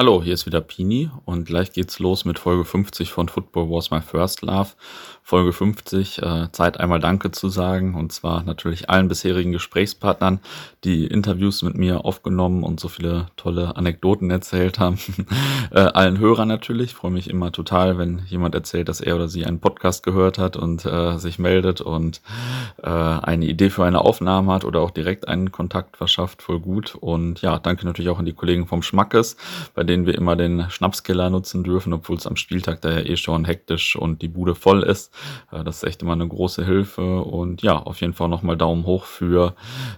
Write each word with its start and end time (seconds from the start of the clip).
Hallo, 0.00 0.22
hier 0.22 0.34
ist 0.34 0.46
wieder 0.46 0.60
Pini 0.60 1.10
und 1.24 1.44
gleich 1.44 1.72
geht's 1.72 1.98
los 1.98 2.24
mit 2.24 2.38
Folge 2.38 2.64
50 2.64 3.10
von 3.10 3.28
Football 3.28 3.68
Was 3.68 3.90
My 3.90 4.00
First 4.00 4.42
Love. 4.42 4.68
Folge 5.28 5.52
50, 5.52 6.22
äh, 6.22 6.52
Zeit 6.52 6.80
einmal 6.80 7.00
Danke 7.00 7.32
zu 7.32 7.50
sagen 7.50 7.94
und 7.94 8.12
zwar 8.12 8.44
natürlich 8.44 8.88
allen 8.88 9.08
bisherigen 9.08 9.52
Gesprächspartnern, 9.52 10.40
die 10.84 11.06
Interviews 11.06 11.62
mit 11.62 11.74
mir 11.74 12.06
aufgenommen 12.06 12.62
und 12.62 12.80
so 12.80 12.88
viele 12.88 13.26
tolle 13.36 13.76
Anekdoten 13.76 14.30
erzählt 14.30 14.78
haben. 14.78 14.98
äh, 15.70 15.80
allen 15.80 16.18
Hörern 16.18 16.48
natürlich, 16.48 16.94
freue 16.94 17.10
mich 17.10 17.28
immer 17.28 17.52
total, 17.52 17.98
wenn 17.98 18.22
jemand 18.28 18.54
erzählt, 18.54 18.88
dass 18.88 19.02
er 19.02 19.16
oder 19.16 19.28
sie 19.28 19.44
einen 19.44 19.60
Podcast 19.60 20.02
gehört 20.02 20.38
hat 20.38 20.56
und 20.56 20.86
äh, 20.86 21.18
sich 21.18 21.38
meldet 21.38 21.82
und 21.82 22.22
äh, 22.82 22.88
eine 22.88 23.44
Idee 23.44 23.68
für 23.68 23.84
eine 23.84 24.00
Aufnahme 24.00 24.50
hat 24.52 24.64
oder 24.64 24.80
auch 24.80 24.92
direkt 24.92 25.28
einen 25.28 25.52
Kontakt 25.52 25.98
verschafft, 25.98 26.40
voll 26.40 26.60
gut. 26.60 26.94
Und 26.94 27.42
ja, 27.42 27.58
danke 27.58 27.84
natürlich 27.84 28.08
auch 28.08 28.18
an 28.18 28.24
die 28.24 28.32
Kollegen 28.32 28.66
vom 28.66 28.82
Schmackes, 28.82 29.36
bei 29.74 29.84
denen 29.88 30.06
wir 30.06 30.14
immer 30.14 30.36
den 30.36 30.70
Schnapskiller 30.70 31.30
nutzen 31.30 31.64
dürfen, 31.64 31.92
obwohl 31.92 32.16
es 32.16 32.26
am 32.26 32.36
Spieltag 32.36 32.80
da 32.82 32.90
ja 32.90 33.00
eh 33.00 33.16
schon 33.16 33.44
hektisch 33.44 33.96
und 33.96 34.22
die 34.22 34.28
Bude 34.28 34.54
voll 34.54 34.82
ist. 34.82 35.12
Äh, 35.50 35.64
das 35.64 35.78
ist 35.78 35.84
echt 35.84 36.02
immer 36.02 36.12
eine 36.12 36.28
große 36.28 36.64
Hilfe 36.64 37.20
und 37.22 37.62
ja, 37.62 37.76
auf 37.76 38.00
jeden 38.00 38.12
Fall 38.12 38.28
nochmal 38.28 38.56
Daumen 38.56 38.84
hoch 38.84 39.04
für 39.04 39.54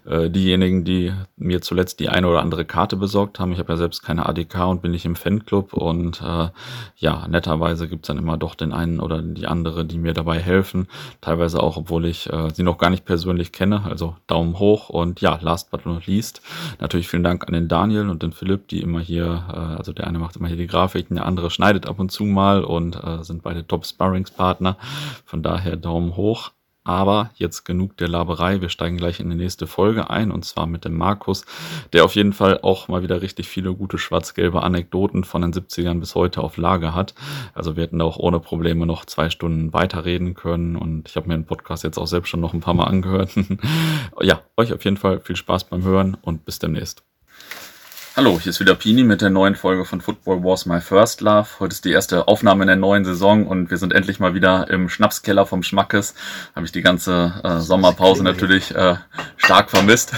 äh, 0.06 0.30
diejenigen, 0.30 0.84
die 0.84 1.12
mir 1.36 1.60
zuletzt 1.60 2.00
die 2.00 2.08
eine 2.08 2.28
oder 2.28 2.40
andere 2.40 2.64
Karte 2.64 2.96
besorgt 2.96 3.40
haben. 3.40 3.52
Ich 3.52 3.58
habe 3.58 3.72
ja 3.72 3.76
selbst 3.76 4.02
keine 4.02 4.26
ADK 4.26 4.68
und 4.68 4.82
bin 4.82 4.92
nicht 4.92 5.04
im 5.04 5.16
Fanclub 5.16 5.72
und 5.72 6.22
äh, 6.22 6.48
ja, 6.96 7.26
netterweise 7.28 7.88
gibt's 7.88 8.08
dann 8.08 8.18
immer 8.18 8.36
doch 8.36 8.54
den 8.54 8.72
einen 8.72 9.00
oder 9.00 9.20
die 9.22 9.46
andere, 9.46 9.84
die 9.84 9.98
mir 9.98 10.14
dabei 10.14 10.38
helfen. 10.38 10.86
Teilweise 11.20 11.62
auch, 11.62 11.76
obwohl 11.76 12.06
ich 12.06 12.28
sie 12.52 12.62
noch 12.62 12.78
gar 12.78 12.90
nicht 12.90 13.04
persönlich 13.04 13.52
kenne. 13.52 13.82
Also 13.84 14.16
Daumen 14.26 14.58
hoch 14.58 14.88
und 14.88 15.20
ja, 15.20 15.38
last 15.40 15.70
but 15.70 15.86
not 15.86 16.06
least, 16.06 16.42
natürlich 16.78 17.08
vielen 17.08 17.24
Dank 17.24 17.46
an 17.46 17.54
den 17.54 17.68
Daniel 17.68 18.08
und 18.08 18.22
den 18.22 18.32
Philipp, 18.32 18.68
die 18.68 18.80
immer 18.80 19.00
hier, 19.00 19.79
also 19.80 19.94
der 19.94 20.06
eine 20.06 20.18
macht 20.18 20.36
immer 20.36 20.48
hier 20.48 20.58
die 20.58 20.66
Grafiken, 20.66 21.16
der 21.16 21.24
andere 21.24 21.50
schneidet 21.50 21.86
ab 21.86 21.98
und 21.98 22.12
zu 22.12 22.24
mal 22.24 22.62
und 22.62 23.02
äh, 23.02 23.24
sind 23.24 23.42
beide 23.42 23.66
Top-Sparringspartner. 23.66 24.76
Von 25.24 25.42
daher 25.42 25.76
Daumen 25.76 26.16
hoch. 26.16 26.50
Aber 26.84 27.30
jetzt 27.34 27.64
genug 27.64 27.96
der 27.98 28.08
Laberei. 28.08 28.60
Wir 28.60 28.68
steigen 28.70 28.96
gleich 28.96 29.20
in 29.20 29.30
die 29.30 29.36
nächste 29.36 29.66
Folge 29.66 30.10
ein 30.10 30.30
und 30.30 30.44
zwar 30.44 30.66
mit 30.66 30.84
dem 30.84 30.96
Markus, 30.96 31.44
der 31.92 32.04
auf 32.04 32.14
jeden 32.14 32.32
Fall 32.32 32.60
auch 32.62 32.88
mal 32.88 33.02
wieder 33.02 33.20
richtig 33.22 33.48
viele 33.48 33.74
gute 33.74 33.98
schwarz-gelbe 33.98 34.62
Anekdoten 34.62 35.24
von 35.24 35.42
den 35.42 35.52
70ern 35.52 36.00
bis 36.00 36.14
heute 36.14 36.42
auf 36.42 36.56
Lager 36.56 36.94
hat. 36.94 37.14
Also 37.54 37.76
wir 37.76 37.84
hätten 37.84 37.98
da 37.98 38.06
auch 38.06 38.18
ohne 38.18 38.40
Probleme 38.40 38.86
noch 38.86 39.04
zwei 39.04 39.28
Stunden 39.28 39.72
weiterreden 39.72 40.34
können 40.34 40.76
und 40.76 41.08
ich 41.08 41.16
habe 41.16 41.28
mir 41.28 41.34
den 41.34 41.44
Podcast 41.44 41.84
jetzt 41.84 41.98
auch 41.98 42.06
selbst 42.06 42.28
schon 42.28 42.40
noch 42.40 42.54
ein 42.54 42.60
paar 42.60 42.74
Mal 42.74 42.84
angehört. 42.84 43.30
ja, 44.20 44.40
euch 44.56 44.72
auf 44.72 44.84
jeden 44.84 44.96
Fall 44.96 45.20
viel 45.20 45.36
Spaß 45.36 45.64
beim 45.64 45.84
Hören 45.84 46.16
und 46.22 46.44
bis 46.44 46.58
demnächst. 46.58 47.09
Hallo, 48.16 48.40
hier 48.40 48.50
ist 48.50 48.58
wieder 48.58 48.74
Pini 48.74 49.04
mit 49.04 49.20
der 49.20 49.30
neuen 49.30 49.54
Folge 49.54 49.84
von 49.84 50.00
Football 50.00 50.42
Wars 50.42 50.66
My 50.66 50.80
First 50.80 51.20
Love. 51.20 51.46
Heute 51.60 51.72
ist 51.72 51.84
die 51.84 51.92
erste 51.92 52.26
Aufnahme 52.26 52.64
in 52.64 52.66
der 52.66 52.74
neuen 52.74 53.04
Saison 53.04 53.46
und 53.46 53.70
wir 53.70 53.76
sind 53.76 53.92
endlich 53.92 54.18
mal 54.18 54.34
wieder 54.34 54.68
im 54.68 54.88
Schnapskeller 54.88 55.46
vom 55.46 55.62
Schmackes. 55.62 56.14
Habe 56.56 56.66
ich 56.66 56.72
die 56.72 56.82
ganze 56.82 57.34
äh, 57.44 57.60
Sommerpause 57.60 58.24
natürlich 58.24 58.74
äh, 58.74 58.96
stark 59.36 59.70
vermisst. 59.70 60.12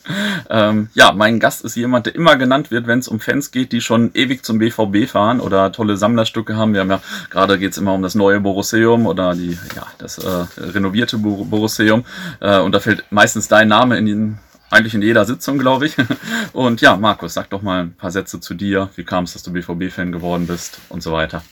ähm, 0.50 0.90
ja, 0.92 1.12
mein 1.12 1.40
Gast 1.40 1.64
ist 1.64 1.76
jemand, 1.76 2.04
der 2.04 2.14
immer 2.14 2.36
genannt 2.36 2.70
wird, 2.70 2.86
wenn 2.86 2.98
es 2.98 3.08
um 3.08 3.20
Fans 3.20 3.50
geht, 3.50 3.72
die 3.72 3.80
schon 3.80 4.10
ewig 4.12 4.44
zum 4.44 4.58
BVB 4.58 5.08
fahren 5.08 5.40
oder 5.40 5.72
tolle 5.72 5.96
Sammlerstücke 5.96 6.56
haben. 6.56 6.74
Wir 6.74 6.80
haben 6.80 6.90
ja 6.90 7.00
gerade 7.30 7.58
geht's 7.58 7.78
immer 7.78 7.94
um 7.94 8.02
das 8.02 8.14
neue 8.14 8.40
Borusseum 8.40 9.06
oder 9.06 9.34
die 9.34 9.58
ja 9.74 9.86
das 9.96 10.18
äh, 10.18 10.44
renovierte 10.58 11.16
Borusseum 11.16 12.04
äh, 12.40 12.58
und 12.58 12.72
da 12.72 12.80
fällt 12.80 13.04
meistens 13.10 13.48
dein 13.48 13.68
Name 13.68 13.96
in 13.96 14.04
den 14.04 14.38
eigentlich 14.70 14.94
in 14.94 15.02
jeder 15.02 15.24
Sitzung, 15.24 15.58
glaube 15.58 15.86
ich. 15.86 15.96
Und 16.52 16.80
ja, 16.80 16.96
Markus, 16.96 17.34
sag 17.34 17.50
doch 17.50 17.62
mal 17.62 17.82
ein 17.82 17.94
paar 17.94 18.10
Sätze 18.10 18.40
zu 18.40 18.54
dir. 18.54 18.88
Wie 18.96 19.04
kam 19.04 19.24
es, 19.24 19.32
dass 19.32 19.42
du 19.42 19.52
BVB-Fan 19.52 20.12
geworden 20.12 20.46
bist 20.46 20.80
und 20.88 21.02
so 21.02 21.12
weiter? 21.12 21.42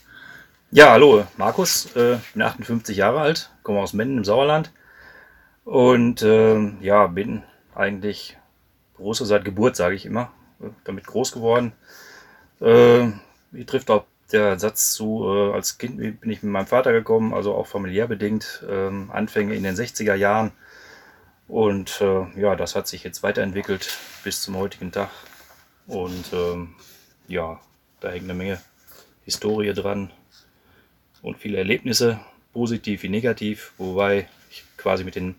Ja, 0.71 0.91
hallo, 0.93 1.27
Markus. 1.37 1.95
Äh, 1.97 2.15
ich 2.15 2.33
bin 2.33 2.43
58 2.43 2.97
Jahre 2.97 3.21
alt, 3.21 3.51
komme 3.63 3.81
aus 3.81 3.93
Menden 3.93 4.19
im 4.19 4.25
Sauerland. 4.25 4.71
Und 5.65 6.23
äh, 6.23 6.59
ja, 6.81 7.07
bin 7.09 7.43
eigentlich 7.75 8.37
große 8.97 9.27
seit 9.27 9.45
Geburt, 9.45 9.77
sage 9.77 9.95
ich 9.95 10.07
immer. 10.07 10.31
Damit 10.84 11.07
groß 11.07 11.33
geworden. 11.33 11.73
Äh, 12.61 13.09
trifft 13.65 13.91
auch 13.91 14.05
der 14.33 14.59
Satz 14.59 14.93
zu, 14.93 15.25
äh, 15.27 15.53
als 15.55 15.78
Kind 15.78 15.97
bin 15.99 16.31
ich 16.31 16.43
mit 16.43 16.53
meinem 16.53 16.67
Vater 16.67 16.93
gekommen, 16.93 17.33
also 17.33 17.55
auch 17.55 17.67
familiär 17.67 18.07
bedingt. 18.07 18.65
Ähm, 18.69 19.11
Anfänge 19.12 19.55
in 19.55 19.62
den 19.62 19.77
60er 19.77 20.15
Jahren 20.15 20.53
und 21.48 22.00
äh, 22.03 22.26
ja, 22.38 22.54
das 22.54 22.76
hat 22.76 22.86
sich 22.86 23.03
jetzt 23.04 23.22
weiterentwickelt 23.22 23.98
bis 24.22 24.42
zum 24.42 24.56
heutigen 24.56 24.92
Tag. 24.92 25.10
Und 25.86 26.32
ähm, 26.32 26.75
ja, 27.26 27.60
da 28.00 28.10
hängt 28.10 28.25
eine 28.25 28.34
Menge 28.34 28.60
Historie 29.25 29.72
dran 29.72 30.10
und 31.22 31.38
viele 31.38 31.59
Erlebnisse, 31.59 32.20
positiv 32.53 33.03
wie 33.03 33.09
negativ, 33.09 33.72
wobei 33.78 34.28
ich 34.50 34.64
quasi 34.76 35.04
mit 35.04 35.16
den 35.16 35.34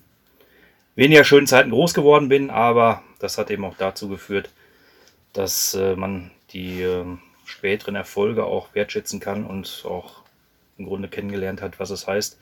weniger 0.95 1.23
schönen 1.23 1.47
Zeiten 1.47 1.69
groß 1.71 1.93
geworden 1.93 2.29
bin, 2.29 2.49
aber 2.49 3.03
das 3.19 3.37
hat 3.37 3.51
eben 3.51 3.65
auch 3.65 3.77
dazu 3.77 4.09
geführt, 4.09 4.49
dass 5.33 5.73
äh, 5.75 5.95
man 5.95 6.31
die 6.51 6.81
äh, 6.81 7.05
späteren 7.45 7.95
Erfolge 7.95 8.45
auch 8.45 8.73
wertschätzen 8.73 9.19
kann 9.19 9.45
und 9.45 9.83
auch 9.85 10.23
im 10.77 10.85
Grunde 10.85 11.07
kennengelernt 11.07 11.61
hat, 11.61 11.79
was 11.79 11.89
es 11.89 12.07
heißt, 12.07 12.39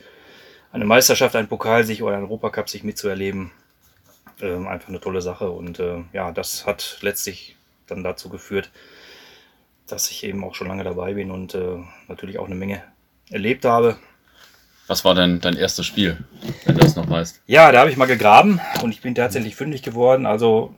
eine 0.72 0.86
Meisterschaft, 0.86 1.36
ein 1.36 1.48
Pokal 1.48 1.84
sich 1.84 2.04
oder 2.04 2.18
ein 2.18 2.24
Europacup 2.24 2.70
sich 2.70 2.84
mitzuerleben, 2.84 3.52
ähm, 4.42 4.68
einfach 4.68 4.90
eine 4.90 5.00
tolle 5.00 5.22
Sache. 5.22 5.50
Und 5.50 5.80
äh, 5.80 6.04
ja, 6.14 6.32
das 6.32 6.66
hat 6.66 7.00
letztlich 7.02 7.56
dann 7.88 8.04
dazu 8.04 8.30
geführt, 8.30 8.72
dass 9.88 10.12
ich 10.12 10.24
eben 10.24 10.44
auch 10.44 10.56
schon 10.56 10.68
lange 10.68 10.84
dabei 10.84 11.14
bin 11.14 11.32
und 11.32 11.56
äh, 11.56 11.78
natürlich 12.08 12.40
auch 12.40 12.46
eine 12.46 12.56
Menge 12.56 12.84
erlebt 13.30 13.66
habe. 13.66 13.98
Was 14.88 15.04
war 15.04 15.16
denn 15.16 15.42
dein 15.42 15.58
erstes 15.58 15.86
Spiel, 15.86 16.18
wenn 16.66 16.76
du 16.76 16.82
das 16.82 16.96
noch 16.96 17.10
weißt? 17.10 17.42
Ja, 17.46 17.72
da 17.72 17.80
habe 17.80 17.90
ich 17.90 17.98
mal 17.98 18.06
gegraben 18.06 18.62
und 18.82 18.92
ich 18.92 19.02
bin 19.02 19.16
tatsächlich 19.16 19.56
fündig 19.56 19.82
geworden. 19.82 20.26
Also 20.26 20.74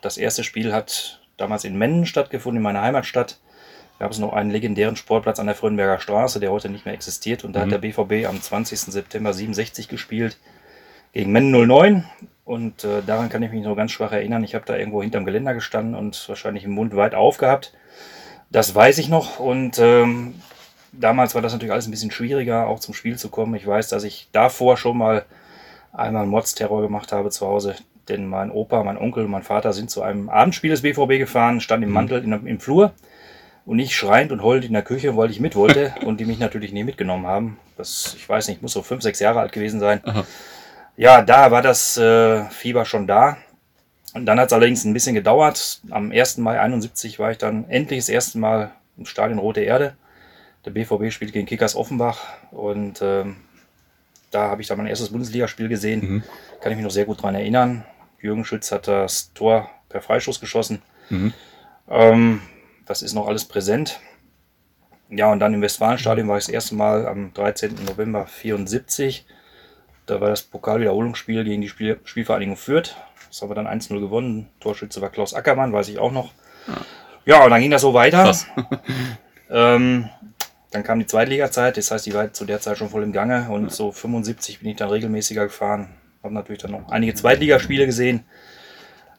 das 0.00 0.16
erste 0.16 0.44
Spiel 0.44 0.72
hat 0.72 1.20
damals 1.36 1.64
in 1.64 1.76
Mennen 1.76 2.06
stattgefunden, 2.06 2.58
in 2.58 2.62
meiner 2.62 2.80
Heimatstadt 2.80 3.38
gab 4.00 4.10
es 4.12 4.18
noch 4.18 4.32
einen 4.32 4.50
legendären 4.50 4.96
Sportplatz 4.96 5.38
an 5.38 5.46
der 5.46 5.54
Frönnberger 5.54 6.00
Straße, 6.00 6.40
der 6.40 6.50
heute 6.50 6.70
nicht 6.70 6.86
mehr 6.86 6.94
existiert. 6.94 7.44
Und 7.44 7.52
da 7.52 7.60
mhm. 7.60 7.64
hat 7.64 7.72
der 7.72 7.78
BVB 7.78 8.26
am 8.26 8.40
20. 8.40 8.80
September 8.80 9.34
67 9.34 9.88
gespielt 9.88 10.38
gegen 11.12 11.30
Men 11.32 11.50
09. 11.50 12.06
Und 12.46 12.82
äh, 12.82 13.02
daran 13.06 13.28
kann 13.28 13.42
ich 13.42 13.52
mich 13.52 13.62
noch 13.62 13.76
ganz 13.76 13.92
schwach 13.92 14.12
erinnern. 14.12 14.42
Ich 14.42 14.54
habe 14.54 14.64
da 14.64 14.76
irgendwo 14.78 15.02
hinterm 15.02 15.26
Geländer 15.26 15.52
gestanden 15.52 15.94
und 15.94 16.26
wahrscheinlich 16.30 16.64
im 16.64 16.70
Mund 16.70 16.96
weit 16.96 17.14
aufgehabt. 17.14 17.74
Das 18.50 18.74
weiß 18.74 18.96
ich 18.96 19.10
noch. 19.10 19.38
Und 19.38 19.78
ähm, 19.78 20.34
damals 20.92 21.34
war 21.34 21.42
das 21.42 21.52
natürlich 21.52 21.72
alles 21.72 21.86
ein 21.86 21.90
bisschen 21.90 22.10
schwieriger, 22.10 22.68
auch 22.68 22.80
zum 22.80 22.94
Spiel 22.94 23.18
zu 23.18 23.28
kommen. 23.28 23.54
Ich 23.54 23.66
weiß, 23.66 23.88
dass 23.88 24.04
ich 24.04 24.30
davor 24.32 24.78
schon 24.78 24.96
mal 24.96 25.26
einmal 25.92 26.24
Mods-Terror 26.24 26.80
gemacht 26.80 27.12
habe 27.12 27.28
zu 27.28 27.46
Hause. 27.46 27.74
Denn 28.08 28.26
mein 28.26 28.50
Opa, 28.50 28.82
mein 28.82 28.96
Onkel 28.96 29.26
und 29.26 29.30
mein 29.30 29.42
Vater 29.42 29.74
sind 29.74 29.90
zu 29.90 30.00
einem 30.00 30.30
Abendspiel 30.30 30.70
des 30.70 30.80
BVB 30.80 31.18
gefahren, 31.18 31.60
standen 31.60 31.82
im 31.82 31.90
mhm. 31.90 31.94
Mantel 31.94 32.24
in, 32.24 32.46
im 32.46 32.60
Flur 32.60 32.94
und 33.66 33.78
ich 33.78 33.94
schreiend 33.94 34.32
und 34.32 34.42
heulend 34.42 34.64
in 34.64 34.72
der 34.72 34.82
Küche, 34.82 35.16
weil 35.16 35.30
ich 35.30 35.40
mit 35.40 35.56
wollte 35.56 35.94
und 36.04 36.18
die 36.20 36.24
mich 36.24 36.38
natürlich 36.38 36.72
nie 36.72 36.84
mitgenommen 36.84 37.26
haben. 37.26 37.58
Das, 37.76 38.14
ich 38.16 38.28
weiß 38.28 38.48
nicht, 38.48 38.62
muss 38.62 38.72
so 38.72 38.82
fünf, 38.82 39.02
sechs 39.02 39.20
Jahre 39.20 39.40
alt 39.40 39.52
gewesen 39.52 39.80
sein. 39.80 40.00
Aha. 40.04 40.24
Ja, 40.96 41.22
da 41.22 41.50
war 41.50 41.62
das 41.62 41.96
äh, 41.96 42.44
Fieber 42.50 42.84
schon 42.84 43.06
da. 43.06 43.38
Und 44.12 44.26
dann 44.26 44.40
hat 44.40 44.48
es 44.48 44.52
allerdings 44.52 44.84
ein 44.84 44.92
bisschen 44.92 45.14
gedauert. 45.14 45.80
Am 45.90 46.10
1. 46.10 46.38
Mai 46.38 46.58
71 46.58 47.18
war 47.18 47.30
ich 47.30 47.38
dann 47.38 47.68
endlich 47.68 48.00
das 48.00 48.08
erste 48.08 48.38
Mal 48.38 48.72
im 48.98 49.06
Stadion 49.06 49.38
Rote 49.38 49.60
Erde. 49.60 49.96
Der 50.64 50.72
BVB 50.72 51.10
spielt 51.10 51.32
gegen 51.32 51.46
Kickers 51.46 51.74
Offenbach 51.74 52.18
und 52.50 53.00
ähm, 53.00 53.36
da 54.30 54.48
habe 54.48 54.62
ich 54.62 54.68
dann 54.68 54.78
mein 54.78 54.88
erstes 54.88 55.08
Bundesligaspiel 55.10 55.68
gesehen. 55.68 56.00
Mhm. 56.00 56.22
Kann 56.60 56.72
ich 56.72 56.76
mich 56.76 56.84
noch 56.84 56.92
sehr 56.92 57.06
gut 57.06 57.18
daran 57.18 57.34
erinnern. 57.34 57.84
Jürgen 58.20 58.44
Schütz 58.44 58.70
hat 58.70 58.86
das 58.86 59.32
Tor 59.32 59.70
per 59.88 60.02
Freischuss 60.02 60.40
geschossen. 60.40 60.82
Mhm. 61.08 61.32
Ähm, 61.88 62.42
das 62.90 63.02
ist 63.02 63.14
noch 63.14 63.28
alles 63.28 63.44
präsent. 63.44 64.00
Ja, 65.10 65.30
und 65.30 65.38
dann 65.38 65.54
im 65.54 65.62
Westfalenstadion 65.62 66.26
war 66.26 66.38
ich 66.38 66.46
das 66.46 66.52
erste 66.52 66.74
Mal 66.74 67.06
am 67.06 67.32
13. 67.34 67.76
November 67.86 68.26
74. 68.26 69.26
Da 70.06 70.20
war 70.20 70.30
das 70.30 70.42
Pokalwiederholungsspiel 70.42 71.44
gegen 71.44 71.62
die 71.62 71.68
Spiel 71.68 72.00
Spielvereinigung 72.02 72.56
Fürth. 72.56 72.96
Das 73.28 73.40
haben 73.40 73.50
wir 73.50 73.54
dann 73.54 73.68
1-0 73.68 74.00
gewonnen. 74.00 74.48
Torschütze 74.58 75.00
war 75.00 75.10
Klaus 75.10 75.34
Ackermann, 75.34 75.72
weiß 75.72 75.88
ich 75.88 76.00
auch 76.00 76.10
noch. 76.10 76.32
Ja, 76.66 77.36
ja 77.36 77.44
und 77.44 77.50
dann 77.50 77.60
ging 77.60 77.70
das 77.70 77.82
so 77.82 77.94
weiter. 77.94 78.34
ähm, 79.50 80.08
dann 80.72 80.82
kam 80.82 80.98
die 80.98 81.06
Zweitliga-Zeit, 81.06 81.76
das 81.76 81.92
heißt, 81.92 82.06
die 82.06 82.14
war 82.14 82.32
zu 82.32 82.44
der 82.44 82.60
Zeit 82.60 82.78
schon 82.78 82.88
voll 82.88 83.04
im 83.04 83.12
Gange 83.12 83.50
und 83.50 83.72
so 83.72 83.92
75 83.92 84.58
bin 84.60 84.70
ich 84.70 84.76
dann 84.76 84.90
regelmäßiger 84.90 85.44
gefahren. 85.44 85.90
Habe 86.24 86.34
natürlich 86.34 86.62
dann 86.62 86.72
noch 86.72 86.88
einige 86.88 87.14
Zweitligaspiele 87.14 87.86
gesehen. 87.86 88.24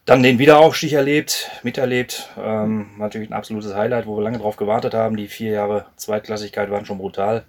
Dann 0.05 0.23
den 0.23 0.39
Wiederaufstieg 0.39 0.93
erlebt, 0.93 1.51
miterlebt. 1.63 2.29
Ähm, 2.37 2.89
natürlich 2.97 3.29
ein 3.29 3.33
absolutes 3.33 3.75
Highlight, 3.75 4.07
wo 4.07 4.17
wir 4.17 4.23
lange 4.23 4.39
drauf 4.39 4.57
gewartet 4.57 4.93
haben. 4.93 5.15
Die 5.15 5.27
vier 5.27 5.51
Jahre 5.51 5.85
Zweitklassigkeit 5.95 6.71
waren 6.71 6.85
schon 6.85 6.97
brutal. 6.97 7.45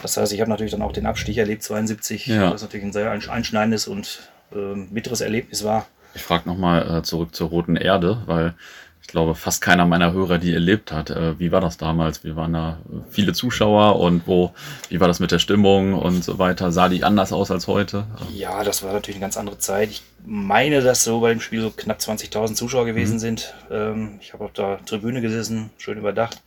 Das 0.00 0.16
heißt, 0.16 0.32
ich 0.32 0.40
habe 0.40 0.50
natürlich 0.50 0.72
dann 0.72 0.82
auch 0.82 0.92
den 0.92 1.06
Abstieg 1.06 1.36
erlebt, 1.36 1.62
72, 1.62 2.26
ja. 2.26 2.52
was 2.52 2.62
natürlich 2.62 2.86
ein 2.86 2.92
sehr 2.92 3.10
einschneidendes 3.10 3.86
und 3.86 4.30
äh, 4.52 4.74
bitteres 4.90 5.20
Erlebnis 5.20 5.64
war. 5.64 5.86
Ich 6.14 6.22
frage 6.22 6.48
nochmal 6.48 6.98
äh, 6.98 7.02
zurück 7.02 7.34
zur 7.34 7.48
Roten 7.48 7.76
Erde, 7.76 8.22
weil 8.26 8.54
ich 9.00 9.08
glaube, 9.08 9.34
fast 9.34 9.62
keiner 9.62 9.86
meiner 9.86 10.12
Hörer 10.12 10.38
die 10.38 10.52
erlebt 10.52 10.92
hat. 10.92 11.10
Äh, 11.10 11.38
wie 11.38 11.50
war 11.50 11.60
das 11.60 11.78
damals? 11.78 12.24
Wie 12.24 12.36
waren 12.36 12.52
da 12.52 12.78
viele 13.10 13.32
Zuschauer 13.32 13.98
und 14.00 14.26
wo, 14.26 14.52
wie 14.90 15.00
war 15.00 15.08
das 15.08 15.20
mit 15.20 15.30
der 15.30 15.38
Stimmung 15.38 15.94
und 15.94 16.22
so 16.22 16.38
weiter? 16.38 16.72
Sah 16.72 16.88
die 16.88 17.04
anders 17.04 17.32
aus 17.32 17.50
als 17.50 17.66
heute? 17.66 18.06
Ja, 18.34 18.62
das 18.64 18.82
war 18.82 18.92
natürlich 18.92 19.16
eine 19.16 19.24
ganz 19.24 19.36
andere 19.36 19.58
Zeit. 19.58 19.90
Ich 19.90 20.02
meine, 20.26 20.82
dass 20.82 21.04
so 21.04 21.20
bei 21.20 21.30
dem 21.30 21.40
Spiel 21.40 21.62
so 21.62 21.70
knapp 21.70 21.98
20.000 21.98 22.54
Zuschauer 22.54 22.84
gewesen 22.84 23.14
mhm. 23.14 23.20
sind. 23.20 23.54
Ähm, 23.70 24.18
ich 24.20 24.32
habe 24.32 24.44
auf 24.44 24.52
der 24.52 24.84
Tribüne 24.84 25.20
gesessen, 25.20 25.70
schön 25.78 25.98
überdacht. 25.98 26.42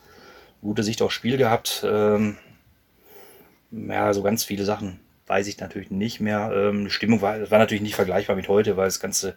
Gute 0.61 0.83
Sicht 0.83 1.01
aufs 1.01 1.15
Spiel 1.15 1.37
gehabt. 1.37 1.83
Ähm, 1.83 2.37
ja, 3.71 4.13
so 4.13 4.21
ganz 4.21 4.43
viele 4.43 4.65
Sachen 4.65 4.99
weiß 5.31 5.47
ich 5.47 5.59
natürlich 5.59 5.91
nicht 5.91 6.19
mehr. 6.19 6.51
Ähm, 6.53 6.85
die 6.85 6.91
Stimmung 6.91 7.21
war, 7.21 7.49
war 7.49 7.57
natürlich 7.57 7.81
nicht 7.81 7.95
vergleichbar 7.95 8.35
mit 8.35 8.49
heute, 8.49 8.75
weil 8.75 8.85
das 8.85 8.99
Ganze 8.99 9.35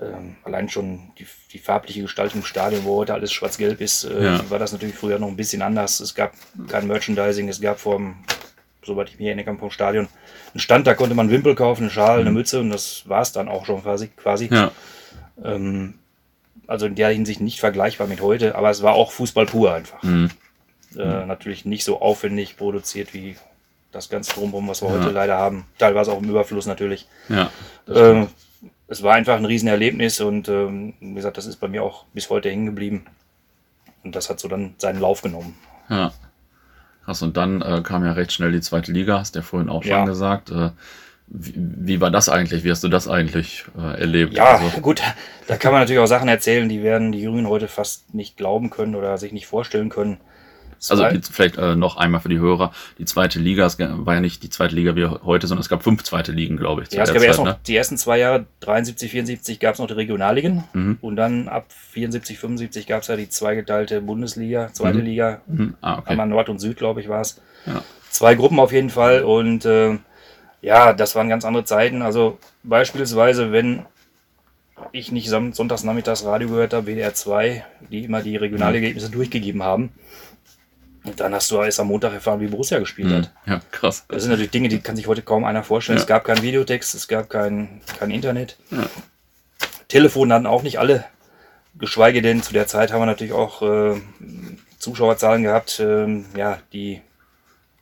ähm, 0.00 0.36
allein 0.44 0.68
schon 0.68 1.10
die, 1.18 1.26
die, 1.52 1.58
farbliche 1.58 2.02
Gestaltung 2.02 2.40
im 2.40 2.46
Stadion, 2.46 2.84
wo 2.84 2.96
heute 2.96 3.14
alles 3.14 3.32
schwarz-gelb 3.32 3.80
ist, 3.80 4.04
äh, 4.04 4.24
ja. 4.24 4.50
war 4.50 4.58
das 4.58 4.72
natürlich 4.72 4.94
früher 4.94 5.18
noch 5.18 5.28
ein 5.28 5.36
bisschen 5.36 5.60
anders. 5.62 6.00
Es 6.00 6.14
gab 6.14 6.34
kein 6.68 6.86
Merchandising, 6.86 7.48
es 7.48 7.60
gab 7.60 7.80
vom, 7.80 8.16
soweit 8.84 9.08
ich 9.08 9.18
mich 9.18 9.26
erinnern 9.26 9.44
kann, 9.44 9.58
vom 9.58 9.70
Stadion 9.70 10.08
einen 10.54 10.60
Stand, 10.60 10.86
da 10.86 10.94
konnte 10.94 11.14
man 11.14 11.30
Wimpel 11.30 11.54
kaufen, 11.54 11.84
einen 11.84 11.90
Schal, 11.90 12.16
mhm. 12.16 12.20
eine 12.20 12.30
Mütze 12.30 12.60
und 12.60 12.70
das 12.70 13.08
war 13.08 13.22
es 13.22 13.32
dann 13.32 13.48
auch 13.48 13.66
schon 13.66 13.82
quasi. 13.82 14.08
quasi. 14.08 14.48
Ja. 14.52 14.70
Ähm, 15.44 15.94
also 16.68 16.86
in 16.86 16.94
der 16.94 17.08
Hinsicht 17.08 17.40
nicht 17.40 17.60
vergleichbar 17.60 18.06
mit 18.06 18.20
heute, 18.20 18.54
aber 18.54 18.70
es 18.70 18.82
war 18.82 18.94
auch 18.94 19.10
Fußball 19.10 19.46
pur 19.46 19.74
einfach. 19.74 20.02
Mhm. 20.02 20.30
Äh, 20.96 21.26
natürlich 21.26 21.64
nicht 21.64 21.84
so 21.84 22.00
aufwendig 22.00 22.56
produziert 22.56 23.14
wie 23.14 23.36
das 23.90 24.08
ganze 24.08 24.32
Drumherum, 24.34 24.68
was 24.68 24.82
wir 24.82 24.88
ja. 24.90 24.96
heute 24.96 25.10
leider 25.10 25.38
haben. 25.38 25.66
Teilweise 25.78 26.12
auch 26.12 26.22
im 26.22 26.28
Überfluss 26.28 26.66
natürlich. 26.66 27.08
Ja, 27.28 27.50
es 28.88 29.02
war 29.02 29.14
einfach 29.14 29.36
ein 29.36 29.44
Riesenerlebnis 29.44 30.20
und 30.20 30.48
ähm, 30.48 30.94
wie 31.00 31.14
gesagt, 31.14 31.36
das 31.36 31.46
ist 31.46 31.56
bei 31.56 31.68
mir 31.68 31.82
auch 31.82 32.04
bis 32.14 32.30
heute 32.30 32.50
hängen 32.50 32.66
geblieben. 32.66 33.06
Und 34.04 34.16
das 34.16 34.30
hat 34.30 34.40
so 34.40 34.48
dann 34.48 34.74
seinen 34.78 35.00
Lauf 35.00 35.22
genommen. 35.22 35.54
Ja. 35.88 36.12
Krass, 37.04 37.22
und 37.22 37.36
dann 37.36 37.62
äh, 37.62 37.82
kam 37.82 38.04
ja 38.04 38.12
recht 38.12 38.32
schnell 38.32 38.52
die 38.52 38.60
zweite 38.60 38.92
Liga, 38.92 39.18
hast 39.18 39.34
du 39.34 39.40
ja 39.40 39.44
vorhin 39.44 39.68
auch 39.68 39.82
schon 39.82 39.90
ja. 39.90 40.04
gesagt. 40.04 40.50
Äh, 40.50 40.70
wie, 41.26 41.54
wie, 41.56 42.00
war 42.00 42.10
das 42.10 42.28
eigentlich? 42.28 42.64
Wie 42.64 42.70
hast 42.70 42.84
du 42.84 42.88
das 42.88 43.08
eigentlich 43.08 43.64
äh, 43.78 44.00
erlebt? 44.00 44.34
Ja, 44.34 44.56
also, 44.56 44.80
gut, 44.82 45.02
da 45.46 45.56
kann 45.56 45.72
man 45.72 45.82
natürlich 45.82 46.00
auch 46.00 46.06
Sachen 46.06 46.28
erzählen, 46.28 46.68
die 46.68 46.82
werden 46.82 47.12
die 47.12 47.20
Jungen 47.20 47.46
heute 47.46 47.68
fast 47.68 48.14
nicht 48.14 48.36
glauben 48.36 48.70
können 48.70 48.94
oder 48.94 49.18
sich 49.18 49.32
nicht 49.32 49.46
vorstellen 49.46 49.88
können. 49.88 50.18
Also 50.88 51.06
vielleicht 51.30 51.56
äh, 51.56 51.74
noch 51.74 51.96
einmal 51.96 52.20
für 52.20 52.28
die 52.28 52.38
Hörer, 52.38 52.72
die 52.98 53.04
zweite 53.04 53.38
Liga, 53.38 53.66
es 53.66 53.78
war 53.78 54.14
ja 54.14 54.20
nicht 54.20 54.42
die 54.42 54.50
zweite 54.50 54.74
Liga 54.74 54.94
wie 54.96 55.06
heute, 55.06 55.46
sondern 55.46 55.62
es 55.62 55.68
gab 55.68 55.82
fünf 55.82 56.02
zweite 56.04 56.32
Ligen, 56.32 56.56
glaube 56.56 56.82
ich. 56.82 56.92
Ja, 56.92 57.02
es 57.02 57.08
gab 57.08 57.18
Zeit, 57.18 57.28
erst 57.28 57.38
noch 57.38 57.46
ne? 57.46 57.58
die 57.66 57.76
ersten 57.76 57.98
zwei 57.98 58.18
Jahre, 58.18 58.46
73, 58.60 59.10
74 59.10 59.60
gab 59.60 59.74
es 59.74 59.80
noch 59.80 59.86
die 59.86 59.94
Regionalligen 59.94 60.64
mhm. 60.72 60.98
und 61.00 61.16
dann 61.16 61.48
ab 61.48 61.66
74, 61.90 62.38
75 62.38 62.86
gab 62.86 63.02
es 63.02 63.08
ja 63.08 63.16
die 63.16 63.28
zweigeteilte 63.28 64.00
Bundesliga, 64.00 64.72
zweite 64.72 64.98
mhm. 64.98 65.04
Liga, 65.04 65.40
mhm. 65.46 65.74
Ah, 65.80 65.98
okay. 65.98 66.10
einmal 66.10 66.26
Nord 66.26 66.48
und 66.48 66.58
Süd, 66.60 66.76
glaube 66.76 67.00
ich, 67.00 67.08
war 67.08 67.20
es. 67.20 67.40
Ja. 67.66 67.82
Zwei 68.10 68.34
Gruppen 68.34 68.60
auf 68.60 68.72
jeden 68.72 68.90
Fall 68.90 69.22
und 69.22 69.64
äh, 69.64 69.98
ja, 70.60 70.92
das 70.92 71.14
waren 71.14 71.28
ganz 71.28 71.44
andere 71.44 71.64
Zeiten. 71.64 72.02
Also 72.02 72.38
beispielsweise, 72.62 73.52
wenn 73.52 73.84
ich 74.92 75.12
nicht 75.12 75.28
sonntags 75.28 75.84
nachmittags 75.84 76.24
Radio 76.24 76.48
gehört 76.48 76.72
habe, 76.72 76.86
WDR 76.86 77.14
2, 77.14 77.64
die 77.90 78.04
immer 78.04 78.22
die 78.22 78.36
Regionalergebnisse 78.36 79.10
durchgegeben 79.10 79.62
haben, 79.62 79.90
und 81.04 81.20
dann 81.20 81.34
hast 81.34 81.50
du 81.50 81.60
erst 81.62 81.80
am 81.80 81.88
Montag 81.88 82.12
erfahren, 82.12 82.40
wie 82.40 82.46
Borussia 82.46 82.78
gespielt 82.78 83.12
hat. 83.12 83.32
Hm, 83.44 83.52
ja, 83.52 83.60
krass. 83.70 84.04
Das 84.08 84.22
sind 84.22 84.30
natürlich 84.30 84.50
Dinge, 84.50 84.68
die 84.68 84.80
kann 84.80 84.96
sich 84.96 85.06
heute 85.06 85.22
kaum 85.22 85.44
einer 85.44 85.62
vorstellen. 85.62 85.98
Ja. 85.98 86.02
Es 86.02 86.06
gab 86.06 86.24
keinen 86.24 86.42
Videotext, 86.42 86.94
es 86.94 87.08
gab 87.08 87.30
kein, 87.30 87.80
kein 87.98 88.10
Internet. 88.10 88.56
Ja. 88.70 88.86
Telefon 89.88 90.32
hatten 90.32 90.46
auch 90.46 90.62
nicht 90.62 90.78
alle. 90.78 91.04
Geschweige 91.78 92.22
denn, 92.22 92.42
zu 92.42 92.52
der 92.52 92.66
Zeit 92.66 92.92
haben 92.92 93.00
wir 93.00 93.06
natürlich 93.06 93.32
auch 93.32 93.62
äh, 93.62 94.00
Zuschauerzahlen 94.78 95.42
gehabt, 95.42 95.80
äh, 95.80 96.22
ja, 96.36 96.58
die 96.72 97.00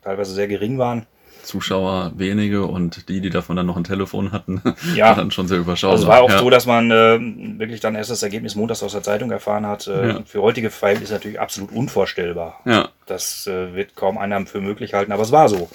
teilweise 0.03 0.35
sehr 0.35 0.49
gering 0.49 0.79
waren. 0.79 1.07
Zuschauer 1.47 2.13
wenige 2.17 2.67
und 2.67 3.09
die, 3.09 3.21
die 3.21 3.31
davon 3.31 3.57
dann 3.57 3.67
noch 3.67 3.77
ein 3.77 3.85
Telefon 3.85 4.33
hatten, 4.33 4.61
ja. 4.95 5.15
dann 5.15 5.31
schon 5.31 5.49
sehr 5.49 5.59
überschaubar. 5.59 5.93
Also 5.93 6.05
es 6.05 6.09
war 6.09 6.23
auch 6.23 6.31
ja. 6.31 6.39
so, 6.39 6.51
dass 6.51 6.67
man 6.67 6.91
äh, 6.91 7.19
wirklich 7.59 7.81
dann 7.81 7.95
erst 7.95 8.11
das 8.11 8.23
Ergebnis 8.23 8.55
montags 8.55 8.83
aus 8.83 8.93
der 8.93 9.03
Zeitung 9.03 9.31
erfahren 9.31 9.67
hat. 9.67 9.87
Äh, 9.87 10.09
ja. 10.09 10.21
Für 10.27 10.43
heutige 10.43 10.71
Verhältnisse 10.71 11.15
natürlich 11.15 11.41
absolut 11.41 11.73
unvorstellbar. 11.73 12.61
Ja. 12.65 12.89
Das 13.07 13.47
äh, 13.47 13.75
wird 13.75 13.97
kaum 13.97 14.19
einer 14.19 14.45
für 14.47 14.61
möglich 14.61 14.95
halten, 14.95 15.13
aber 15.13 15.23
es 15.23 15.33
war 15.33 15.49
so. 15.49 15.71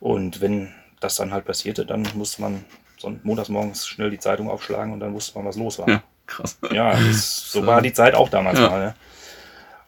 Und 0.00 0.40
wenn 0.40 0.70
das 1.00 1.16
dann 1.16 1.32
halt 1.32 1.44
passierte, 1.44 1.84
dann 1.84 2.06
musste 2.14 2.40
man 2.40 2.64
so 2.96 3.12
montags 3.24 3.48
morgens 3.48 3.86
schnell 3.86 4.10
die 4.10 4.18
Zeitung 4.18 4.48
aufschlagen 4.48 4.92
und 4.92 5.00
dann 5.00 5.12
wusste 5.12 5.36
man, 5.36 5.46
was 5.46 5.56
los 5.56 5.78
war. 5.78 5.88
Ja, 5.88 6.02
krass. 6.26 6.58
Ja, 6.72 6.92
das, 6.92 7.50
so 7.52 7.66
war 7.66 7.82
die 7.82 7.92
Zeit 7.92 8.14
auch 8.14 8.28
damals 8.28 8.60
mal. 8.60 8.78
Ne? 8.78 8.94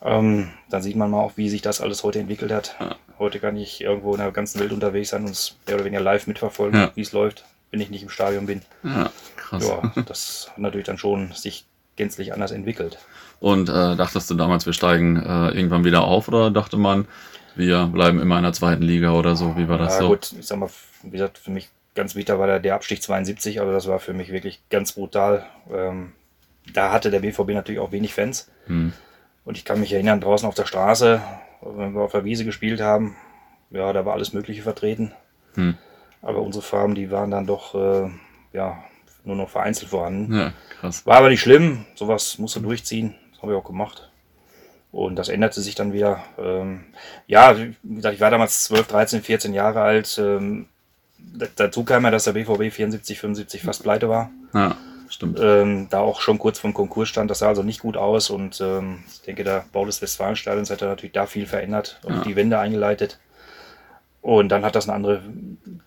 Ähm, 0.02 0.50
dann 0.68 0.82
sieht 0.82 0.96
man 0.96 1.10
mal 1.10 1.20
auch, 1.20 1.32
wie 1.36 1.48
sich 1.48 1.62
das 1.62 1.80
alles 1.80 2.02
heute 2.02 2.18
entwickelt 2.18 2.52
hat. 2.52 2.76
Ja. 2.78 2.96
Heute 3.18 3.38
kann 3.40 3.56
ich 3.56 3.80
irgendwo 3.80 4.12
in 4.12 4.18
der 4.18 4.30
ganzen 4.32 4.60
Welt 4.60 4.72
unterwegs 4.72 5.10
sein 5.10 5.24
und 5.24 5.30
es 5.30 5.56
mehr 5.66 5.76
oder 5.76 5.84
weniger 5.84 6.02
live 6.02 6.26
mitverfolgen, 6.26 6.80
ja. 6.80 6.90
wie 6.94 7.00
es 7.00 7.12
läuft, 7.12 7.44
wenn 7.70 7.80
ich 7.80 7.90
nicht 7.90 8.02
im 8.02 8.08
Stadion 8.08 8.46
bin. 8.46 8.62
Ja, 8.82 9.10
krass. 9.36 9.66
Ja, 9.66 9.92
das 10.06 10.48
hat 10.50 10.58
natürlich 10.58 10.86
dann 10.86 10.98
schon 10.98 11.32
sich 11.32 11.64
gänzlich 11.96 12.32
anders 12.32 12.50
entwickelt. 12.50 12.98
Und 13.40 13.68
äh, 13.68 13.96
dachtest 13.96 14.30
du 14.30 14.34
damals, 14.34 14.66
wir 14.66 14.72
steigen 14.72 15.16
äh, 15.16 15.50
irgendwann 15.50 15.84
wieder 15.84 16.04
auf 16.04 16.28
oder 16.28 16.50
dachte 16.50 16.76
man, 16.76 17.06
wir 17.56 17.86
bleiben 17.86 18.20
immer 18.20 18.36
in 18.36 18.42
der 18.42 18.52
zweiten 18.52 18.82
Liga 18.82 19.12
oder 19.12 19.36
so? 19.36 19.56
Wie 19.56 19.68
war 19.68 19.78
das 19.78 19.94
ja, 19.94 20.00
so? 20.00 20.08
Gut, 20.08 20.34
ich 20.38 20.46
sag 20.46 20.58
mal, 20.58 20.70
wie 21.02 21.10
gesagt, 21.10 21.38
für 21.38 21.50
mich 21.50 21.68
ganz 21.94 22.14
wichtig 22.14 22.36
war 22.38 22.46
der, 22.46 22.60
der 22.60 22.74
Abstieg 22.74 23.02
72, 23.02 23.60
aber 23.60 23.72
das 23.72 23.86
war 23.86 24.00
für 24.00 24.12
mich 24.12 24.32
wirklich 24.32 24.60
ganz 24.70 24.92
brutal. 24.92 25.46
Ähm, 25.72 26.12
da 26.72 26.92
hatte 26.92 27.10
der 27.10 27.20
BVB 27.20 27.50
natürlich 27.50 27.80
auch 27.80 27.92
wenig 27.92 28.14
Fans. 28.14 28.50
Hm. 28.66 28.92
Und 29.44 29.58
ich 29.58 29.64
kann 29.64 29.78
mich 29.78 29.92
erinnern, 29.92 30.20
draußen 30.20 30.48
auf 30.48 30.54
der 30.54 30.66
Straße, 30.66 31.20
wenn 31.64 31.94
wir 31.94 32.02
auf 32.02 32.12
der 32.12 32.24
Wiese 32.24 32.44
gespielt 32.44 32.80
haben, 32.80 33.16
ja, 33.70 33.92
da 33.92 34.04
war 34.04 34.14
alles 34.14 34.32
Mögliche 34.32 34.62
vertreten. 34.62 35.12
Hm. 35.54 35.76
Aber 36.22 36.40
unsere 36.40 36.62
Farben, 36.62 36.94
die 36.94 37.10
waren 37.10 37.30
dann 37.30 37.46
doch, 37.46 37.74
äh, 37.74 38.10
ja, 38.52 38.82
nur 39.24 39.36
noch 39.36 39.48
vereinzelt 39.48 39.90
vorhanden. 39.90 40.34
Ja, 40.34 40.52
krass. 40.80 41.06
War 41.06 41.18
aber 41.18 41.30
nicht 41.30 41.40
schlimm, 41.40 41.86
sowas 41.94 42.38
musste 42.38 42.60
durchziehen, 42.60 43.14
das 43.32 43.42
habe 43.42 43.52
ich 43.52 43.58
auch 43.58 43.64
gemacht. 43.64 44.10
Und 44.92 45.16
das 45.16 45.28
änderte 45.28 45.60
sich 45.60 45.74
dann 45.74 45.92
wieder. 45.92 46.22
Ähm, 46.38 46.84
ja, 47.26 47.58
wie 47.58 47.96
gesagt, 47.96 48.14
ich 48.14 48.20
war 48.20 48.30
damals 48.30 48.62
12, 48.64 48.86
13, 48.86 49.22
14 49.22 49.52
Jahre 49.52 49.80
alt. 49.80 50.20
Ähm, 50.22 50.66
dazu 51.56 51.82
kam 51.82 52.04
ja, 52.04 52.12
dass 52.12 52.24
der 52.24 52.32
BVB 52.32 52.72
74, 52.72 53.18
75 53.18 53.62
fast 53.62 53.82
pleite 53.82 54.08
war. 54.08 54.30
Ja. 54.52 54.76
Stimmt. 55.08 55.38
Ähm, 55.40 55.88
da 55.90 56.00
auch 56.00 56.20
schon 56.20 56.38
kurz 56.38 56.58
vom 56.58 56.74
Konkurs 56.74 57.08
stand, 57.08 57.30
das 57.30 57.40
sah 57.40 57.48
also 57.48 57.62
nicht 57.62 57.80
gut 57.80 57.96
aus 57.96 58.30
und 58.30 58.60
ähm, 58.60 59.04
ich 59.12 59.22
denke, 59.22 59.44
der 59.44 59.64
Bau 59.72 59.84
des 59.84 60.00
Westfalenstadions 60.02 60.70
hat 60.70 60.80
natürlich 60.80 61.12
da 61.12 61.26
viel 61.26 61.46
verändert 61.46 62.00
und 62.04 62.16
ja. 62.16 62.22
die 62.22 62.36
Wende 62.36 62.58
eingeleitet. 62.58 63.18
Und 64.22 64.48
dann 64.48 64.64
hat 64.64 64.74
das 64.74 64.88
eine 64.88 64.96
andere 64.96 65.22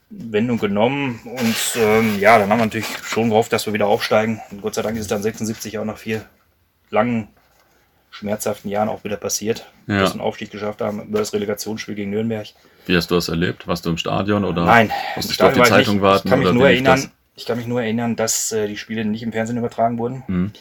Wendung 0.09 0.59
genommen 0.59 1.19
und 1.25 1.81
ähm, 1.81 2.19
ja, 2.19 2.37
dann 2.37 2.49
haben 2.51 2.59
wir 2.59 2.65
natürlich 2.65 2.87
schon 3.03 3.29
gehofft, 3.29 3.51
dass 3.51 3.65
wir 3.65 3.73
wieder 3.73 3.87
aufsteigen. 3.87 4.39
Und 4.51 4.61
Gott 4.61 4.75
sei 4.75 4.83
Dank 4.83 4.95
ist 4.95 5.01
es 5.01 5.07
dann 5.07 5.23
76 5.23 5.79
auch 5.79 5.85
nach 5.85 5.97
vier 5.97 6.23
langen, 6.91 7.29
schmerzhaften 8.11 8.69
Jahren 8.69 8.89
auch 8.89 9.03
wieder 9.03 9.17
passiert, 9.17 9.65
ja. 9.87 10.01
dass 10.01 10.11
wir 10.11 10.19
einen 10.19 10.21
Aufstieg 10.21 10.51
geschafft 10.51 10.81
haben 10.81 11.01
über 11.01 11.19
das 11.19 11.33
Relegationsspiel 11.33 11.95
gegen 11.95 12.11
Nürnberg. 12.11 12.47
Wie 12.85 12.95
hast 12.95 13.09
du 13.09 13.15
das 13.15 13.27
erlebt? 13.27 13.67
Warst 13.67 13.85
du 13.85 13.89
im 13.89 13.97
Stadion 13.97 14.45
oder 14.45 14.65
Nein, 14.65 14.91
musstest 15.15 15.41
du 15.41 15.45
auf 15.45 15.53
die 15.53 15.63
Zeitung 15.63 16.01
warten? 16.01 16.27
Ich 16.27 16.31
kann 16.31 16.39
mich 16.39 16.51
nur 16.51 16.67
erinnern, 16.67 17.11
ich 17.37 17.45
kann 17.45 17.57
mich 17.57 17.67
nur 17.67 17.81
erinnern, 17.81 18.15
dass 18.15 18.51
äh, 18.51 18.67
die 18.67 18.77
Spiele 18.77 19.05
nicht 19.05 19.21
im 19.21 19.31
Fernsehen 19.31 19.57
übertragen 19.57 19.99
wurden. 19.99 20.23
Mhm. 20.27 20.51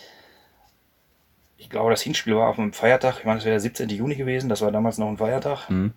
Ich 1.57 1.71
glaube, 1.71 1.91
das 1.91 2.03
Hinspiel 2.03 2.37
war 2.37 2.49
auf 2.49 2.59
einem 2.59 2.75
Feiertag. 2.75 3.17
Ich 3.19 3.25
meine, 3.25 3.39
es 3.39 3.47
wäre 3.47 3.55
der 3.55 3.61
17. 3.61 3.89
Juni 3.89 4.15
gewesen. 4.15 4.51
Das 4.51 4.61
war 4.61 4.71
damals 4.71 4.99
noch 4.99 5.09
ein 5.09 5.17
Feiertag. 5.17 5.71
Mhm. 5.71 5.95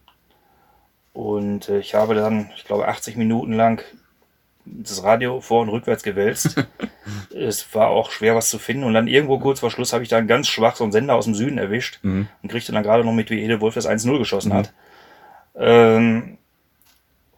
Und 1.11 1.67
äh, 1.67 1.79
ich 1.79 1.95
habe 1.95 2.15
dann, 2.15 2.49
ich 2.55 2.63
glaube, 2.63 2.87
80 2.87 3.17
Minuten 3.17 3.51
lang 3.51 3.83
das 4.63 5.03
Radio 5.03 5.41
vor- 5.41 5.63
und 5.63 5.69
rückwärts 5.69 6.01
gewälzt. 6.01 6.55
es 7.35 7.75
war 7.75 7.89
auch 7.89 8.11
schwer, 8.11 8.35
was 8.35 8.49
zu 8.49 8.57
finden. 8.57 8.85
Und 8.85 8.93
dann 8.93 9.07
irgendwo 9.09 9.37
kurz 9.37 9.59
vor 9.59 9.71
Schluss 9.71 9.91
habe 9.91 10.03
ich 10.03 10.09
dann 10.09 10.27
ganz 10.27 10.47
schwach 10.47 10.77
so 10.77 10.85
einen 10.85 10.93
Sender 10.93 11.15
aus 11.15 11.25
dem 11.25 11.35
Süden 11.35 11.57
erwischt 11.57 11.99
mhm. 12.03 12.29
und 12.41 12.49
kriegte 12.49 12.71
dann 12.71 12.83
gerade 12.83 13.03
noch 13.03 13.11
mit, 13.11 13.29
wie 13.29 13.43
Ede 13.43 13.59
Wolf 13.59 13.75
das 13.75 13.87
1-0 13.87 14.17
geschossen 14.17 14.53
mhm. 14.53 14.55
hat. 14.55 14.73
Ähm, 15.55 16.38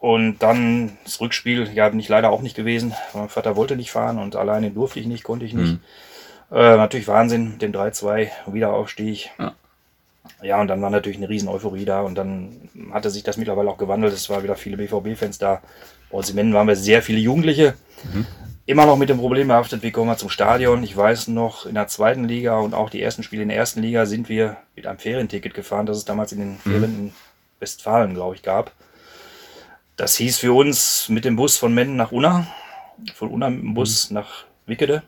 und 0.01 0.39
dann 0.39 0.97
das 1.03 1.21
Rückspiel, 1.21 1.69
ja, 1.75 1.87
bin 1.87 1.99
ich 1.99 2.09
leider 2.09 2.31
auch 2.31 2.41
nicht 2.41 2.55
gewesen. 2.55 2.95
Mein 3.13 3.29
Vater 3.29 3.55
wollte 3.55 3.75
nicht 3.75 3.91
fahren 3.91 4.17
und 4.17 4.35
alleine 4.35 4.71
durfte 4.71 4.99
ich 4.99 5.05
nicht, 5.05 5.23
konnte 5.23 5.45
ich 5.45 5.53
nicht. 5.53 5.73
Mhm. 5.73 5.79
Äh, 6.51 6.75
natürlich 6.75 7.07
Wahnsinn, 7.07 7.59
den 7.59 7.71
3-2 7.71 8.29
Wiederaufstieg. 8.47 9.29
Ja. 9.37 9.53
ja, 10.41 10.59
und 10.59 10.69
dann 10.69 10.81
war 10.81 10.89
natürlich 10.89 11.19
eine 11.19 11.29
riesen 11.29 11.47
Euphorie 11.47 11.85
da 11.85 12.01
und 12.01 12.15
dann 12.15 12.67
hatte 12.91 13.11
sich 13.11 13.21
das 13.21 13.37
mittlerweile 13.37 13.69
auch 13.69 13.77
gewandelt. 13.77 14.11
Es 14.11 14.27
war 14.27 14.41
wieder 14.41 14.55
viele 14.55 14.77
BVB-Fans 14.77 15.37
da. 15.37 15.61
Bei 16.09 16.17
uns 16.17 16.31
im 16.31 16.51
waren 16.51 16.67
wir 16.67 16.75
sehr 16.75 17.03
viele 17.03 17.19
Jugendliche. 17.19 17.75
Mhm. 18.11 18.25
Immer 18.65 18.87
noch 18.87 18.97
mit 18.97 19.09
dem 19.09 19.19
Problem 19.19 19.49
behaftet, 19.49 19.83
wie 19.83 19.91
kommen 19.91 20.09
wir 20.09 20.17
zum 20.17 20.29
Stadion? 20.29 20.81
Ich 20.81 20.97
weiß 20.97 21.27
noch, 21.27 21.67
in 21.67 21.75
der 21.75 21.87
zweiten 21.89 22.23
Liga 22.23 22.57
und 22.57 22.73
auch 22.73 22.89
die 22.89 23.03
ersten 23.03 23.21
Spiele 23.21 23.43
in 23.43 23.49
der 23.49 23.57
ersten 23.57 23.83
Liga 23.83 24.07
sind 24.07 24.29
wir 24.29 24.57
mit 24.75 24.87
einem 24.87 24.97
Ferienticket 24.97 25.53
gefahren, 25.53 25.85
das 25.85 25.97
es 25.97 26.05
damals 26.05 26.31
in 26.31 26.39
den 26.39 26.57
Ferien 26.57 26.91
mhm. 26.91 26.99
in 27.07 27.13
Westfalen, 27.59 28.15
glaube 28.15 28.33
ich, 28.33 28.41
gab. 28.41 28.71
Das 30.01 30.15
hieß 30.15 30.39
für 30.39 30.51
uns 30.51 31.09
mit 31.09 31.25
dem 31.25 31.35
Bus 31.35 31.57
von 31.57 31.75
Mennen 31.75 31.95
nach 31.95 32.11
Unna, 32.11 32.47
von 33.13 33.29
Unna 33.29 33.51
mit 33.51 33.61
dem 33.61 33.75
Bus 33.75 34.09
mhm. 34.09 34.15
nach 34.15 34.45
Wickede, 34.65 35.03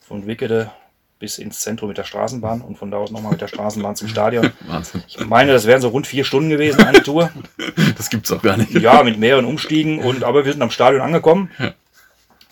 von 0.00 0.26
Wickede 0.26 0.72
bis 1.20 1.38
ins 1.38 1.60
Zentrum 1.60 1.86
mit 1.86 1.96
der 1.96 2.02
Straßenbahn 2.02 2.60
und 2.60 2.76
von 2.76 2.90
da 2.90 2.96
aus 2.96 3.12
nochmal 3.12 3.30
mit 3.30 3.40
der 3.40 3.46
Straßenbahn 3.46 3.94
zum 3.94 4.08
Stadion. 4.08 4.50
Wahnsinn. 4.66 5.04
Ich 5.06 5.24
meine, 5.24 5.52
das 5.52 5.66
wären 5.66 5.80
so 5.80 5.90
rund 5.90 6.08
vier 6.08 6.24
Stunden 6.24 6.50
gewesen, 6.50 6.82
eine 6.82 7.04
Tour. 7.04 7.30
Das 7.96 8.10
gibt's 8.10 8.32
auch 8.32 8.42
gar 8.42 8.56
nicht. 8.56 8.72
Ja, 8.72 9.04
mit 9.04 9.16
mehreren 9.16 9.44
Umstiegen. 9.44 10.00
Und, 10.00 10.24
aber 10.24 10.44
wir 10.44 10.50
sind 10.50 10.60
am 10.60 10.72
Stadion 10.72 11.02
angekommen. 11.02 11.52
Ja. 11.60 11.74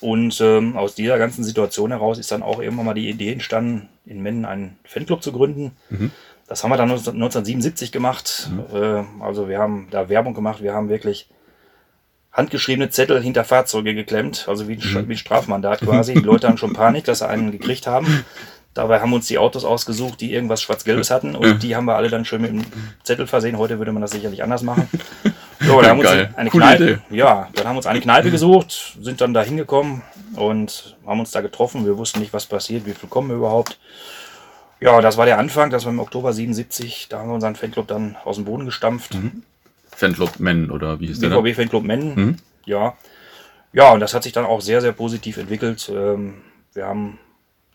Und 0.01 0.41
ähm, 0.41 0.77
aus 0.77 0.95
dieser 0.95 1.19
ganzen 1.19 1.43
Situation 1.43 1.91
heraus 1.91 2.19
ist 2.19 2.31
dann 2.31 2.45
auch 2.45 2.63
irgendwann 2.63 2.87
mal 2.87 2.95
die 2.95 3.09
Idee 3.09 3.33
entstanden, 3.33 3.89
in 4.07 4.23
Mennen 4.23 4.45
einen 4.45 4.79
Fanclub 4.85 5.25
zu 5.25 5.33
gründen. 5.33 5.73
Mhm. 5.91 6.13
Das 6.47 6.63
haben 6.63 6.71
wir 6.71 6.77
dann 6.77 6.89
1977 6.89 7.91
gemacht. 7.91 8.49
Mhm. 8.53 8.77
Äh, 8.77 9.05
also 9.25 9.49
wir 9.49 9.59
haben 9.59 9.89
da 9.91 10.09
Werbung 10.09 10.35
gemacht. 10.35 10.63
Wir 10.63 10.73
haben 10.73 10.89
wirklich 10.89 11.29
handgeschriebene 12.35 12.91
Zettel 12.91 13.23
hinter 13.23 13.45
Fahrzeuge 13.45 13.95
geklemmt, 13.95 14.47
also 14.49 14.69
wie 14.69 14.75
ein, 14.75 14.79
mhm. 14.79 15.09
wie 15.09 15.15
ein 15.15 15.19
Strafmandat 15.19 15.81
quasi. 15.81 16.15
Die 16.15 16.21
Leute 16.21 16.49
haben 16.49 16.59
schon 16.59 16.73
Panik, 16.73 17.05
dass 17.05 17.21
sie 17.21 17.29
einen 17.29 17.53
gekriegt 17.53 17.87
haben. 17.87 18.25
Dabei 18.75 19.01
haben 19.01 19.11
wir 19.11 19.17
uns 19.17 19.29
die 19.29 19.39
Autos 19.39 19.65
ausgesucht, 19.65 20.21
die 20.21 20.33
irgendwas 20.33 20.61
Schwarz-Gelbes 20.61 21.13
hatten 21.13 21.37
und 21.37 21.63
die 21.63 21.77
haben 21.77 21.85
wir 21.85 21.95
alle 21.95 22.09
dann 22.09 22.25
schön 22.25 22.43
mit 22.43 22.51
einem 22.51 22.65
Zettel 23.05 23.29
versehen. 23.29 23.57
Heute 23.57 23.79
würde 23.79 23.93
man 23.93 24.03
das 24.03 24.11
sicherlich 24.11 24.43
anders 24.43 24.63
machen. 24.63 24.89
So, 25.61 25.81
dann 25.81 25.91
haben 25.91 26.03
wir 26.03 26.11
uns 26.11 26.37
eine 26.37 26.51
Kneipe, 26.51 27.01
ja, 27.09 27.49
dann 27.55 27.67
haben 27.67 27.75
wir 27.75 27.79
uns 27.79 27.87
eine 27.87 28.01
Kneipe 28.01 28.33
gesucht, 28.33 28.97
sind 29.01 29.21
dann 29.21 29.33
da 29.33 29.43
hingekommen 29.43 30.03
und 30.35 30.97
haben 31.07 31.21
uns 31.21 31.31
da 31.31 31.41
getroffen. 31.41 31.87
Wir 31.87 31.97
wussten 31.97 32.19
nicht, 32.19 32.33
was 32.33 32.47
passiert, 32.47 32.85
wie 32.85 32.93
viel 32.93 33.09
kommen 33.09 33.31
überhaupt. 33.31 33.79
Ja, 34.81 35.01
das 35.01 35.17
war 35.17 35.25
der 35.25 35.39
Anfang, 35.39 35.71
das 35.71 35.85
war 35.85 35.93
im 35.93 36.01
Oktober 36.01 36.33
77, 36.33 37.07
da 37.09 37.21
haben 37.21 37.29
wir 37.29 37.35
unseren 37.35 37.55
Fanclub 37.55 37.87
dann 37.87 38.17
aus 38.25 38.37
dem 38.37 38.45
Boden 38.45 38.67
gestampft. 38.67 39.15
Mhm. 39.15 39.45
Fanclub 39.97 40.41
Men 40.41 40.71
oder 40.71 41.01
wie 41.01 41.07
hieß 41.07 41.21
der? 41.21 41.31
BVB 41.31 41.57
Fanclub 41.57 41.85
Men, 41.85 42.15
mhm. 42.15 42.37
ja. 42.65 42.97
Ja, 43.73 43.93
und 43.93 44.01
das 44.01 44.15
hat 44.15 44.23
sich 44.23 44.33
dann 44.33 44.45
auch 44.45 44.61
sehr, 44.61 44.81
sehr 44.81 44.93
positiv 44.93 45.37
entwickelt. 45.37 45.91
Ähm, 45.93 46.43
wir 46.73 46.87
haben 46.87 47.19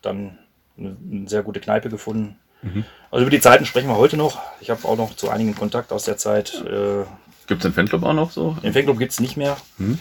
dann 0.02 0.38
eine, 0.78 0.96
sehr 1.26 1.42
gute 1.42 1.60
Kneipe 1.60 1.90
gefunden. 1.90 2.36
Mhm. 2.62 2.84
Also 3.10 3.22
über 3.22 3.30
die 3.30 3.40
Zeiten 3.40 3.66
sprechen 3.66 3.88
wir 3.88 3.96
heute 3.96 4.16
noch. 4.16 4.40
Ich 4.60 4.70
habe 4.70 4.86
auch 4.86 4.96
noch 4.96 5.14
zu 5.14 5.28
einigen 5.30 5.54
Kontakt 5.54 5.92
aus 5.92 6.04
der 6.04 6.16
Zeit. 6.16 6.54
Äh, 6.66 7.04
gibt 7.46 7.60
es 7.60 7.62
den 7.62 7.72
Fanclub 7.72 8.02
auch 8.02 8.14
noch 8.14 8.30
so? 8.30 8.56
Den 8.62 8.72
Fanclub 8.72 8.98
gibt 8.98 9.12
es 9.12 9.20
nicht 9.20 9.36
mehr. 9.36 9.56
Mhm. 9.78 9.98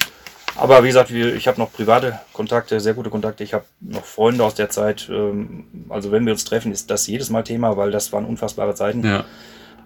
Aber 0.56 0.84
wie 0.84 0.88
gesagt, 0.88 1.12
ich 1.12 1.48
habe 1.48 1.60
noch 1.60 1.72
private 1.72 2.20
Kontakte, 2.34 2.80
sehr 2.80 2.94
gute 2.94 3.10
Kontakte. 3.10 3.44
Ich 3.44 3.54
habe 3.54 3.66
noch 3.80 4.04
Freunde 4.04 4.44
aus 4.44 4.56
der 4.56 4.70
Zeit. 4.70 5.10
Ähm, 5.10 5.66
also 5.90 6.12
wenn 6.12 6.26
wir 6.26 6.34
uns 6.34 6.46
treffen, 6.46 6.72
ist 6.72 6.90
das 6.90 7.08
jedes 7.08 7.30
Mal 7.30 7.44
Thema, 7.44 7.78
weil 7.78 7.92
das 7.92 8.12
waren 8.12 8.26
unfassbare 8.26 8.76
Zeiten. 8.76 9.06
Ja. 9.06 9.26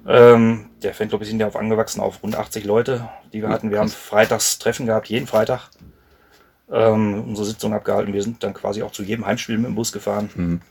Ähm, 0.07 0.69
der 0.81 0.93
Fanclub 0.93 1.21
ist 1.21 1.29
hinterher 1.29 1.47
auf 1.47 1.55
angewachsen 1.55 2.01
auf 2.01 2.21
rund 2.23 2.35
80 2.35 2.65
Leute, 2.65 3.09
die 3.31 3.41
wir 3.41 3.49
hatten. 3.49 3.71
Wir 3.71 3.79
haben 3.79 3.89
freitags 3.89 4.59
Treffen 4.59 4.85
gehabt, 4.85 5.07
jeden 5.07 5.27
Freitag. 5.27 5.69
Ähm, 6.71 7.23
unsere 7.27 7.45
Sitzung 7.45 7.73
abgehalten. 7.73 8.13
Wir 8.13 8.23
sind 8.23 8.43
dann 8.43 8.53
quasi 8.53 8.83
auch 8.83 8.91
zu 8.91 9.03
jedem 9.03 9.25
Heimspiel 9.25 9.57
mit 9.57 9.67
dem 9.67 9.75
Bus 9.75 9.91
gefahren. 9.91 10.29
Mhm. 10.35 10.61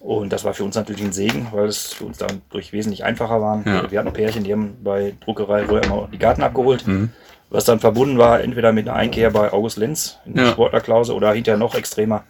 Und 0.00 0.32
das 0.32 0.44
war 0.44 0.54
für 0.54 0.64
uns 0.64 0.76
natürlich 0.76 1.02
ein 1.02 1.12
Segen, 1.12 1.48
weil 1.52 1.66
es 1.66 1.92
für 1.92 2.04
uns 2.04 2.18
dadurch 2.18 2.72
wesentlich 2.72 3.04
einfacher 3.04 3.40
war. 3.42 3.62
Ja. 3.66 3.90
Wir 3.90 3.98
hatten 3.98 4.12
Pärchen, 4.12 4.44
die 4.44 4.52
haben 4.52 4.78
bei 4.82 5.14
Druckerei 5.20 5.66
Röhr 5.66 5.84
immer 5.84 6.08
die 6.10 6.18
Garten 6.18 6.42
abgeholt. 6.42 6.86
Mhm. 6.86 7.10
Was 7.50 7.64
dann 7.64 7.80
verbunden 7.80 8.16
war, 8.16 8.40
entweder 8.40 8.72
mit 8.72 8.88
einer 8.88 8.96
Einkehr 8.96 9.30
bei 9.30 9.52
August 9.52 9.76
Lenz 9.76 10.18
in 10.24 10.34
der 10.34 10.44
ja. 10.46 10.50
Sportlerklause 10.52 11.14
oder 11.14 11.32
hinterher 11.32 11.58
noch 11.58 11.74
extremer. 11.74 12.24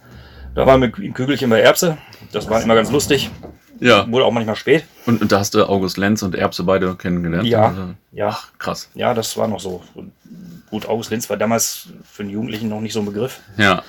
Da 0.53 0.65
waren 0.65 0.81
wir 0.81 0.91
im 0.97 1.13
Kügelchen 1.13 1.49
bei 1.49 1.61
Erbse. 1.61 1.97
Das 2.33 2.49
war 2.49 2.61
immer 2.61 2.75
ganz 2.75 2.91
lustig. 2.91 3.31
Ja. 3.81 4.09
Wurde 4.09 4.25
auch 4.25 4.31
manchmal 4.31 4.55
spät. 4.55 4.85
Und, 5.07 5.21
und 5.21 5.31
da 5.31 5.39
hast 5.39 5.55
du 5.55 5.67
August 5.67 5.97
Lenz 5.97 6.21
und 6.21 6.35
Erbse 6.35 6.63
beide 6.63 6.95
kennengelernt? 6.95 7.47
Ja. 7.47 7.69
Also, 7.69 7.81
ja. 8.11 8.29
Ach, 8.29 8.47
krass. 8.59 8.89
Ja, 8.93 9.13
das 9.13 9.35
war 9.37 9.47
noch 9.47 9.59
so. 9.59 9.81
Gut, 10.69 10.87
August 10.87 11.09
Lenz 11.09 11.29
war 11.29 11.37
damals 11.37 11.89
für 12.09 12.21
einen 12.23 12.31
Jugendlichen 12.31 12.69
noch 12.69 12.79
nicht 12.79 12.93
so 12.93 12.99
ein 12.99 13.05
Begriff. 13.05 13.39
Ja. 13.57 13.83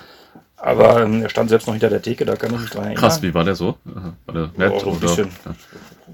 Aber 0.56 1.02
ähm, 1.02 1.22
er 1.22 1.28
stand 1.28 1.50
selbst 1.50 1.66
noch 1.66 1.74
hinter 1.74 1.90
der 1.90 2.00
Theke, 2.00 2.24
da 2.24 2.36
kann 2.36 2.54
ich 2.54 2.60
mich 2.60 2.70
dran 2.70 2.84
erinnern. 2.84 3.00
Krass, 3.00 3.20
wie 3.20 3.34
war 3.34 3.44
der 3.44 3.54
so? 3.54 3.76
War 3.84 4.34
der 4.34 4.50
nett? 4.56 4.72
Oh, 4.72 4.78
so 4.78 4.90
ein 4.92 5.00
bisschen 5.00 5.28
ja. 5.44 5.54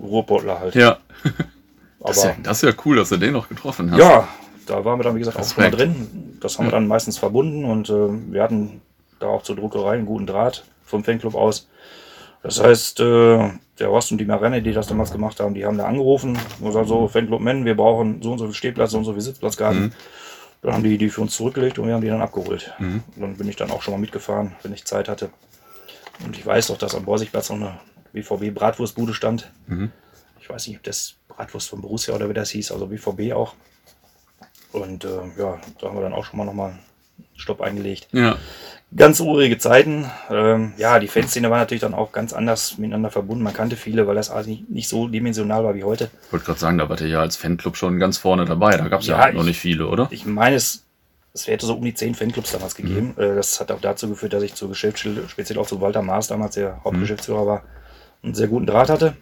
Ruhrbottler 0.00 0.58
halt. 0.58 0.74
Ja. 0.74 0.96
das, 2.00 2.16
ist 2.16 2.24
ja. 2.24 2.36
das 2.42 2.62
ist 2.62 2.68
ja 2.68 2.82
cool, 2.84 2.96
dass 2.96 3.10
du 3.10 3.18
den 3.18 3.34
noch 3.34 3.48
getroffen 3.48 3.90
hast. 3.92 4.00
Ja, 4.00 4.26
da 4.66 4.84
waren 4.84 4.98
wir 4.98 5.04
dann, 5.04 5.14
wie 5.14 5.20
gesagt, 5.20 5.38
auch 5.38 5.44
schon 5.46 5.62
mal 5.62 5.70
drin. 5.70 6.36
Das 6.40 6.58
haben 6.58 6.66
wir 6.66 6.72
dann 6.72 6.88
meistens 6.88 7.18
verbunden 7.18 7.64
und 7.64 7.90
äh, 7.90 8.32
wir 8.32 8.42
hatten 8.42 8.80
da 9.20 9.26
auch 9.26 9.42
zur 9.42 9.54
Druckerei 9.54 9.96
einen 9.96 10.06
guten 10.06 10.26
Draht 10.26 10.64
vom 10.84 11.04
Fanclub 11.04 11.34
aus. 11.34 11.68
Das 12.42 12.62
heißt, 12.62 13.00
äh, 13.00 13.50
der 13.78 13.90
Horst 13.90 14.12
und 14.12 14.18
die 14.18 14.24
Marenne, 14.24 14.62
die 14.62 14.72
das 14.72 14.86
damals 14.86 15.10
gemacht 15.10 15.40
haben, 15.40 15.54
die 15.54 15.64
haben 15.64 15.78
da 15.78 15.86
angerufen 15.86 16.38
und 16.60 16.66
gesagt, 16.66 16.88
so, 16.88 17.08
Fanclub 17.08 17.40
Men, 17.40 17.64
wir 17.64 17.76
brauchen 17.76 18.22
so 18.22 18.32
und 18.32 18.38
so 18.38 18.46
viel 18.46 18.54
Stehplatz, 18.54 18.92
so 18.92 18.98
und 18.98 19.04
so 19.04 19.12
viel 19.12 19.22
Sitzplatzgarten. 19.22 19.82
Mhm. 19.82 19.92
Dann 20.62 20.72
haben 20.72 20.82
die 20.82 20.98
die 20.98 21.08
für 21.08 21.20
uns 21.20 21.36
zurückgelegt 21.36 21.78
und 21.78 21.86
wir 21.86 21.94
haben 21.94 22.00
die 22.00 22.08
dann 22.08 22.22
abgeholt. 22.22 22.74
Mhm. 22.78 23.02
Dann 23.16 23.36
bin 23.36 23.48
ich 23.48 23.56
dann 23.56 23.70
auch 23.70 23.82
schon 23.82 23.94
mal 23.94 24.00
mitgefahren, 24.00 24.56
wenn 24.62 24.72
ich 24.72 24.84
Zeit 24.84 25.08
hatte. 25.08 25.30
Und 26.24 26.36
ich 26.36 26.44
weiß 26.44 26.68
doch, 26.68 26.78
dass 26.78 26.94
am 26.94 27.04
Borsigplatz 27.04 27.50
noch 27.50 27.56
eine 27.56 27.78
BVB 28.12 28.52
Bratwurstbude 28.52 29.14
stand. 29.14 29.52
Mhm. 29.66 29.92
Ich 30.40 30.50
weiß 30.50 30.66
nicht, 30.66 30.78
ob 30.78 30.82
das 30.82 31.14
Bratwurst 31.28 31.68
von 31.68 31.80
Borussia 31.80 32.14
oder 32.14 32.28
wie 32.28 32.34
das 32.34 32.50
hieß, 32.50 32.72
also 32.72 32.86
BVB 32.86 33.32
auch. 33.32 33.54
Und 34.72 35.04
äh, 35.04 35.20
ja, 35.38 35.60
da 35.80 35.88
haben 35.88 35.96
wir 35.96 36.02
dann 36.02 36.12
auch 36.12 36.24
schon 36.24 36.38
mal 36.38 36.44
nochmal 36.44 36.78
Stopp 37.38 37.60
eingelegt. 37.60 38.08
Ja 38.12 38.36
ganz 38.94 39.20
urige 39.20 39.58
Zeiten. 39.58 40.10
Ähm, 40.30 40.72
ja, 40.76 40.98
die 40.98 41.08
Fanszene 41.08 41.50
war 41.50 41.58
natürlich 41.58 41.80
dann 41.80 41.94
auch 41.94 42.12
ganz 42.12 42.32
anders 42.32 42.78
miteinander 42.78 43.10
verbunden. 43.10 43.42
Man 43.42 43.52
kannte 43.52 43.76
viele, 43.76 44.06
weil 44.06 44.14
das 44.14 44.30
also 44.30 44.48
nicht, 44.48 44.68
nicht 44.70 44.88
so 44.88 45.08
dimensional 45.08 45.64
war 45.64 45.74
wie 45.74 45.84
heute. 45.84 46.10
Ich 46.26 46.32
wollte 46.32 46.46
gerade 46.46 46.60
sagen, 46.60 46.78
da 46.78 46.88
war 46.88 47.00
ihr 47.00 47.08
ja 47.08 47.20
als 47.20 47.36
Fanclub 47.36 47.76
schon 47.76 47.98
ganz 47.98 48.18
vorne 48.18 48.44
dabei. 48.44 48.76
Da 48.76 48.88
gab 48.88 49.00
es 49.00 49.06
ja, 49.06 49.28
ja 49.28 49.32
noch 49.32 49.44
nicht 49.44 49.58
viele, 49.58 49.86
oder? 49.88 50.08
Ich 50.10 50.24
meine, 50.24 50.56
es, 50.56 50.84
es 51.34 51.46
hätte 51.46 51.66
so 51.66 51.74
um 51.74 51.84
die 51.84 51.94
zehn 51.94 52.14
Fanclubs 52.14 52.52
damals 52.52 52.74
gegeben. 52.74 53.14
Mhm. 53.16 53.36
Das 53.36 53.60
hat 53.60 53.70
auch 53.70 53.80
dazu 53.80 54.08
geführt, 54.08 54.32
dass 54.32 54.42
ich 54.42 54.54
zur 54.54 54.68
Geschäftsstelle, 54.68 55.28
speziell 55.28 55.58
auch 55.58 55.66
zu 55.66 55.80
Walter 55.80 56.02
Maas 56.02 56.28
damals, 56.28 56.54
der 56.54 56.82
Hauptgeschäftsführer 56.84 57.46
war, 57.46 57.62
einen 58.22 58.34
sehr 58.34 58.48
guten 58.48 58.66
Draht 58.66 58.88
hatte. 58.88 59.16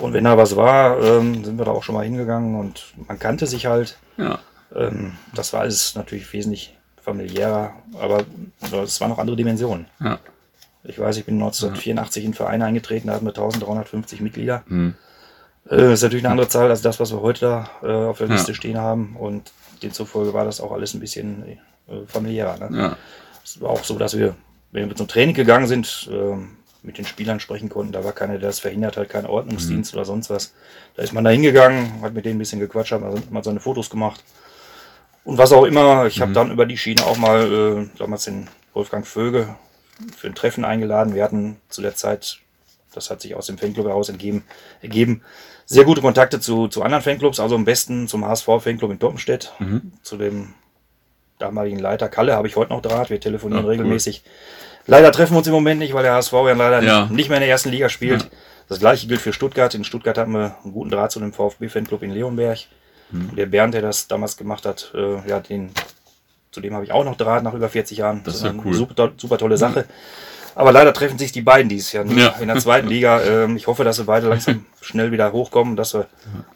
Und 0.00 0.12
wenn 0.12 0.24
da 0.24 0.38
was 0.38 0.56
war, 0.56 1.02
ähm, 1.02 1.44
sind 1.44 1.58
wir 1.58 1.64
da 1.64 1.72
auch 1.72 1.82
schon 1.82 1.96
mal 1.96 2.04
hingegangen 2.04 2.54
und 2.58 2.94
man 3.08 3.18
kannte 3.18 3.46
sich 3.46 3.66
halt. 3.66 3.98
Ja. 4.16 4.38
Ähm, 4.74 5.14
das 5.34 5.52
war 5.52 5.62
alles 5.62 5.96
natürlich 5.96 6.32
wesentlich 6.32 6.78
familiärer, 7.10 7.72
aber 7.98 8.24
es 8.82 9.00
waren 9.00 9.10
noch 9.10 9.18
andere 9.18 9.36
Dimensionen. 9.36 9.86
Ja. 10.00 10.18
Ich 10.84 10.98
weiß, 10.98 11.16
ich 11.18 11.24
bin 11.24 11.34
1984 11.34 12.22
ja. 12.22 12.26
in 12.26 12.30
den 12.30 12.36
Verein 12.36 12.62
eingetreten, 12.62 13.08
da 13.08 13.14
hatten 13.14 13.26
wir 13.26 13.30
1350 13.30 14.20
Mitglieder. 14.20 14.62
Mhm. 14.66 14.94
Äh, 15.68 15.92
ist 15.92 16.02
natürlich 16.02 16.24
eine 16.24 16.32
andere 16.32 16.48
Zahl 16.48 16.70
als 16.70 16.82
das, 16.82 17.00
was 17.00 17.12
wir 17.12 17.20
heute 17.20 17.40
da 17.40 17.70
äh, 17.82 18.08
auf 18.08 18.18
der 18.18 18.28
ja. 18.28 18.34
Liste 18.34 18.54
stehen 18.54 18.78
haben 18.78 19.16
und 19.16 19.50
demzufolge 19.82 20.32
war 20.32 20.44
das 20.44 20.60
auch 20.60 20.72
alles 20.72 20.94
ein 20.94 21.00
bisschen 21.00 21.42
äh, 21.88 22.06
familiärer. 22.06 22.70
Ne? 22.70 22.96
Es 23.44 23.60
war 23.60 23.70
auch 23.70 23.84
so, 23.84 23.98
dass 23.98 24.16
wir, 24.16 24.36
wenn 24.72 24.88
wir 24.88 24.96
zum 24.96 25.08
Training 25.08 25.34
gegangen 25.34 25.66
sind, 25.66 26.08
äh, 26.10 26.36
mit 26.82 26.96
den 26.96 27.04
Spielern 27.04 27.40
sprechen 27.40 27.68
konnten. 27.68 27.92
Da 27.92 28.04
war 28.04 28.12
keiner, 28.12 28.38
der 28.38 28.48
das 28.48 28.60
verhindert 28.60 28.96
hat, 28.96 29.08
kein 29.10 29.26
Ordnungsdienst 29.26 29.92
mhm. 29.92 29.98
oder 29.98 30.06
sonst 30.06 30.30
was. 30.30 30.54
Da 30.96 31.02
ist 31.02 31.12
man 31.12 31.24
da 31.24 31.30
hingegangen, 31.30 32.00
hat 32.00 32.14
mit 32.14 32.24
denen 32.24 32.36
ein 32.36 32.38
bisschen 32.38 32.60
gequatscht, 32.60 32.92
hat 32.92 33.30
mal 33.30 33.44
seine 33.44 33.60
Fotos 33.60 33.90
gemacht. 33.90 34.24
Und 35.24 35.38
was 35.38 35.52
auch 35.52 35.64
immer, 35.64 36.06
ich 36.06 36.20
habe 36.20 36.30
mhm. 36.30 36.34
dann 36.34 36.50
über 36.50 36.66
die 36.66 36.78
Schiene 36.78 37.04
auch 37.04 37.16
mal 37.16 37.52
äh, 37.52 37.98
damals 37.98 38.24
den 38.24 38.48
Wolfgang 38.72 39.06
Vöge 39.06 39.54
für 40.16 40.28
ein 40.28 40.34
Treffen 40.34 40.64
eingeladen. 40.64 41.14
Wir 41.14 41.24
hatten 41.24 41.56
zu 41.68 41.82
der 41.82 41.94
Zeit, 41.94 42.38
das 42.94 43.10
hat 43.10 43.20
sich 43.20 43.34
aus 43.34 43.46
dem 43.46 43.58
Fanclub 43.58 43.86
heraus 43.86 44.08
entgeben, 44.08 44.44
ergeben, 44.80 45.22
sehr 45.66 45.84
gute 45.84 46.00
Kontakte 46.00 46.40
zu, 46.40 46.68
zu 46.68 46.82
anderen 46.82 47.02
Fanclubs, 47.02 47.38
also 47.38 47.54
am 47.54 47.64
besten 47.64 48.08
zum 48.08 48.26
HSV-Fanclub 48.26 48.90
in 48.90 48.98
Doppenstedt, 48.98 49.52
mhm. 49.60 49.92
zu 50.02 50.16
dem 50.16 50.54
damaligen 51.38 51.78
Leiter 51.78 52.08
Kalle 52.08 52.34
habe 52.34 52.48
ich 52.48 52.56
heute 52.56 52.72
noch 52.72 52.82
Draht, 52.82 53.10
wir 53.10 53.20
telefonieren 53.20 53.64
ja, 53.64 53.70
regelmäßig. 53.70 54.22
Cool. 54.24 54.32
Leider 54.86 55.12
treffen 55.12 55.34
wir 55.34 55.38
uns 55.38 55.46
im 55.46 55.52
Moment 55.52 55.78
nicht, 55.78 55.94
weil 55.94 56.02
der 56.02 56.14
HSV 56.14 56.32
ja 56.32 56.52
leider 56.54 56.82
ja. 56.82 57.06
Nicht, 57.06 57.28
mehr 57.28 57.38
in 57.38 57.42
der 57.42 57.50
ersten 57.50 57.68
Liga 57.70 57.88
spielt. 57.88 58.22
Ja. 58.22 58.28
Das 58.68 58.80
gleiche 58.80 59.06
gilt 59.06 59.20
für 59.20 59.32
Stuttgart. 59.32 59.74
In 59.74 59.84
Stuttgart 59.84 60.18
haben 60.18 60.32
wir 60.32 60.56
einen 60.64 60.72
guten 60.72 60.90
Draht 60.90 61.12
zu 61.12 61.20
dem 61.20 61.32
VfB-Fanclub 61.32 62.02
in 62.02 62.10
Leonberg. 62.10 62.58
Mhm. 63.12 63.36
Der 63.36 63.46
Bernd, 63.46 63.74
der 63.74 63.82
das 63.82 64.08
damals 64.08 64.36
gemacht 64.36 64.66
hat, 64.66 64.92
äh, 64.94 65.28
ja, 65.28 65.40
den, 65.40 65.70
zu 66.50 66.60
dem 66.60 66.74
habe 66.74 66.84
ich 66.84 66.92
auch 66.92 67.04
noch 67.04 67.16
Draht 67.16 67.42
nach 67.42 67.54
über 67.54 67.68
40 67.68 67.98
Jahren. 67.98 68.22
Das, 68.24 68.36
ist 68.36 68.44
ja 68.44 68.54
cool. 68.64 68.74
Super, 68.74 69.12
super 69.16 69.38
tolle 69.38 69.56
Sache. 69.56 69.84
Aber 70.54 70.72
leider 70.72 70.92
treffen 70.92 71.18
sich 71.18 71.32
die 71.32 71.42
beiden 71.42 71.68
dieses 71.68 71.92
Jahr 71.92 72.04
ja. 72.06 72.34
in 72.40 72.48
der 72.48 72.58
zweiten 72.58 72.88
Liga. 72.88 73.22
Ähm, 73.22 73.56
ich 73.56 73.66
hoffe, 73.66 73.84
dass 73.84 73.98
wir 73.98 74.06
beide 74.06 74.28
langsam 74.28 74.66
schnell 74.80 75.12
wieder 75.12 75.32
hochkommen, 75.32 75.76
dass 75.76 75.94
wir 75.94 76.06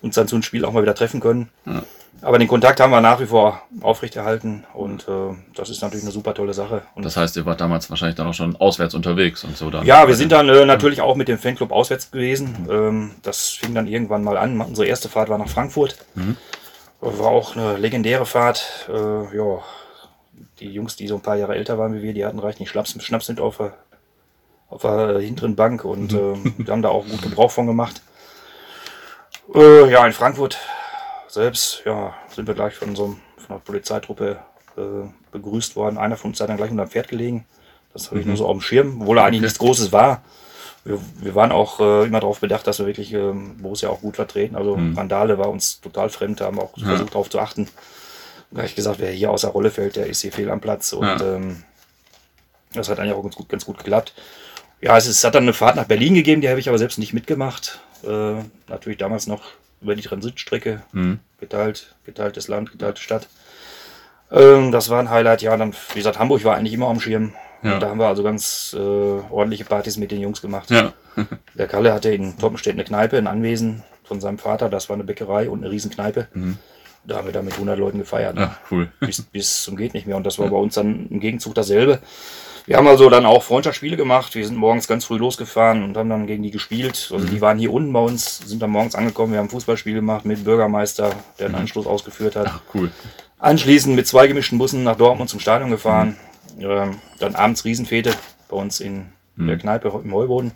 uns 0.02 0.14
dann 0.14 0.28
zu 0.28 0.37
einem 0.37 0.42
Spiel 0.42 0.64
auch 0.64 0.73
mal 0.73 0.82
wieder 0.82 0.94
treffen 0.94 1.20
können. 1.20 1.49
Ja. 1.66 1.82
Aber 2.23 2.38
den 2.38 2.49
Kontakt 2.49 2.80
haben 2.80 2.90
wir 2.90 3.00
nach 3.00 3.21
wie 3.21 3.26
vor 3.26 3.62
aufrechterhalten 3.83 4.64
und 4.73 5.06
äh, 5.09 5.35
das 5.54 5.68
ist 5.68 5.83
natürlich 5.83 6.04
eine 6.04 6.12
super 6.12 6.33
tolle 6.33 6.54
Sache. 6.54 6.83
Und 6.94 7.04
das 7.04 7.16
heißt, 7.16 7.37
ihr 7.37 7.44
wart 7.44 7.61
damals 7.61 7.90
wahrscheinlich 7.90 8.16
dann 8.16 8.26
auch 8.26 8.35
schon 8.35 8.56
auswärts 8.56 8.94
unterwegs 8.94 9.44
und 9.44 9.56
so 9.56 9.71
dann? 9.71 9.85
Ja, 9.85 10.09
wir 10.09 10.14
sind 10.14 10.33
dann 10.33 10.49
äh, 10.49 10.64
natürlich 10.64 11.02
auch 11.02 11.16
mit 11.16 11.28
dem 11.28 11.38
Fanclub 11.38 11.71
auswärts 11.71 12.11
gewesen. 12.11 12.66
Ähm, 12.71 13.11
das 13.23 13.50
fing 13.50 13.75
dann 13.75 13.87
irgendwann 13.87 14.25
mal 14.25 14.38
an. 14.38 14.61
Unsere 14.61 14.87
erste 14.87 15.09
Fahrt 15.09 15.28
war 15.28 15.38
nach 15.38 15.49
Frankfurt. 15.49 15.97
Mhm. 16.14 16.37
War 17.00 17.28
auch 17.28 17.56
eine 17.56 17.76
legendäre 17.76 18.25
Fahrt. 18.25 18.88
Äh, 18.88 19.37
ja, 19.37 19.62
die 20.61 20.71
Jungs, 20.71 20.97
die 20.97 21.09
so 21.09 21.16
ein 21.16 21.23
paar 21.23 21.37
Jahre 21.37 21.54
älter 21.54 21.78
waren 21.78 21.94
wie 21.94 22.02
wir, 22.02 22.14
die 22.14 22.25
hatten 22.25 22.38
reichlich 22.38 22.71
Schnaps, 22.71 22.97
Schnaps 23.02 23.28
mit 23.28 23.40
auf 23.40 23.59
der, 23.59 23.75
auf 24.68 24.83
der 24.83 25.18
hinteren 25.18 25.56
Bank 25.56 25.85
und 25.85 26.12
mhm. 26.12 26.54
äh, 26.66 26.71
haben 26.71 26.83
da 26.83 26.88
auch 26.88 27.06
gut 27.06 27.23
Gebrauch 27.23 27.50
von 27.50 27.66
gemacht. 27.66 28.00
Äh, 29.54 29.90
ja, 29.90 30.06
in 30.06 30.12
Frankfurt 30.12 30.59
selbst, 31.35 31.83
ja, 31.85 32.14
sind 32.35 32.47
wir 32.47 32.55
gleich 32.55 32.75
von 32.75 32.97
so 32.97 33.05
einem, 33.05 33.21
von 33.37 33.57
einer 33.57 33.59
Polizeitruppe 33.61 34.38
äh, 34.76 34.81
begrüßt 35.33 35.76
worden. 35.76 35.99
Einer 35.99 36.17
von 36.17 36.31
uns 36.31 36.41
hat 36.41 36.49
dann 36.49 36.57
gleich 36.57 36.71
unter 36.71 36.87
dem 36.87 36.91
Pferd 36.91 37.09
gelegen. 37.09 37.45
Das 37.93 38.07
habe 38.09 38.19
ich 38.21 38.25
mhm. 38.25 38.31
nur 38.33 38.38
so 38.38 38.47
auf 38.47 38.53
dem 38.53 38.61
Schirm, 38.61 39.03
obwohl 39.03 39.19
er 39.19 39.25
eigentlich 39.25 39.43
nichts 39.43 39.59
Großes 39.59 39.93
war. 39.93 40.23
wir, 40.85 40.99
wir 41.17 41.35
waren 41.35 41.53
auch 41.53 41.81
äh, 41.81 42.07
immer 42.07 42.21
darauf 42.21 42.41
bedacht, 42.41 42.67
dass 42.67 42.79
wir 42.79 42.87
wirklich 42.87 43.12
ähm, 43.12 43.57
Borussia 43.62 43.88
auch 43.88 44.00
gut 44.00 44.17
vertreten. 44.17 44.57
Also 44.57 44.76
Mhm. 44.76 44.97
Randale 44.97 45.38
war 45.38 45.49
uns 45.49 45.81
total 45.81 46.09
fremd, 46.09 46.41
da 46.41 46.47
haben 46.47 46.57
wir 46.57 46.62
auch 46.62 46.76
Ja. 46.76 46.87
versucht 46.87 47.11
darauf 47.14 47.31
zu 47.31 47.38
achten. 47.38 47.69
Da 48.50 48.59
habe 48.59 48.69
ich 48.69 48.75
gesagt, 48.76 48.99
wer 49.00 49.11
hier 49.11 49.31
außer 49.31 49.49
Rolle 49.49 49.71
fällt, 49.71 49.97
der 49.97 50.07
ist 50.07 50.21
hier 50.23 50.33
fehl 50.33 50.50
am 50.50 50.61
Platz. 50.61 50.93
Und 50.93 51.07
Ja. 51.07 51.21
ähm, 51.37 51.62
das 52.75 52.88
hat 52.88 52.99
eigentlich 52.99 53.14
auch 53.14 53.23
ganz 53.23 53.37
gut, 53.37 53.49
ganz 53.49 53.64
gut 53.64 53.79
geklappt. 53.79 54.14
Ja, 54.81 54.97
es, 54.99 55.07
ist, 55.07 55.19
es 55.19 55.25
hat 55.25 55.35
dann 55.35 55.45
eine 55.45 55.53
Fahrt 55.53 55.76
nach 55.76 55.87
Berlin 55.87 56.14
gegeben, 56.14 56.41
die 56.41 56.49
habe 56.49 56.61
ich 56.61 56.69
aber 56.69 56.79
selbst 56.79 56.99
nicht 56.99 57.12
mitgemacht. 57.14 57.81
Äh, 58.05 58.43
natürlich 58.69 58.99
damals 58.99 59.26
noch 59.26 59.43
über 59.85 59.95
die 59.95 60.03
Transitstrecke, 60.03 60.83
Mhm. 60.93 61.21
geteilt, 61.38 61.95
geteiltes 62.05 62.49
Land, 62.49 62.73
geteilte 62.73 63.00
Stadt. 63.00 63.29
Ähm, 64.33 64.73
das 64.73 64.88
war 64.91 64.99
ein 64.99 65.11
Highlight. 65.11 65.43
Ja, 65.43 65.57
dann, 65.57 65.73
wie 65.93 65.99
gesagt, 65.99 66.19
Hamburg 66.19 66.43
war 66.45 66.57
eigentlich 66.57 66.73
immer 66.75 66.88
am 66.88 66.99
Schirm. 67.00 67.35
Ja. 67.62 67.75
Und 67.75 67.81
da 67.81 67.88
haben 67.88 67.99
wir 67.99 68.09
also 68.09 68.23
ganz 68.23 68.75
äh, 68.76 68.79
ordentliche 68.79 69.64
Partys 69.64 69.97
mit 69.97 70.11
den 70.11 70.21
Jungs 70.21 70.43
gemacht. 70.43 70.71
Ja. 70.71 70.93
Der 71.55 71.67
Kalle 71.69 71.93
hatte 71.95 72.12
in 72.12 72.37
Toppenstedt 72.38 72.75
eine 72.75 72.85
Kneipe, 72.85 73.17
ein 73.17 73.26
Anwesen 73.26 73.83
von 74.03 74.21
seinem 74.21 74.38
Vater. 74.38 74.69
Das 74.69 74.88
war 74.88 74.95
eine 74.95 75.05
Bäckerei 75.05 75.49
und 75.49 75.61
eine 75.62 75.71
Riesenkneipe. 75.71 76.29
Mhm. 76.35 76.59
Da 77.07 77.17
haben 77.17 77.26
wir 77.26 77.33
da 77.33 77.43
mit 77.43 77.53
100 77.55 77.79
Leuten 77.79 77.99
gefeiert. 77.99 78.37
Ach, 78.38 78.57
cool. 78.71 78.91
Bis, 79.00 79.21
bis 79.33 79.62
zum 79.62 79.76
geht 79.76 79.95
nicht 79.95 80.07
mehr. 80.07 80.17
Und 80.17 80.25
das 80.25 80.38
war 80.38 80.49
bei 80.49 80.57
uns 80.57 80.75
dann 80.75 81.07
im 81.09 81.21
Gegenzug 81.21 81.55
dasselbe. 81.55 82.00
Wir 82.66 82.78
haben 82.78 82.88
also 82.88 83.11
dann 83.11 83.26
auch 83.26 83.42
Freundschaftsspiele 83.42 83.97
gemacht. 83.97 84.35
Wir 84.35 84.47
sind 84.47 84.56
morgens 84.56 84.88
ganz 84.88 85.04
früh 85.04 85.18
losgefahren 85.18 85.83
und 85.83 85.97
haben 85.99 86.09
dann 86.09 86.26
gegen 86.26 86.42
die 86.42 86.50
gespielt. 86.50 87.11
Also 87.12 87.26
die 87.26 87.40
waren 87.42 87.59
hier 87.59 87.73
unten 87.73 87.92
bei 87.92 88.00
uns, 88.00 88.38
sind 88.38 88.62
dann 88.62 88.71
morgens 88.71 88.94
angekommen. 88.94 89.33
Wir 89.33 89.38
haben 89.38 89.47
ein 89.47 89.50
Fußballspiel 89.50 89.94
gemacht 89.94 90.25
mit 90.25 90.44
Bürgermeister, 90.44 91.14
der 91.38 91.47
einen 91.47 91.56
Anschluss 91.56 91.87
ausgeführt 91.87 92.37
hat. 92.37 92.47
Ach, 92.49 92.61
cool. 92.75 92.90
Anschließend 93.38 93.94
mit 93.94 94.06
zwei 94.06 94.26
gemischten 94.28 94.56
Bussen 94.56 94.83
nach 94.83 94.97
Dortmund 94.97 95.28
zum 95.28 95.40
Stadion 95.40 95.71
gefahren. 95.71 96.16
Ähm, 96.59 97.00
dann 97.18 97.35
abends 97.35 97.66
Riesenfete 97.66 98.12
bei 98.49 98.56
uns 98.56 98.80
in 98.80 99.06
der 99.37 99.59
Kneipe 99.59 99.88
im 100.02 100.14
Heuboden. 100.14 100.52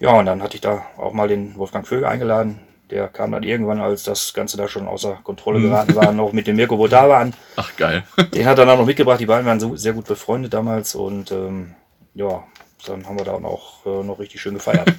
Ja, 0.00 0.12
und 0.18 0.26
dann 0.26 0.42
hatte 0.42 0.56
ich 0.56 0.60
da 0.60 0.84
auch 0.98 1.14
mal 1.14 1.28
den 1.28 1.56
Wolfgang 1.56 1.86
Vögel 1.86 2.04
eingeladen. 2.04 2.58
Der 2.90 3.08
kam 3.08 3.32
dann 3.32 3.42
irgendwann, 3.42 3.80
als 3.80 4.02
das 4.04 4.34
Ganze 4.34 4.56
da 4.56 4.68
schon 4.68 4.86
außer 4.86 5.20
Kontrolle 5.24 5.60
geraten 5.60 5.94
war, 5.94 6.12
noch 6.12 6.32
mit 6.32 6.46
dem 6.46 6.56
Mirko 6.56 6.76
Vodava 6.76 7.18
an. 7.18 7.34
Ach, 7.56 7.74
geil. 7.76 8.04
Den 8.34 8.46
hat 8.46 8.58
er 8.58 8.66
dann 8.66 8.78
noch 8.78 8.86
mitgebracht. 8.86 9.20
Die 9.20 9.26
beiden 9.26 9.46
waren 9.46 9.58
so 9.58 9.74
sehr 9.74 9.94
gut 9.94 10.06
befreundet 10.06 10.52
damals. 10.52 10.94
Und 10.94 11.32
ähm, 11.32 11.74
ja, 12.14 12.44
dann 12.86 13.06
haben 13.06 13.18
wir 13.18 13.24
da 13.24 13.32
auch 13.32 13.86
äh, 13.86 14.04
noch 14.04 14.18
richtig 14.18 14.40
schön 14.40 14.54
gefeiert. 14.54 14.88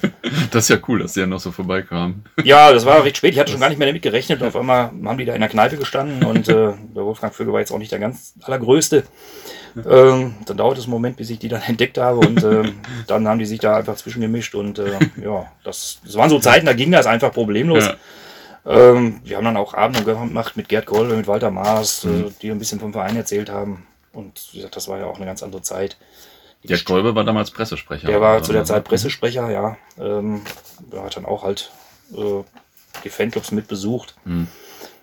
Das 0.50 0.64
ist 0.64 0.68
ja 0.70 0.78
cool, 0.88 1.00
dass 1.00 1.12
die 1.12 1.20
ja 1.20 1.26
noch 1.26 1.40
so 1.40 1.52
vorbeikamen. 1.52 2.24
Ja, 2.44 2.72
das 2.72 2.86
war 2.86 3.04
recht 3.04 3.16
spät. 3.16 3.32
Ich 3.32 3.38
hatte 3.38 3.52
schon 3.52 3.60
gar 3.60 3.68
nicht 3.68 3.78
mehr 3.78 3.86
damit 3.86 4.02
gerechnet. 4.02 4.42
Auf 4.42 4.56
einmal 4.56 4.90
haben 5.04 5.18
die 5.18 5.24
da 5.24 5.34
in 5.34 5.40
der 5.40 5.50
Kneipe 5.50 5.76
gestanden 5.76 6.24
und 6.24 6.48
äh, 6.48 6.72
der 6.94 7.04
Wolfgang 7.04 7.34
Vögel 7.34 7.52
war 7.52 7.60
jetzt 7.60 7.72
auch 7.72 7.78
nicht 7.78 7.92
der 7.92 7.98
ganz 7.98 8.34
allergrößte. 8.42 9.04
Ähm, 9.76 10.34
dann 10.46 10.56
dauert 10.56 10.78
es 10.78 10.84
einen 10.84 10.92
Moment, 10.92 11.16
bis 11.16 11.30
ich 11.30 11.38
die 11.38 11.48
dann 11.48 11.62
entdeckt 11.62 11.98
habe 11.98 12.18
und 12.18 12.42
ähm, 12.42 12.76
dann 13.06 13.28
haben 13.28 13.38
die 13.38 13.44
sich 13.44 13.58
da 13.58 13.76
einfach 13.76 13.96
zwischengemischt 13.96 14.54
und 14.54 14.78
äh, 14.78 14.98
ja, 15.22 15.52
das, 15.64 16.00
das 16.04 16.14
waren 16.14 16.30
so 16.30 16.38
Zeiten, 16.38 16.64
da 16.64 16.72
ging 16.72 16.90
das 16.90 17.06
einfach 17.06 17.32
problemlos. 17.32 17.84
Ja. 17.84 17.96
Ähm, 18.90 19.20
wir 19.24 19.36
haben 19.36 19.44
dann 19.44 19.58
auch 19.58 19.74
Abende 19.74 20.02
gemacht 20.02 20.56
mit 20.56 20.70
Gerd 20.70 20.86
Kolbe, 20.86 21.14
mit 21.14 21.26
Walter 21.26 21.50
Maas, 21.50 22.06
äh, 22.06 22.30
die 22.40 22.50
ein 22.50 22.58
bisschen 22.58 22.80
vom 22.80 22.92
Verein 22.92 23.16
erzählt 23.16 23.50
haben 23.50 23.86
und 24.16 24.48
wie 24.52 24.58
gesagt, 24.58 24.76
das 24.76 24.88
war 24.88 24.98
ja 24.98 25.06
auch 25.06 25.16
eine 25.16 25.26
ganz 25.26 25.42
andere 25.42 25.62
Zeit. 25.62 25.96
Der 26.66 26.78
Kolbe 26.80 27.14
war 27.14 27.24
damals 27.24 27.50
Pressesprecher. 27.50 28.06
der 28.06 28.20
war 28.20 28.36
oder? 28.36 28.42
zu 28.42 28.52
der 28.52 28.64
Zeit 28.64 28.84
Pressesprecher, 28.84 29.50
ja. 29.50 29.76
Ähm, 29.98 30.42
der 30.92 31.02
hat 31.02 31.16
dann 31.16 31.24
auch 31.26 31.42
halt 31.42 31.70
äh, 32.12 32.42
die 33.04 33.10
Fanclubs 33.10 33.50
mit 33.52 33.68
besucht. 33.68 34.14
Mhm. 34.24 34.48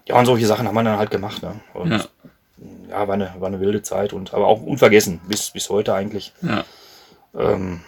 Ja, 0.07 0.19
und 0.19 0.25
solche 0.25 0.45
Sachen 0.45 0.67
haben 0.67 0.75
wir 0.75 0.83
dann 0.83 0.97
halt 0.97 1.11
gemacht. 1.11 1.41
Ne? 1.41 1.59
Und 1.73 1.91
Ja. 1.91 2.05
ja, 2.89 3.07
war, 3.07 3.13
eine, 3.13 3.33
war 3.39 3.47
eine 3.47 3.59
wilde 3.59 3.81
Zeit 3.81 4.13
und 4.13 4.33
aber 4.33 4.47
auch 4.47 4.61
unvergessen, 4.61 5.21
bis, 5.27 5.51
bis 5.51 5.69
heute 5.69 5.93
eigentlich. 5.93 6.33
Ja. 6.41 6.63
Ähm, 7.37 7.81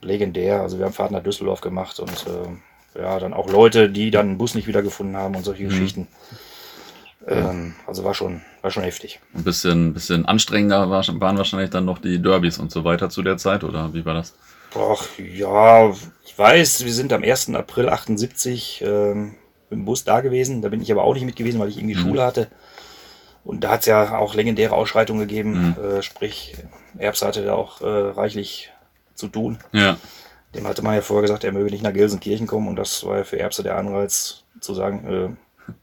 legendär. 0.00 0.60
Also 0.60 0.78
wir 0.78 0.84
haben 0.84 0.92
Fahrt 0.92 1.10
nach 1.12 1.22
Düsseldorf 1.22 1.60
gemacht 1.60 1.98
und 2.00 2.26
äh, 2.26 3.00
ja, 3.00 3.18
dann 3.18 3.32
auch 3.32 3.48
Leute, 3.48 3.88
die 3.88 4.10
dann 4.10 4.28
einen 4.28 4.38
Bus 4.38 4.54
nicht 4.54 4.66
wiedergefunden 4.66 5.16
haben 5.16 5.34
und 5.34 5.44
solche 5.44 5.64
Geschichten. 5.64 6.08
Ähm, 7.26 7.74
also 7.86 8.04
war 8.04 8.14
schon, 8.14 8.42
war 8.62 8.70
schon 8.70 8.84
heftig. 8.84 9.20
Ein 9.34 9.44
bisschen, 9.44 9.92
bisschen 9.92 10.24
anstrengender 10.24 10.88
war, 10.88 11.04
waren 11.20 11.36
wahrscheinlich 11.36 11.70
dann 11.70 11.84
noch 11.84 11.98
die 11.98 12.22
Derbys 12.22 12.58
und 12.58 12.70
so 12.70 12.84
weiter 12.84 13.10
zu 13.10 13.22
der 13.22 13.36
Zeit, 13.36 13.64
oder 13.64 13.92
wie 13.92 14.04
war 14.04 14.14
das? 14.14 14.34
Ach 14.74 15.06
ja, 15.18 15.90
ich 16.24 16.38
weiß, 16.38 16.84
wir 16.84 16.92
sind 16.92 17.12
am 17.12 17.22
1. 17.22 17.54
April 17.54 17.88
78 17.90 18.82
ähm, 18.86 19.34
dem 19.70 19.84
Bus 19.84 20.04
da 20.04 20.20
gewesen. 20.20 20.62
Da 20.62 20.68
bin 20.68 20.80
ich 20.80 20.90
aber 20.92 21.04
auch 21.04 21.14
nicht 21.14 21.24
mit 21.24 21.36
gewesen, 21.36 21.60
weil 21.60 21.68
ich 21.68 21.76
irgendwie 21.76 21.96
Mhm. 21.96 22.00
Schule 22.00 22.24
hatte. 22.24 22.48
Und 23.44 23.64
da 23.64 23.70
hat 23.70 23.80
es 23.80 23.86
ja 23.86 24.16
auch 24.18 24.34
legendäre 24.34 24.74
Ausschreitungen 24.74 25.26
gegeben. 25.26 25.76
Äh, 25.76 26.02
sprich, 26.02 26.54
Erbs 26.96 27.22
hatte 27.22 27.44
da 27.44 27.54
auch 27.54 27.80
äh, 27.80 27.86
reichlich 27.86 28.70
zu 29.14 29.28
tun. 29.28 29.58
Ja. 29.72 29.96
Dem 30.54 30.66
hatte 30.68 30.82
man 30.82 30.94
ja 30.94 31.00
vorher 31.00 31.22
gesagt, 31.22 31.42
er 31.44 31.52
möge 31.52 31.70
nicht 31.70 31.82
nach 31.82 31.92
Gelsenkirchen 31.92 32.46
kommen. 32.46 32.68
Und 32.68 32.76
das 32.76 33.04
war 33.04 33.18
ja 33.18 33.24
für 33.24 33.38
Erbse 33.38 33.62
der 33.62 33.76
Anreiz 33.76 34.44
zu 34.60 34.74
sagen, 34.74 35.06
äh, 35.06 35.28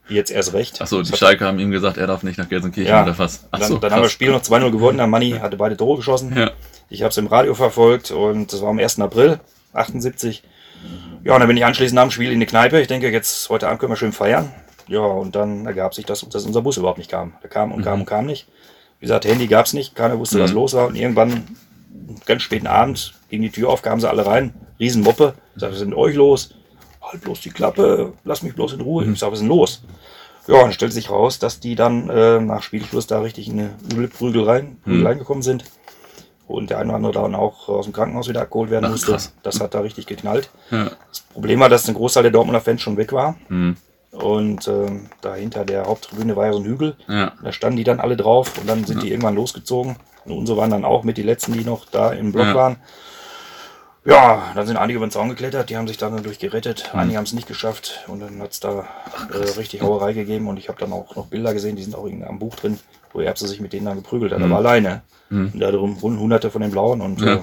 jetzt 0.08 0.30
erst 0.30 0.52
recht. 0.52 0.80
Achso, 0.80 1.02
die 1.02 1.16
Schalke 1.16 1.44
haben 1.44 1.58
ihm 1.58 1.70
gesagt, 1.70 1.96
er 1.96 2.06
darf 2.06 2.22
nicht 2.22 2.38
nach 2.38 2.48
Gelsenkirchen 2.48 2.90
Ja. 2.90 3.02
oder 3.02 3.18
was? 3.18 3.48
Dann, 3.50 3.60
Achso, 3.62 3.78
dann 3.78 3.92
haben 3.92 4.00
wir 4.00 4.04
das 4.04 4.12
Spiel 4.12 4.30
noch 4.30 4.42
2-0 4.42 4.70
gewonnen. 4.70 4.98
Der 4.98 5.06
Manni 5.06 5.32
hatte 5.32 5.56
beide 5.56 5.76
Tore 5.76 5.96
geschossen. 5.98 6.34
Ja. 6.36 6.50
Ich 6.88 7.02
habe 7.02 7.10
es 7.10 7.16
im 7.18 7.26
Radio 7.26 7.54
verfolgt 7.54 8.10
und 8.10 8.52
das 8.52 8.60
war 8.62 8.68
am 8.70 8.78
1. 8.78 9.00
April 9.00 9.40
78. 9.72 10.42
Ja, 11.24 11.34
und 11.34 11.40
dann 11.40 11.48
bin 11.48 11.56
ich 11.56 11.64
anschließend 11.64 11.94
nach 11.94 12.02
dem 12.04 12.10
Spiel 12.10 12.32
in 12.32 12.40
die 12.40 12.46
Kneipe. 12.46 12.80
Ich 12.80 12.88
denke, 12.88 13.10
jetzt 13.10 13.48
heute 13.50 13.68
Abend 13.68 13.80
können 13.80 13.92
wir 13.92 13.96
schön 13.96 14.12
feiern. 14.12 14.50
Ja, 14.88 15.00
und 15.00 15.36
dann 15.36 15.66
ergab 15.66 15.94
sich 15.94 16.04
das, 16.06 16.26
dass 16.28 16.44
unser 16.46 16.62
Bus 16.62 16.76
überhaupt 16.78 16.98
nicht 16.98 17.10
kam. 17.10 17.34
Der 17.42 17.50
kam 17.50 17.70
und 17.72 17.82
kam 17.84 18.00
und 18.00 18.06
kam 18.06 18.26
nicht. 18.26 18.48
Wie 18.98 19.04
gesagt, 19.06 19.24
Handy 19.24 19.46
gab 19.46 19.66
es 19.66 19.72
nicht, 19.72 19.94
keiner 19.94 20.18
wusste, 20.18 20.40
was 20.40 20.50
Mhm. 20.50 20.56
los 20.56 20.74
war. 20.74 20.86
Und 20.88 20.96
irgendwann, 20.96 21.44
ganz 22.26 22.42
späten 22.42 22.66
Abend, 22.66 23.14
ging 23.28 23.42
die 23.42 23.50
Tür 23.50 23.68
auf, 23.68 23.82
kamen 23.82 24.00
sie 24.00 24.08
alle 24.08 24.26
rein. 24.26 24.52
Riesenmoppe. 24.80 25.34
Ich 25.54 25.60
sag, 25.60 25.70
was 25.70 25.78
ist 25.80 25.86
mit 25.86 25.96
euch 25.96 26.14
los? 26.16 26.54
Halt 27.02 27.22
bloß 27.22 27.40
die 27.40 27.50
Klappe, 27.50 28.12
lass 28.24 28.42
mich 28.42 28.54
bloß 28.54 28.74
in 28.74 28.80
Ruhe. 28.82 29.04
Ich 29.04 29.18
sag, 29.18 29.28
was 29.28 29.38
ist 29.38 29.40
denn 29.42 29.48
los? 29.48 29.82
Ja, 30.46 30.60
dann 30.62 30.72
stellt 30.72 30.92
sich 30.92 31.10
raus, 31.10 31.38
dass 31.38 31.60
die 31.60 31.74
dann 31.74 32.08
äh, 32.10 32.40
nach 32.40 32.62
Spielschluss 32.62 33.06
da 33.06 33.20
richtig 33.20 33.48
in 33.48 33.60
eine 33.60 33.70
üble 33.92 34.08
Prügeleien, 34.08 34.78
Mhm. 34.84 34.92
Prügeleien 34.92 35.18
gekommen 35.18 35.42
sind. 35.42 35.64
Und 36.46 36.70
der 36.70 36.78
eine 36.78 36.88
oder 36.88 36.96
andere 36.96 37.12
dann 37.12 37.34
auch 37.36 37.68
aus 37.68 37.84
dem 37.86 37.92
Krankenhaus 37.92 38.28
wieder 38.28 38.42
abgeholt 38.42 38.70
werden 38.70 38.86
Ach, 38.86 38.90
musste. 38.90 39.12
krass. 39.12 39.32
Das 39.44 39.60
hat 39.60 39.72
da 39.74 39.80
richtig 39.80 40.06
geknallt. 40.06 40.50
Ja. 40.72 40.90
Das 41.08 41.20
Problem 41.32 41.60
war, 41.60 41.68
dass 41.68 41.86
ein 41.88 41.94
Großteil 41.94 42.24
der 42.24 42.32
Dortmunder 42.32 42.60
Fans 42.60 42.82
schon 42.82 42.96
weg 42.96 43.12
war. 43.12 43.36
Hm. 43.48 43.76
Und 44.10 44.66
ähm, 44.66 45.06
dahinter 45.20 45.64
der 45.64 45.84
Haupttribüne 45.86 46.34
war 46.34 46.46
ja 46.46 46.52
so 46.52 46.58
ein 46.58 46.64
Hügel. 46.64 46.96
Ja. 47.06 47.32
Da 47.42 47.52
standen 47.52 47.76
die 47.76 47.84
dann 47.84 48.00
alle 48.00 48.16
drauf 48.16 48.58
und 48.58 48.68
dann 48.68 48.84
sind 48.84 48.96
Ja. 48.96 49.02
die 49.04 49.10
irgendwann 49.10 49.36
losgezogen. 49.36 49.96
Und 50.24 50.32
unsere 50.32 50.58
waren 50.58 50.70
dann 50.70 50.84
auch 50.84 51.04
mit 51.04 51.16
die 51.16 51.22
letzten, 51.22 51.52
die 51.52 51.64
noch 51.64 51.86
da 51.86 52.10
im 52.10 52.32
Block 52.32 52.52
waren. 52.54 52.76
Ja, 54.04 54.52
dann 54.54 54.66
sind 54.66 54.78
einige 54.78 54.96
über 54.96 55.06
den 55.06 55.10
Zaun 55.10 55.28
geklettert, 55.28 55.68
die 55.68 55.76
haben 55.76 55.86
sich 55.86 55.98
dann 55.98 56.16
dadurch 56.16 56.38
gerettet. 56.38 56.90
Mhm. 56.92 56.98
Einige 57.00 57.16
haben 57.18 57.24
es 57.24 57.32
nicht 57.34 57.46
geschafft 57.46 58.04
und 58.06 58.20
dann 58.20 58.40
hat 58.40 58.52
es 58.52 58.60
da 58.60 58.86
äh, 59.32 59.36
richtig 59.58 59.82
Hauerei 59.82 60.14
gegeben 60.14 60.48
und 60.48 60.56
ich 60.56 60.68
habe 60.68 60.78
dann 60.80 60.92
auch 60.92 61.14
noch 61.16 61.26
Bilder 61.26 61.52
gesehen, 61.52 61.76
die 61.76 61.82
sind 61.82 61.94
auch 61.94 62.06
irgendwie 62.06 62.26
am 62.26 62.38
Buch 62.38 62.54
drin, 62.56 62.78
wo 63.12 63.20
Erbse 63.20 63.46
sich 63.46 63.60
mit 63.60 63.72
denen 63.74 63.86
dann 63.86 63.96
geprügelt 63.96 64.32
hat. 64.32 64.40
Er 64.40 64.48
war 64.48 64.58
alleine. 64.58 65.02
Mhm. 65.28 65.50
Und 65.52 65.60
da 65.60 65.70
drum 65.70 65.98
rund 66.00 66.18
hunderte 66.18 66.50
von 66.50 66.62
den 66.62 66.70
Blauen 66.70 67.02
und 67.02 67.20
Ja. 67.20 67.34
äh, 67.34 67.40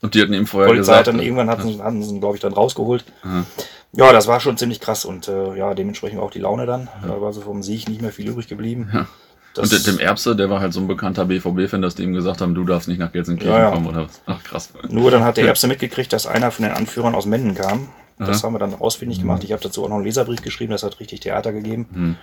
Und 0.00 0.14
die 0.14 0.22
hatten 0.22 0.32
ihm 0.32 0.46
vorher 0.46 0.68
Polizei 0.68 0.92
gesagt. 0.92 1.08
dann 1.08 1.20
irgendwann 1.20 1.50
hatten, 1.50 1.68
sie- 1.68 1.82
hatten 1.82 2.02
sie, 2.02 2.18
glaube 2.18 2.36
ich, 2.36 2.40
dann 2.40 2.52
rausgeholt. 2.54 3.04
Aha. 3.22 3.44
Ja, 3.92 4.12
das 4.12 4.26
war 4.26 4.40
schon 4.40 4.56
ziemlich 4.58 4.80
krass 4.80 5.04
und 5.04 5.28
äh, 5.28 5.54
ja, 5.56 5.74
dementsprechend 5.74 6.18
auch 6.20 6.30
die 6.30 6.38
Laune 6.40 6.66
dann. 6.66 6.88
Da 7.06 7.20
war 7.20 7.32
so 7.32 7.40
vom 7.42 7.62
Sieg 7.62 7.88
nicht 7.88 8.02
mehr 8.02 8.12
viel 8.12 8.28
übrig 8.28 8.46
geblieben. 8.48 8.90
Ja. 8.92 9.06
Das, 9.56 9.72
und 9.72 9.86
dem 9.86 9.98
Erbse, 9.98 10.36
der 10.36 10.48
war 10.50 10.60
halt 10.60 10.72
so 10.72 10.80
ein 10.80 10.86
bekannter 10.86 11.24
BVB-Fan, 11.24 11.82
dass 11.82 11.94
die 11.94 12.02
ihm 12.04 12.12
gesagt 12.14 12.40
haben, 12.40 12.54
du 12.54 12.64
darfst 12.64 12.88
nicht 12.88 12.98
nach 12.98 13.12
Gelsenkirchen 13.12 13.52
Ja, 13.54 13.62
ja. 13.64 13.70
kommen 13.70 13.86
oder 13.86 14.04
was. 14.04 14.20
Ach 14.26 14.42
krass. 14.44 14.72
nur 14.88 15.10
dann 15.10 15.24
hat 15.24 15.36
der 15.36 15.46
Erbse 15.46 15.66
mitgekriegt, 15.66 16.12
dass 16.12 16.26
einer 16.26 16.50
von 16.50 16.64
den 16.64 16.72
Anführern 16.72 17.14
aus 17.14 17.26
Menden 17.26 17.54
kam. 17.54 17.88
Das 18.18 18.38
Aha. 18.38 18.46
haben 18.46 18.54
wir 18.54 18.58
dann 18.58 18.74
ausfindig 18.74 19.20
gemacht. 19.20 19.44
Ich 19.44 19.52
habe 19.52 19.62
dazu 19.62 19.84
auch 19.84 19.88
noch 19.88 19.96
einen 19.96 20.04
Leserbrief 20.04 20.40
geschrieben, 20.42 20.72
das 20.72 20.82
hat 20.82 21.00
richtig 21.00 21.20
Theater 21.20 21.52
gegeben. 21.52 21.86
Hm. 21.92 22.16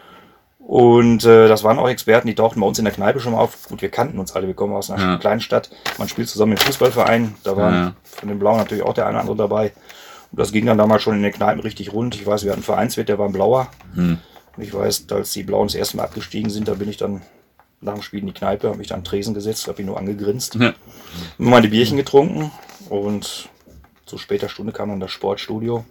Und 0.66 1.26
äh, 1.26 1.48
das 1.48 1.64
waren 1.64 1.78
auch 1.78 1.90
Experten, 1.90 2.28
die 2.28 2.36
tauchten 2.36 2.62
bei 2.62 2.66
uns 2.66 2.80
in 2.80 2.86
der 2.86 2.94
Kneipe 2.94 3.20
schon 3.20 3.34
mal 3.34 3.40
auf. 3.40 3.68
Gut, 3.68 3.82
wir 3.82 3.90
kannten 3.90 4.18
uns 4.18 4.34
alle, 4.34 4.48
wir 4.48 4.54
kommen 4.54 4.74
aus 4.74 4.90
einer 4.90 5.04
Ja. 5.04 5.18
kleinen 5.18 5.42
Stadt. 5.42 5.70
Man 5.98 6.08
spielt 6.08 6.30
zusammen 6.30 6.54
im 6.54 6.58
Fußballverein. 6.58 7.36
Da 7.44 7.58
waren 7.58 7.74
Ja. 7.74 7.94
von 8.04 8.30
den 8.30 8.40
Blauen 8.40 8.58
natürlich 8.58 8.84
auch 8.84 8.94
der 8.94 9.06
eine 9.06 9.16
oder 9.16 9.22
andere 9.22 9.36
dabei. 9.38 9.74
Und 10.32 10.40
das 10.40 10.52
ging 10.52 10.66
dann 10.66 10.78
damals 10.78 11.04
schon 11.04 11.16
in 11.16 11.22
den 11.22 11.34
Kneipen 11.34 11.60
richtig 11.62 11.92
rund. 11.94 12.16
Ich 12.16 12.26
weiß, 12.26 12.44
wir 12.44 12.52
hatten 12.52 12.60
einen 12.60 12.64
Vereinswirt, 12.64 13.10
der 13.10 13.20
war 13.20 13.28
ein 13.28 13.34
Blauer. 13.34 13.68
Hm. 13.94 14.18
Und 14.56 14.64
ich 14.64 14.74
weiß, 14.74 15.06
als 15.12 15.34
die 15.34 15.44
Blauen 15.44 15.68
das 15.68 15.76
erste 15.76 15.98
Mal 15.98 16.04
abgestiegen 16.04 16.50
sind, 16.50 16.68
da 16.68 16.76
bin 16.76 16.90
ich 16.90 16.98
dann 16.98 17.22
nach 17.82 17.94
dem 17.96 18.02
Spiel 18.02 18.20
in 18.22 18.28
die 18.28 18.34
Kneipe, 18.34 18.68
habe 18.68 18.78
mich 18.78 18.88
dann 18.88 19.04
Tresen 19.04 19.34
gesetzt, 19.34 19.68
habe 19.68 19.82
ihn 19.82 19.88
nur 19.88 19.98
angegrinst, 19.98 20.56
Ja. 20.56 20.74
meine 21.38 21.68
Bierchen 21.68 21.98
getrunken 21.98 22.52
und 22.90 23.50
zu 24.06 24.18
später 24.18 24.48
Stunde 24.50 24.72
kam 24.72 24.90
dann 24.90 25.00
das 25.00 25.12
Sportstudio 25.12 25.84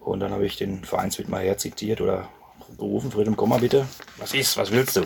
und 0.00 0.20
dann 0.20 0.32
habe 0.32 0.44
ich 0.44 0.56
den 0.56 0.84
Vereinswirt 0.84 1.28
mal 1.28 1.42
herzitiert 1.44 2.00
oder 2.00 2.28
gerufen, 2.78 3.10
Friedem, 3.10 3.36
komm 3.36 3.50
mal 3.50 3.60
bitte. 3.60 3.86
Was 4.18 4.34
ist, 4.34 4.56
was 4.56 4.70
willst 4.70 4.96
du? 4.96 5.02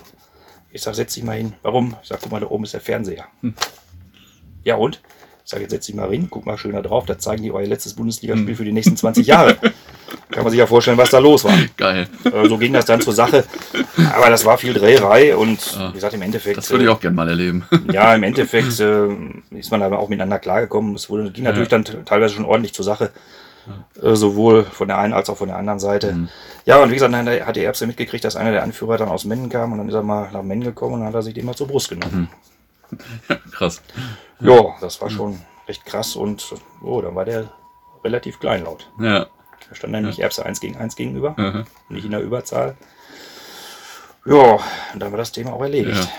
Ich 0.72 0.82
sag, 0.82 0.94
setz 0.94 1.14
dich 1.14 1.24
mal 1.24 1.36
hin. 1.36 1.52
Warum? 1.62 1.94
Ich 2.02 2.08
sag, 2.08 2.20
guck 2.20 2.32
mal, 2.32 2.40
da 2.40 2.46
oben 2.48 2.64
ist 2.64 2.74
der 2.74 2.80
Fernseher. 2.80 3.26
Ja 4.64 4.76
und? 4.76 5.00
Ich 5.44 5.50
sage, 5.50 5.62
jetzt 5.62 5.70
setz 5.72 5.86
dich 5.86 5.94
mal 5.94 6.10
hin, 6.10 6.28
guck 6.30 6.46
mal 6.46 6.56
schön 6.58 6.72
da 6.72 6.82
drauf, 6.82 7.06
da 7.06 7.18
zeigen 7.18 7.42
die 7.42 7.50
euer 7.52 7.66
letztes 7.66 7.94
Bundesligaspiel 7.94 8.54
für 8.54 8.64
die 8.64 8.72
nächsten 8.72 8.96
20 8.96 9.26
Jahre. 9.26 9.56
Kann 10.30 10.44
man 10.44 10.50
sich 10.50 10.58
ja 10.58 10.66
vorstellen, 10.66 10.98
was 10.98 11.10
da 11.10 11.18
los 11.18 11.44
war. 11.44 11.54
Geil. 11.76 12.08
Äh, 12.24 12.48
so 12.48 12.58
ging 12.58 12.72
das 12.72 12.84
dann 12.84 13.00
zur 13.00 13.12
Sache. 13.12 13.44
Aber 14.14 14.30
das 14.30 14.44
war 14.44 14.58
viel 14.58 14.74
Dreherei 14.74 15.36
und 15.36 15.78
wie 15.90 15.94
gesagt, 15.94 16.14
im 16.14 16.22
Endeffekt. 16.22 16.56
Das 16.56 16.70
würde 16.70 16.84
ich 16.84 16.90
äh, 16.90 16.92
auch 16.92 17.00
gerne 17.00 17.16
mal 17.16 17.28
erleben. 17.28 17.64
Ja, 17.92 18.14
im 18.14 18.22
Endeffekt, 18.22 18.78
äh, 18.78 19.08
ist 19.50 19.70
man 19.70 19.82
aber 19.82 19.98
auch 19.98 20.08
miteinander 20.08 20.38
klargekommen. 20.38 20.94
Es 20.94 21.10
wurde, 21.10 21.30
ging 21.30 21.44
natürlich 21.44 21.68
dann 21.68 21.84
teilweise 21.84 22.34
schon 22.34 22.44
ordentlich 22.44 22.72
zur 22.72 22.84
Sache. 22.84 23.10
Äh, 24.00 24.14
sowohl 24.14 24.64
von 24.64 24.88
der 24.88 24.98
einen 24.98 25.12
als 25.12 25.28
auch 25.28 25.36
von 25.36 25.48
der 25.48 25.56
anderen 25.56 25.78
Seite. 25.78 26.12
Mhm. 26.12 26.28
Ja, 26.64 26.82
und 26.82 26.90
wie 26.90 26.94
gesagt, 26.94 27.12
dann 27.12 27.28
hat 27.28 27.56
die 27.56 27.64
Erbse 27.64 27.86
mitgekriegt, 27.86 28.24
dass 28.24 28.36
einer 28.36 28.52
der 28.52 28.62
Anführer 28.62 28.96
dann 28.96 29.08
aus 29.08 29.24
Mennen 29.24 29.48
kam 29.48 29.72
und 29.72 29.78
dann 29.78 29.88
ist 29.88 29.94
er 29.94 30.02
mal 30.02 30.30
nach 30.32 30.42
Mennen 30.42 30.64
gekommen 30.64 30.94
und 30.94 31.00
dann 31.00 31.08
hat 31.08 31.14
er 31.14 31.22
sich 31.22 31.34
den 31.34 31.46
mal 31.46 31.54
zur 31.54 31.68
Brust 31.68 31.90
genommen. 31.90 32.28
Krass. 33.52 33.82
Ja, 34.40 34.74
das 34.80 35.00
war 35.00 35.10
schon 35.10 35.40
recht 35.68 35.84
krass 35.84 36.16
und 36.16 36.54
oh, 36.82 37.00
dann 37.00 37.14
war 37.14 37.24
der 37.24 37.50
relativ 38.04 38.40
kleinlaut. 38.40 38.90
Ja. 39.00 39.26
Da 39.70 39.74
stand 39.76 39.92
nämlich 39.92 40.20
Erbse 40.20 40.44
1 40.44 40.60
gegen 40.60 40.76
1 40.76 40.96
gegenüber, 40.96 41.34
Mhm. 41.38 41.64
nicht 41.88 42.04
in 42.04 42.10
der 42.10 42.20
Überzahl. 42.20 42.76
Ja, 44.26 44.58
und 44.92 45.00
dann 45.00 45.10
war 45.12 45.18
das 45.18 45.32
Thema 45.32 45.52
auch 45.54 45.62
erledigt. 45.62 46.08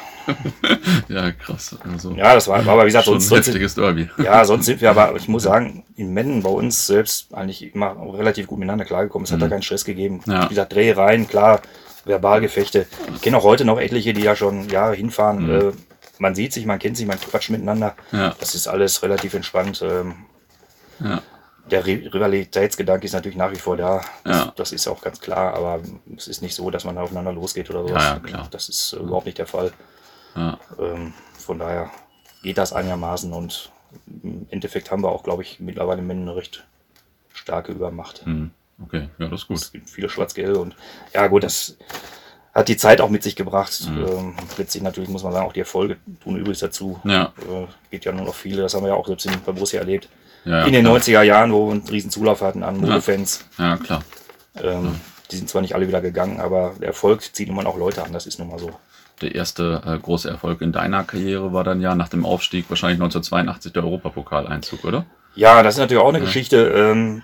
Ja, 1.08 1.32
krass. 1.32 1.76
Also, 1.92 2.12
Ja, 2.12 2.36
das 2.36 2.48
war, 2.48 2.64
war 2.66 2.74
aber 2.74 2.84
wie 2.84 2.88
gesagt, 2.90 3.06
sonst, 3.06 3.26
ein 3.26 3.30
sonst, 3.30 3.48
heftiges 3.48 3.74
Derby. 3.74 4.08
ja, 4.24 4.46
sonst 4.46 4.68
sind 4.68 4.80
wir 4.80 4.92
aber, 4.92 5.16
ich 5.18 5.28
muss 5.28 5.44
sagen, 5.44 5.84
in 5.96 6.14
Mennen 6.14 6.44
bei 6.44 6.50
uns 6.52 6.86
selbst 6.86 7.34
eigentlich 7.34 7.74
immer 7.74 7.96
relativ 8.14 8.46
gut 8.46 8.60
miteinander 8.60 8.86
klargekommen. 8.86 9.26
Es 9.26 9.32
hat 9.32 9.42
da 9.42 9.48
keinen 9.50 9.64
Stress 9.64 9.84
gegeben. 9.84 10.22
Ja. 10.28 10.46
Wie 10.46 10.50
gesagt, 10.50 10.74
Drehereien, 10.74 11.28
klar, 11.28 11.62
Verbalgefechte. 12.06 12.86
Ich 13.16 13.22
kenne 13.22 13.36
auch 13.38 13.44
heute 13.44 13.66
noch 13.66 13.80
etliche, 13.80 14.14
die 14.14 14.22
ja 14.22 14.36
schon 14.36 14.70
Jahre 14.70 14.94
hinfahren. 14.96 15.50
Äh, 15.50 15.72
man 16.20 16.36
sieht 16.36 16.54
sich, 16.54 16.68
man 16.68 16.78
kennt 16.78 16.98
sich, 16.98 17.08
man 17.08 17.20
quatscht 17.20 17.50
miteinander. 17.50 17.96
Ja. 18.12 18.36
Das 18.40 18.54
ist 18.54 18.68
alles 18.68 19.02
relativ 19.02 19.34
entspannt. 19.34 19.82
Ähm, 19.84 20.14
Ja. 21.04 21.22
Der 21.72 21.86
Ri- 21.86 22.14
Rivalitätsgedanke 22.14 23.06
ist 23.06 23.14
natürlich 23.14 23.38
nach 23.38 23.52
wie 23.52 23.58
vor 23.58 23.78
da. 23.78 24.02
Das, 24.24 24.38
Ja. 24.38 24.54
das 24.56 24.72
ist 24.72 24.88
auch 24.88 25.02
ganz 25.02 25.20
klar, 25.20 25.54
aber 25.54 25.82
es 26.18 26.28
ist 26.28 26.42
nicht 26.42 26.54
so, 26.56 26.70
dass 26.70 26.84
man 26.84 26.98
aufeinander 26.98 27.32
losgeht 27.34 27.70
oder 27.70 27.82
sowas. 27.88 28.04
Ja, 28.04 28.14
ja, 28.14 28.20
klar. 28.20 28.48
Das 28.52 28.70
ist 28.70 28.94
äh, 28.94 28.98
überhaupt 28.98 29.26
nicht 29.26 29.38
der 29.38 29.48
Fall. 29.48 29.72
Ja. 30.36 30.60
Ähm, 30.80 31.14
von 31.40 31.60
daher 31.60 31.90
geht 32.44 32.58
das 32.58 32.74
einigermaßen 32.74 33.32
und 33.34 33.72
im 34.24 34.48
Endeffekt 34.50 34.92
haben 34.92 35.02
wir 35.04 35.10
auch, 35.12 35.24
glaube 35.24 35.44
ich, 35.44 35.60
mittlerweile 35.60 36.02
Männer 36.02 36.22
eine 36.32 36.36
recht 36.36 36.66
starke 37.34 37.72
Übermacht. 37.72 38.26
Mhm. 38.26 38.52
Okay, 38.84 39.10
ja, 39.20 39.28
das 39.28 39.42
ist 39.42 39.48
gut. 39.48 39.58
Es 39.58 39.72
gibt 39.72 39.90
viele 39.90 40.10
Schwarz-Gelbe 40.10 40.60
und 40.60 40.76
ja 41.14 41.28
gut, 41.28 41.44
das 41.44 41.78
hat 42.54 42.68
die 42.68 42.78
Zeit 42.78 43.00
auch 43.00 43.10
mit 43.10 43.22
sich 43.24 43.36
gebracht. 43.36 43.88
Mhm. 43.90 44.06
Ähm, 44.08 44.36
letztlich 44.58 44.82
natürlich 44.84 45.10
muss 45.10 45.24
man 45.24 45.32
sagen, 45.34 45.46
auch 45.46 45.54
die 45.54 45.60
Erfolge 45.62 45.98
tun 46.24 46.38
übrigens 46.38 46.60
dazu. 46.60 47.00
Ja. 47.04 47.32
Äh, 47.50 47.68
gibt 47.92 48.06
ja 48.06 48.12
nur 48.12 48.26
noch 48.26 48.36
viele, 48.36 48.62
das 48.64 48.74
haben 48.74 48.84
wir 48.84 48.90
ja 48.90 48.96
auch 48.96 49.08
selbst 49.08 49.26
in, 49.26 49.40
Borussia 49.42 49.80
erlebt. 49.80 50.10
Ja, 50.46 50.66
in 50.66 50.74
den 50.74 50.86
klar. 50.86 50.98
90er 50.98 51.22
Jahren, 51.22 51.52
wo 51.54 51.68
wir 51.68 51.72
einen 51.74 51.88
riesen 51.88 52.10
Zulauf 52.12 52.42
hatten 52.42 52.64
an 52.64 52.78
Modefans. 52.78 53.46
Ja, 53.58 53.78
klar. 53.78 54.02
Ähm, 54.62 54.96
Die 55.32 55.38
sind 55.38 55.50
zwar 55.50 55.62
nicht 55.62 55.76
alle 55.76 55.88
wieder 55.88 56.02
gegangen, 56.02 56.40
aber 56.42 56.74
der 56.80 56.90
Erfolg 56.90 57.22
zieht 57.36 57.48
nun 57.48 57.56
mal 57.58 57.66
auch 57.68 57.78
Leute 57.78 58.04
an, 58.04 58.12
das 58.12 58.26
ist 58.26 58.38
nun 58.40 58.50
mal 58.50 58.60
so. 58.60 58.72
Der 59.22 59.36
erste 59.36 59.82
äh, 59.86 59.98
große 60.00 60.28
Erfolg 60.30 60.62
in 60.62 60.72
deiner 60.72 61.04
Karriere 61.04 61.54
war 61.54 61.64
dann 61.64 61.80
ja 61.80 61.94
nach 61.96 62.10
dem 62.10 62.26
Aufstieg 62.26 62.66
wahrscheinlich 62.70 62.98
1982 63.00 63.72
der 63.72 63.84
Europapokaleinzug, 63.84 64.84
oder? 64.84 65.06
Ja, 65.36 65.62
das 65.64 65.76
ist 65.76 65.80
natürlich 65.80 66.02
auch 66.04 66.10
eine 66.10 66.20
Geschichte. 66.20 66.68
Ähm, 66.76 67.22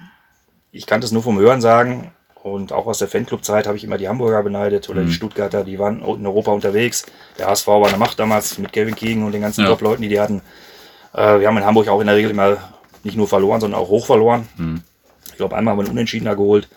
ich 0.72 0.86
kannte 0.86 1.06
es 1.06 1.12
nur 1.12 1.24
vom 1.24 1.40
Hören 1.40 1.60
sagen 1.60 2.12
und 2.44 2.72
auch 2.72 2.86
aus 2.86 3.00
der 3.00 3.08
Fanclub-Zeit 3.08 3.66
habe 3.68 3.76
ich 3.78 3.84
immer 3.84 3.98
die 3.98 4.08
Hamburger 4.08 4.44
beneidet 4.44 4.90
oder 4.90 5.04
die 5.04 5.12
Stuttgarter, 5.12 5.64
die 5.64 5.80
waren 5.80 6.00
in 6.02 6.26
Europa 6.26 6.52
unterwegs. 6.52 7.06
Der 7.40 7.48
HSV 7.48 7.68
war 7.68 7.84
in 7.86 7.90
der 7.90 7.98
Macht 7.98 8.20
damals 8.20 8.58
mit 8.60 8.72
Kevin 8.72 8.96
Keegan 8.96 9.24
und 9.24 9.32
den 9.34 9.42
ganzen 9.42 9.64
Ja. 9.64 9.68
Top-Leuten, 9.72 10.04
die 10.04 10.10
die 10.10 10.20
hatten. 10.22 10.42
Äh, 11.14 11.40
wir 11.42 11.48
haben 11.48 11.58
in 11.58 11.66
Hamburg 11.66 11.88
auch 11.90 12.00
in 12.00 12.08
der 12.08 12.16
Regel 12.16 12.32
immer 12.32 12.58
nicht 13.04 13.18
nur 13.18 13.28
verloren, 13.28 13.62
sondern 13.62 13.80
auch 13.80 13.90
hoch 13.90 14.06
verloren. 14.06 14.48
Ich 15.30 15.38
glaube, 15.38 15.56
einmal 15.56 15.72
haben 15.74 15.80
wir 15.80 15.84
einen 15.84 15.92
Unentschieden 15.92 16.26
da 16.26 16.34
geholt. 16.34 16.68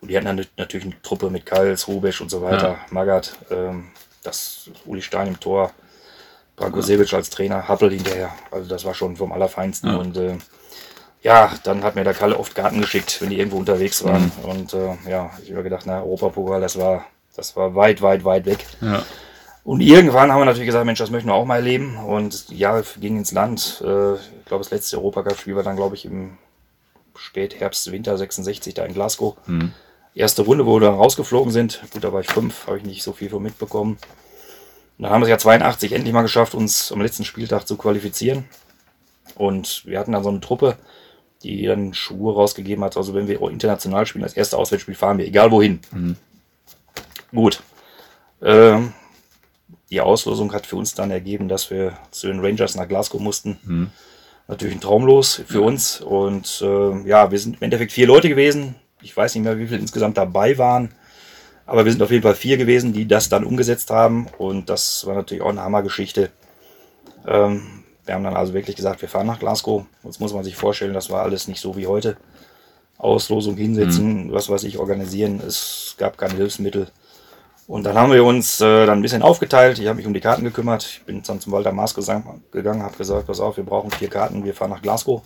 Und 0.00 0.10
die 0.10 0.16
hatten 0.16 0.26
dann 0.26 0.46
natürlich 0.56 0.86
eine 0.86 1.00
Truppe 1.02 1.30
mit 1.30 1.44
Kals, 1.44 1.86
Rubesch 1.88 2.20
und 2.20 2.30
so 2.30 2.40
weiter, 2.42 2.68
Ja. 2.68 2.78
Magath, 2.90 3.36
ähm, 3.50 3.88
das 4.22 4.70
Uli 4.86 5.02
Stein 5.02 5.26
im 5.28 5.40
Tor, 5.40 5.72
Branko 6.56 6.80
Sevic 6.80 7.12
als 7.12 7.30
Trainer, 7.30 7.68
Happel 7.68 7.90
hinterher. 7.90 8.30
Also 8.50 8.68
das 8.68 8.84
war 8.84 8.94
schon 8.94 9.16
vom 9.16 9.32
Allerfeinsten. 9.32 9.90
Ja. 9.90 9.96
Und 9.96 10.16
äh, 10.16 10.36
ja, 11.22 11.52
dann 11.64 11.82
hat 11.84 11.96
mir 11.96 12.04
der 12.04 12.14
Kalle 12.14 12.38
oft 12.38 12.54
Karten 12.54 12.80
geschickt, 12.80 13.20
wenn 13.20 13.30
die 13.30 13.38
irgendwo 13.38 13.58
unterwegs 13.58 14.02
waren. 14.04 14.32
Und 14.42 14.72
äh, 14.74 14.96
ja, 15.08 15.30
ich 15.44 15.52
habe 15.52 15.62
gedacht, 15.62 15.84
na, 15.86 16.02
Europapokal, 16.02 16.60
das 16.62 16.78
war, 16.78 17.04
das 17.36 17.54
war 17.56 17.74
weit, 17.74 18.00
weit, 18.00 18.24
weit 18.24 18.46
weg. 18.46 18.64
Ja. 18.80 19.02
Und 19.64 19.82
irgendwann 19.82 20.32
haben 20.32 20.40
wir 20.40 20.46
natürlich 20.46 20.66
gesagt, 20.66 20.86
Mensch, 20.86 20.98
das 20.98 21.10
möchten 21.10 21.28
wir 21.28 21.34
auch 21.34 21.44
mal 21.44 21.56
erleben. 21.56 21.98
Und 21.98 22.48
die 22.48 22.56
Jahre 22.56 22.84
gingen 22.98 23.18
ins 23.18 23.32
Land. 23.32 23.82
Äh, 23.84 24.14
glaube, 24.50 24.64
das 24.64 24.70
letzte 24.72 24.98
Europacup-Spiel 24.98 25.56
war 25.56 25.62
dann, 25.62 25.76
glaube 25.76 25.94
ich, 25.94 26.04
im 26.04 26.36
Spätherbst, 27.16 27.90
Winter 27.92 28.18
66 28.18 28.74
da 28.74 28.84
in 28.84 28.92
Glasgow. 28.94 29.36
Erste 30.14 30.42
Runde, 30.42 30.66
wo 30.66 30.76
wir 30.76 30.80
dann 30.80 30.94
rausgeflogen 30.96 31.52
sind. 31.52 31.80
Gut, 31.92 32.02
da 32.02 32.12
war 32.12 32.20
ich 32.20 32.26
fünf, 32.26 32.66
habe 32.66 32.78
ich 32.78 32.84
nicht 32.84 33.02
so 33.02 33.12
viel 33.12 33.30
von 33.30 33.42
mitbekommen. 33.42 33.92
Und 34.98 35.02
dann 35.04 35.12
haben 35.12 35.20
wir 35.20 35.26
es 35.26 35.30
ja 35.30 35.38
82 35.38 35.92
endlich 35.92 36.12
mal 36.12 36.22
geschafft, 36.22 36.54
uns 36.54 36.90
am 36.90 37.00
letzten 37.00 37.24
Spieltag 37.24 37.66
zu 37.66 37.76
qualifizieren. 37.76 38.44
Und 39.36 39.86
wir 39.86 39.98
hatten 40.00 40.12
dann 40.12 40.24
so 40.24 40.30
eine 40.30 40.40
Truppe, 40.40 40.76
die 41.44 41.64
dann 41.64 41.94
Schuhe 41.94 42.34
rausgegeben 42.34 42.82
hat. 42.82 42.96
Also 42.96 43.14
wenn 43.14 43.28
wir 43.28 43.40
international 43.40 44.04
spielen, 44.04 44.24
das 44.24 44.34
erste 44.34 44.58
Auswärtsspiel 44.58 44.96
fahren 44.96 45.18
wir, 45.18 45.26
egal 45.26 45.52
wohin. 45.52 45.80
Gut. 47.30 47.62
Ähm, 48.42 48.92
die 49.90 50.00
Auslosung 50.00 50.52
hat 50.52 50.66
für 50.66 50.76
uns 50.76 50.94
dann 50.94 51.12
ergeben, 51.12 51.48
dass 51.48 51.70
wir 51.70 51.96
zu 52.10 52.26
den 52.26 52.40
Rangers 52.40 52.74
nach 52.74 52.88
Glasgow 52.88 53.20
mussten. 53.20 53.58
Natürlich 54.50 54.74
ein 54.74 54.80
Traumlos 54.80 55.42
für 55.46 55.62
uns. 55.62 56.00
Und 56.00 56.60
äh, 56.60 57.08
ja, 57.08 57.30
wir 57.30 57.38
sind 57.38 57.58
im 57.58 57.62
Endeffekt 57.62 57.92
vier 57.92 58.08
Leute 58.08 58.28
gewesen. 58.28 58.74
Ich 59.00 59.16
weiß 59.16 59.34
nicht 59.34 59.44
mehr, 59.44 59.56
wie 59.58 59.68
viele 59.68 59.78
insgesamt 59.78 60.18
dabei 60.18 60.58
waren. 60.58 60.92
Aber 61.66 61.84
wir 61.84 61.92
sind 61.92 62.02
auf 62.02 62.10
jeden 62.10 62.24
Fall 62.24 62.34
vier 62.34 62.56
gewesen, 62.56 62.92
die 62.92 63.06
das 63.06 63.28
dann 63.28 63.44
umgesetzt 63.44 63.90
haben. 63.90 64.26
Und 64.38 64.68
das 64.68 65.06
war 65.06 65.14
natürlich 65.14 65.44
auch 65.44 65.50
eine 65.50 65.62
Hammergeschichte. 65.62 66.30
Ähm, 67.28 67.84
wir 68.04 68.14
haben 68.14 68.24
dann 68.24 68.34
also 68.34 68.52
wirklich 68.52 68.74
gesagt, 68.74 69.02
wir 69.02 69.08
fahren 69.08 69.28
nach 69.28 69.38
Glasgow. 69.38 69.86
Jetzt 70.02 70.20
muss 70.20 70.34
man 70.34 70.42
sich 70.42 70.56
vorstellen, 70.56 70.94
das 70.94 71.10
war 71.10 71.22
alles 71.22 71.46
nicht 71.46 71.60
so 71.60 71.76
wie 71.76 71.86
heute. 71.86 72.16
Auslosung 72.98 73.56
hinsetzen, 73.56 74.32
was 74.32 74.48
weiß 74.48 74.64
ich, 74.64 74.78
organisieren. 74.78 75.40
Es 75.46 75.94
gab 75.96 76.18
keine 76.18 76.34
Hilfsmittel. 76.34 76.88
Und 77.70 77.84
dann 77.84 77.96
haben 77.96 78.12
wir 78.12 78.24
uns 78.24 78.60
äh, 78.60 78.84
dann 78.84 78.98
ein 78.98 79.02
bisschen 79.02 79.22
aufgeteilt. 79.22 79.78
Ich 79.78 79.86
habe 79.86 79.94
mich 79.94 80.06
um 80.06 80.12
die 80.12 80.18
Karten 80.18 80.42
gekümmert. 80.42 80.84
Ich 80.84 81.04
bin 81.04 81.22
dann 81.22 81.38
zum 81.38 81.52
Walter 81.52 81.70
Maas 81.70 81.94
gegangen, 81.94 82.42
habe 82.82 82.96
gesagt, 82.98 83.28
pass 83.28 83.38
auf, 83.38 83.58
wir 83.58 83.64
brauchen 83.64 83.92
vier 83.92 84.08
Karten, 84.08 84.44
wir 84.44 84.54
fahren 84.54 84.70
nach 84.70 84.82
Glasgow. 84.82 85.22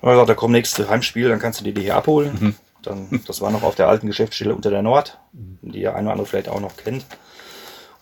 Und 0.00 0.08
er 0.08 0.12
gesagt, 0.12 0.28
da 0.28 0.34
kommt 0.34 0.52
nächste 0.52 0.88
Heimspiel, 0.88 1.28
dann 1.28 1.40
kannst 1.40 1.58
du 1.58 1.64
dir 1.64 1.74
die 1.74 1.80
hier 1.80 1.96
abholen. 1.96 2.54
Dann, 2.84 3.24
das 3.26 3.40
war 3.40 3.50
noch 3.50 3.64
auf 3.64 3.74
der 3.74 3.88
alten 3.88 4.06
Geschäftsstelle 4.06 4.54
unter 4.54 4.70
der 4.70 4.82
Nord, 4.82 5.18
die 5.32 5.80
der 5.80 5.96
eine 5.96 6.04
oder 6.04 6.12
andere 6.12 6.26
vielleicht 6.28 6.48
auch 6.48 6.60
noch 6.60 6.76
kennt. 6.76 7.04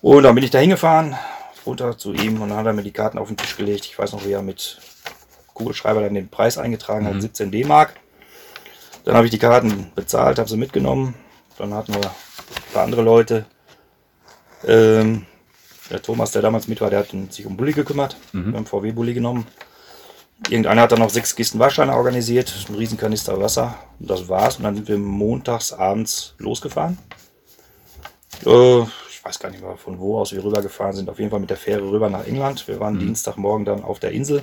Und 0.03 0.25
dann 0.25 0.35
bin 0.35 0.45
ich 0.45 0.51
da 0.51 0.59
hingefahren, 0.59 1.17
runter 1.65 1.97
zu 1.97 2.13
ihm 2.13 2.43
und 2.43 2.51
dann 2.51 2.59
hat 2.59 2.67
er 2.67 2.75
mir 2.75 2.83
die 2.83 2.93
Karten 2.93 3.17
auf 3.17 3.29
den 3.29 3.39
Tisch 3.39 3.57
gelegt. 3.57 3.87
Ich 3.87 3.99
weiß 3.99 4.13
noch, 4.13 4.27
wie 4.27 4.33
er 4.33 4.43
mit 4.43 4.79
Kugelschreiber 5.55 6.03
dann 6.03 6.13
den 6.13 6.29
Preis 6.29 6.59
eingetragen 6.59 7.07
hat, 7.07 7.23
17 7.23 7.51
D-Mark. 7.51 7.95
Dann 9.07 9.15
habe 9.17 9.25
ich 9.25 9.31
die 9.31 9.39
Karten 9.39 9.93
bezahlt, 9.95 10.39
habe 10.39 10.51
sie 10.51 10.59
mitgenommen. 10.59 11.15
Dann 11.57 11.73
hatten 11.73 11.95
wir 11.95 12.11
paar 12.73 12.85
andere 12.85 13.03
Leute. 13.03 13.47
Ähm, 14.65 15.27
der 15.91 16.03
Thomas, 16.03 16.33
der 16.33 16.43
damals 16.43 16.69
mit 16.69 16.81
war, 16.81 16.91
der 16.91 17.01
hat 17.01 17.09
sich 17.31 17.47
um 17.47 17.57
Bulli 17.57 17.73
gekümmert. 17.73 18.17
Wir 18.51 18.57
haben 18.57 18.67
VW-Bulli 18.67 19.15
genommen. 19.15 19.47
Irgendeiner 20.49 20.83
hat 20.83 20.93
dann 20.93 20.99
noch 20.99 21.11
sechs 21.11 21.35
Kisten 21.35 21.59
Waschweine 21.59 21.95
organisiert, 21.95 22.53
ein 22.69 22.75
Riesenkanister 22.75 23.41
Wasser. 23.41 23.77
Und 23.99 24.11
das 24.11 24.29
war's. 24.29 24.57
Und 24.57 24.65
dann 24.65 24.75
sind 24.75 24.89
wir 24.89 24.99
montags 24.99 25.73
abends 25.73 26.35
losgefahren. 26.39 26.99
Äh, 28.45 28.83
ich 28.83 29.25
weiß 29.25 29.39
gar 29.39 29.51
nicht 29.51 29.63
mehr, 29.63 29.77
von 29.77 29.99
wo 29.99 30.19
aus 30.19 30.33
wir 30.33 30.45
rübergefahren 30.45 30.95
sind. 30.95 31.09
Auf 31.09 31.19
jeden 31.19 31.31
Fall 31.31 31.41
mit 31.41 31.51
der 31.51 31.57
Fähre 31.57 31.83
rüber 31.91 32.11
nach 32.11 32.27
England. 32.27 32.69
Wir 32.69 32.81
waren 32.81 32.99
Dienstagmorgen 32.99 33.65
dann 33.65 33.83
auf 33.83 33.99
der 33.99 34.13
Insel. 34.13 34.43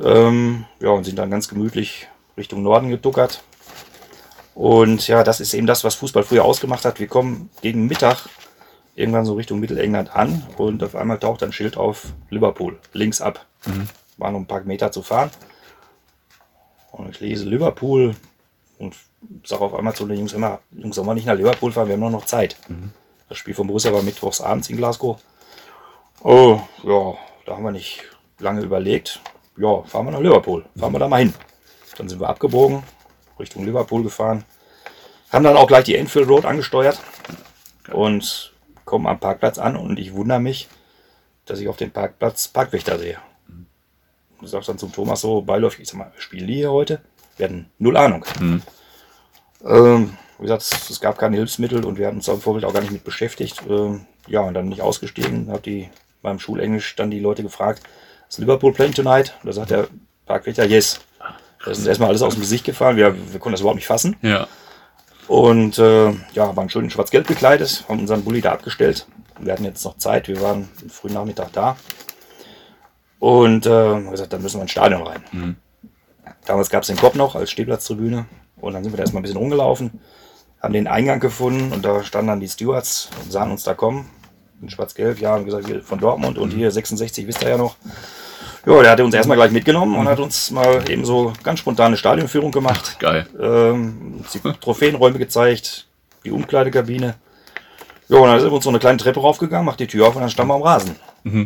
Ähm, 0.00 0.64
ja, 0.80 0.90
und 0.90 1.04
sind 1.04 1.18
dann 1.18 1.30
ganz 1.30 1.48
gemütlich 1.48 2.06
Richtung 2.36 2.62
Norden 2.62 2.88
geduckert. 2.88 3.42
Und 4.58 5.06
ja, 5.06 5.22
das 5.22 5.38
ist 5.38 5.54
eben 5.54 5.68
das, 5.68 5.84
was 5.84 5.94
Fußball 5.94 6.24
früher 6.24 6.44
ausgemacht 6.44 6.84
hat. 6.84 6.98
Wir 6.98 7.06
kommen 7.06 7.48
gegen 7.62 7.86
Mittag 7.86 8.28
irgendwann 8.96 9.24
so 9.24 9.34
Richtung 9.34 9.60
Mittelengland 9.60 10.16
an 10.16 10.44
und 10.56 10.82
auf 10.82 10.96
einmal 10.96 11.20
taucht 11.20 11.44
ein 11.44 11.52
Schild 11.52 11.76
auf 11.76 12.06
Liverpool, 12.28 12.76
links 12.92 13.20
ab. 13.20 13.46
War 14.16 14.32
noch 14.32 14.40
ein 14.40 14.48
paar 14.48 14.62
Meter 14.62 14.90
zu 14.90 15.02
fahren. 15.02 15.30
Und 16.90 17.10
ich 17.10 17.20
lese 17.20 17.44
Liverpool 17.44 18.16
und 18.80 18.96
sage 19.44 19.62
auf 19.62 19.74
einmal 19.74 19.94
zu 19.94 20.08
den 20.08 20.18
Jungs 20.18 20.32
immer, 20.32 20.58
Jungs, 20.72 20.96
sollen 20.96 21.06
wir 21.06 21.14
nicht 21.14 21.26
nach 21.26 21.36
Liverpool 21.36 21.70
fahren, 21.70 21.86
wir 21.86 21.92
haben 21.92 22.00
noch, 22.00 22.10
noch 22.10 22.26
Zeit. 22.26 22.56
Das 23.28 23.38
Spiel 23.38 23.54
von 23.54 23.68
Borussia 23.68 23.92
war 23.92 24.02
mittwochs 24.02 24.40
abends 24.40 24.68
in 24.70 24.76
Glasgow. 24.76 25.20
Oh, 26.24 26.60
ja, 26.82 27.14
da 27.46 27.54
haben 27.54 27.62
wir 27.62 27.70
nicht 27.70 28.02
lange 28.40 28.62
überlegt. 28.62 29.20
Ja, 29.56 29.82
fahren 29.84 30.06
wir 30.06 30.10
nach 30.10 30.20
Liverpool, 30.20 30.64
fahren 30.76 30.94
wir 30.94 30.98
da 30.98 31.06
mal 31.06 31.18
hin. 31.20 31.32
Dann 31.96 32.08
sind 32.08 32.18
wir 32.20 32.28
abgebogen, 32.28 32.82
Richtung 33.38 33.64
Liverpool 33.64 34.02
gefahren. 34.02 34.44
Haben 35.30 35.44
dann 35.44 35.56
auch 35.56 35.66
gleich 35.66 35.84
die 35.84 35.96
Enfield 35.96 36.28
Road 36.28 36.44
angesteuert 36.44 36.98
und 37.92 38.52
kommen 38.84 39.06
am 39.06 39.20
Parkplatz 39.20 39.58
an 39.58 39.76
und 39.76 39.98
ich 39.98 40.14
wundere 40.14 40.40
mich, 40.40 40.68
dass 41.44 41.60
ich 41.60 41.68
auf 41.68 41.76
dem 41.76 41.90
Parkplatz 41.90 42.48
Parkwächter 42.48 42.98
sehe. 42.98 43.18
Ich 44.40 44.50
sage 44.50 44.64
dann 44.66 44.78
zum 44.78 44.92
Thomas 44.92 45.20
so 45.20 45.42
beiläufig, 45.42 45.80
ich 45.80 45.88
sag 45.88 45.98
mal, 45.98 46.12
spielen 46.18 46.46
die 46.46 46.54
hier 46.54 46.70
heute? 46.70 47.00
Wir 47.36 47.46
hatten 47.46 47.70
null 47.78 47.96
Ahnung. 47.96 48.24
Ähm, 49.64 50.16
wie 50.38 50.42
gesagt, 50.42 50.62
es 50.62 51.00
gab 51.00 51.18
keine 51.18 51.36
Hilfsmittel 51.36 51.84
und 51.84 51.98
wir 51.98 52.06
hatten 52.06 52.18
uns 52.18 52.28
im 52.28 52.40
Vorfeld 52.40 52.64
auch 52.64 52.72
gar 52.72 52.80
nicht 52.80 52.92
mit 52.92 53.04
beschäftigt. 53.04 53.62
Ähm, 53.68 54.06
ja, 54.28 54.40
und 54.40 54.54
dann 54.54 54.64
bin 54.64 54.72
ich 54.72 54.82
ausgestiegen, 54.82 55.50
habe 55.50 55.62
die 55.62 55.90
beim 56.22 56.38
Schulenglisch 56.38 56.94
dann 56.96 57.10
die 57.10 57.20
Leute 57.20 57.42
gefragt, 57.42 57.82
ist 58.28 58.38
Liverpool 58.38 58.72
playing 58.72 58.94
tonight? 58.94 59.34
Und 59.42 59.48
da 59.48 59.52
sagt 59.52 59.70
der 59.70 59.88
Parkwächter, 60.26 60.64
yes. 60.64 61.00
Das 61.60 61.72
ist 61.72 61.78
uns 61.78 61.86
erstmal 61.86 62.08
alles 62.10 62.22
aus 62.22 62.34
dem 62.34 62.40
Gesicht 62.40 62.64
gefallen. 62.64 62.96
Wir, 62.96 63.14
wir 63.14 63.40
konnten 63.40 63.52
das 63.52 63.60
überhaupt 63.60 63.76
nicht 63.76 63.86
fassen. 63.86 64.16
Ja. 64.22 64.46
Und 65.26 65.78
äh, 65.78 66.12
ja, 66.32 66.56
waren 66.56 66.70
schön 66.70 66.84
in 66.84 66.90
schwarz-gelb 66.90 67.26
gekleidet, 67.26 67.84
haben 67.88 68.00
unseren 68.00 68.24
Bulli 68.24 68.40
da 68.40 68.52
abgestellt. 68.52 69.06
Wir 69.38 69.52
hatten 69.52 69.64
jetzt 69.64 69.84
noch 69.84 69.98
Zeit, 69.98 70.26
wir 70.26 70.40
waren 70.40 70.68
frühen 70.88 71.14
Nachmittag 71.14 71.52
da. 71.52 71.76
Und 73.18 73.66
äh, 73.66 73.70
haben 73.70 74.10
gesagt, 74.10 74.32
dann 74.32 74.42
müssen 74.42 74.58
wir 74.58 74.62
ins 74.62 74.70
Stadion 74.70 75.02
rein. 75.02 75.22
Mhm. 75.32 75.56
Damals 76.46 76.70
gab 76.70 76.82
es 76.82 76.86
den 76.86 76.96
Kopf 76.96 77.14
noch 77.14 77.34
als 77.34 77.50
Stehplatztribüne. 77.50 78.26
Und 78.60 78.72
dann 78.72 78.82
sind 78.82 78.92
wir 78.92 78.96
da 78.96 79.02
erstmal 79.02 79.20
ein 79.20 79.24
bisschen 79.24 79.38
rumgelaufen, 79.38 80.00
haben 80.60 80.72
den 80.72 80.86
Eingang 80.86 81.20
gefunden 81.20 81.72
und 81.72 81.84
da 81.84 82.02
standen 82.02 82.28
dann 82.28 82.40
die 82.40 82.48
Stewards 82.48 83.10
und 83.22 83.30
sahen 83.30 83.50
uns 83.50 83.62
da 83.62 83.74
kommen. 83.74 84.10
In 84.60 84.70
schwarz-gelb, 84.70 85.20
ja, 85.20 85.32
haben 85.32 85.44
gesagt, 85.44 85.68
wir 85.68 85.82
von 85.82 86.00
Dortmund 86.00 86.36
und 86.38 86.50
hier 86.50 86.70
66, 86.70 87.26
wisst 87.28 87.42
ihr 87.42 87.50
ja 87.50 87.58
noch. 87.58 87.76
Ja, 88.66 88.82
der 88.82 88.90
hatte 88.90 89.04
uns 89.04 89.14
erstmal 89.14 89.36
gleich 89.36 89.50
mitgenommen 89.50 89.96
und 89.96 90.08
hat 90.08 90.20
uns 90.20 90.50
mal 90.50 90.88
eben 90.90 91.04
so 91.04 91.32
ganz 91.42 91.60
spontane 91.60 91.96
Stadionführung 91.96 92.50
gemacht. 92.50 92.98
Geil. 92.98 93.26
Ähm, 93.40 94.24
die 94.34 94.40
Trophäenräume 94.60 95.18
gezeigt, 95.18 95.86
die 96.24 96.30
Umkleidekabine. 96.30 97.14
Ja, 98.08 98.18
und 98.18 98.28
dann 98.28 98.40
sind 98.40 98.50
wir 98.50 98.54
uns 98.54 98.64
so 98.64 98.70
eine 98.70 98.78
kleine 98.78 98.98
Treppe 98.98 99.20
raufgegangen, 99.20 99.66
macht 99.66 99.80
die 99.80 99.86
Tür 99.86 100.08
auf 100.08 100.16
und 100.16 100.22
dann 100.22 100.30
standen 100.30 100.50
wir 100.50 100.56
am 100.56 100.62
Rasen. 100.62 100.96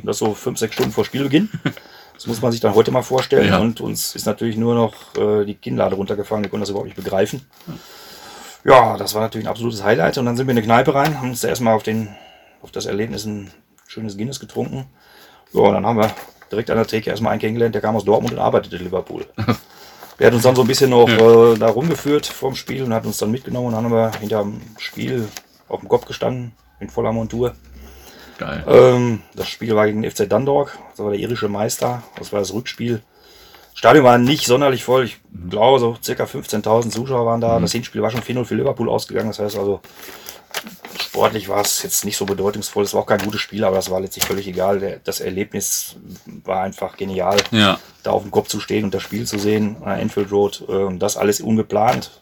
Das 0.04 0.18
so 0.18 0.34
fünf, 0.34 0.58
sechs 0.58 0.74
Stunden 0.74 0.92
vor 0.92 1.04
Spielbeginn. 1.04 1.48
Das 2.14 2.26
muss 2.28 2.42
man 2.42 2.52
sich 2.52 2.60
dann 2.60 2.74
heute 2.76 2.92
mal 2.92 3.02
vorstellen. 3.02 3.48
Ja. 3.48 3.58
Und 3.58 3.80
uns 3.80 4.14
ist 4.14 4.26
natürlich 4.26 4.56
nur 4.56 4.76
noch 4.76 5.16
äh, 5.16 5.44
die 5.44 5.54
Kinnlade 5.54 5.96
runtergefallen. 5.96 6.44
Wir 6.44 6.50
konnten 6.50 6.60
das 6.60 6.68
überhaupt 6.68 6.86
nicht 6.86 6.94
begreifen. 6.94 7.44
Ja, 8.64 8.96
das 8.96 9.14
war 9.14 9.22
natürlich 9.22 9.46
ein 9.46 9.50
absolutes 9.50 9.82
Highlight. 9.82 10.18
Und 10.18 10.26
dann 10.26 10.36
sind 10.36 10.46
wir 10.46 10.52
in 10.52 10.58
eine 10.58 10.64
Kneipe 10.64 10.94
rein, 10.94 11.18
haben 11.18 11.30
uns 11.30 11.40
da 11.40 11.48
erstmal 11.48 11.74
auf, 11.74 11.82
den, 11.82 12.14
auf 12.60 12.70
das 12.70 12.86
Erlebnis 12.86 13.24
ein 13.24 13.50
schönes 13.88 14.16
Guinness 14.16 14.38
getrunken. 14.38 14.86
Ja, 15.52 15.62
und 15.62 15.74
dann 15.74 15.84
haben 15.84 15.98
wir 15.98 16.14
direkt 16.52 16.70
an 16.70 16.76
der 16.76 16.86
Theke 16.86 17.10
erstmal 17.10 17.32
einen 17.32 17.40
kennengelernt, 17.40 17.74
der 17.74 17.82
kam 17.82 17.96
aus 17.96 18.04
Dortmund 18.04 18.34
und 18.34 18.38
arbeitete 18.38 18.76
in 18.76 18.84
Liverpool. 18.84 19.26
Der 20.18 20.26
hat 20.26 20.34
uns 20.34 20.42
dann 20.44 20.54
so 20.54 20.60
ein 20.60 20.68
bisschen 20.68 20.90
noch 20.90 21.08
äh, 21.08 21.58
da 21.58 21.68
rumgeführt 21.68 22.26
vorm 22.26 22.54
Spiel 22.54 22.84
und 22.84 22.94
hat 22.94 23.06
uns 23.06 23.16
dann 23.16 23.30
mitgenommen 23.32 23.68
und 23.68 23.72
dann 23.72 23.84
haben 23.84 23.92
wir 23.92 24.12
hinter 24.20 24.42
dem 24.42 24.60
Spiel 24.78 25.26
auf 25.68 25.80
dem 25.80 25.88
Kopf 25.88 26.04
gestanden, 26.04 26.52
in 26.78 26.90
voller 26.90 27.12
Montur. 27.12 27.54
Geil. 28.38 28.62
Ähm, 28.68 29.22
das 29.34 29.48
Spiel 29.48 29.74
war 29.74 29.86
gegen 29.86 30.02
den 30.02 30.10
FC 30.10 30.28
Dundalk, 30.28 30.78
das 30.90 31.04
war 31.04 31.10
der 31.10 31.18
irische 31.18 31.48
Meister, 31.48 32.02
das 32.18 32.32
war 32.32 32.40
das 32.40 32.52
Rückspiel. 32.52 33.02
Stadion 33.74 34.04
war 34.04 34.18
nicht 34.18 34.46
sonderlich 34.46 34.84
voll, 34.84 35.04
ich 35.04 35.20
glaube 35.50 35.78
so 35.80 35.96
circa 36.02 36.24
15.000 36.24 36.90
Zuschauer 36.90 37.26
waren 37.26 37.40
da. 37.40 37.58
Das 37.58 37.72
Hinspiel 37.72 38.02
war 38.02 38.10
schon 38.10 38.22
4-0 38.22 38.44
für 38.44 38.54
Liverpool 38.54 38.88
ausgegangen, 38.88 39.28
das 39.28 39.38
heißt 39.38 39.56
also 39.58 39.80
sportlich 41.00 41.48
war 41.48 41.60
es 41.62 41.82
jetzt 41.82 42.04
nicht 42.04 42.16
so 42.16 42.26
bedeutungsvoll, 42.26 42.84
es 42.84 42.94
war 42.94 43.00
auch 43.02 43.06
kein 43.06 43.22
gutes 43.22 43.40
Spiel, 43.40 43.64
aber 43.64 43.76
das 43.76 43.90
war 43.90 44.00
letztlich 44.00 44.24
völlig 44.24 44.46
egal. 44.46 45.00
Das 45.04 45.20
Erlebnis 45.20 45.96
war 46.44 46.62
einfach 46.62 46.96
genial, 46.96 47.36
Ja. 47.50 47.78
da 48.02 48.10
auf 48.12 48.22
dem 48.22 48.30
Kopf 48.30 48.48
zu 48.48 48.60
stehen 48.60 48.84
und 48.84 48.94
das 48.94 49.02
Spiel 49.02 49.26
zu 49.26 49.38
sehen, 49.38 49.76
an 49.80 49.88
der 49.90 49.98
Enfield 50.00 50.30
Road, 50.30 50.64
ähm, 50.68 50.98
das 50.98 51.16
alles 51.16 51.40
ungeplant, 51.40 52.20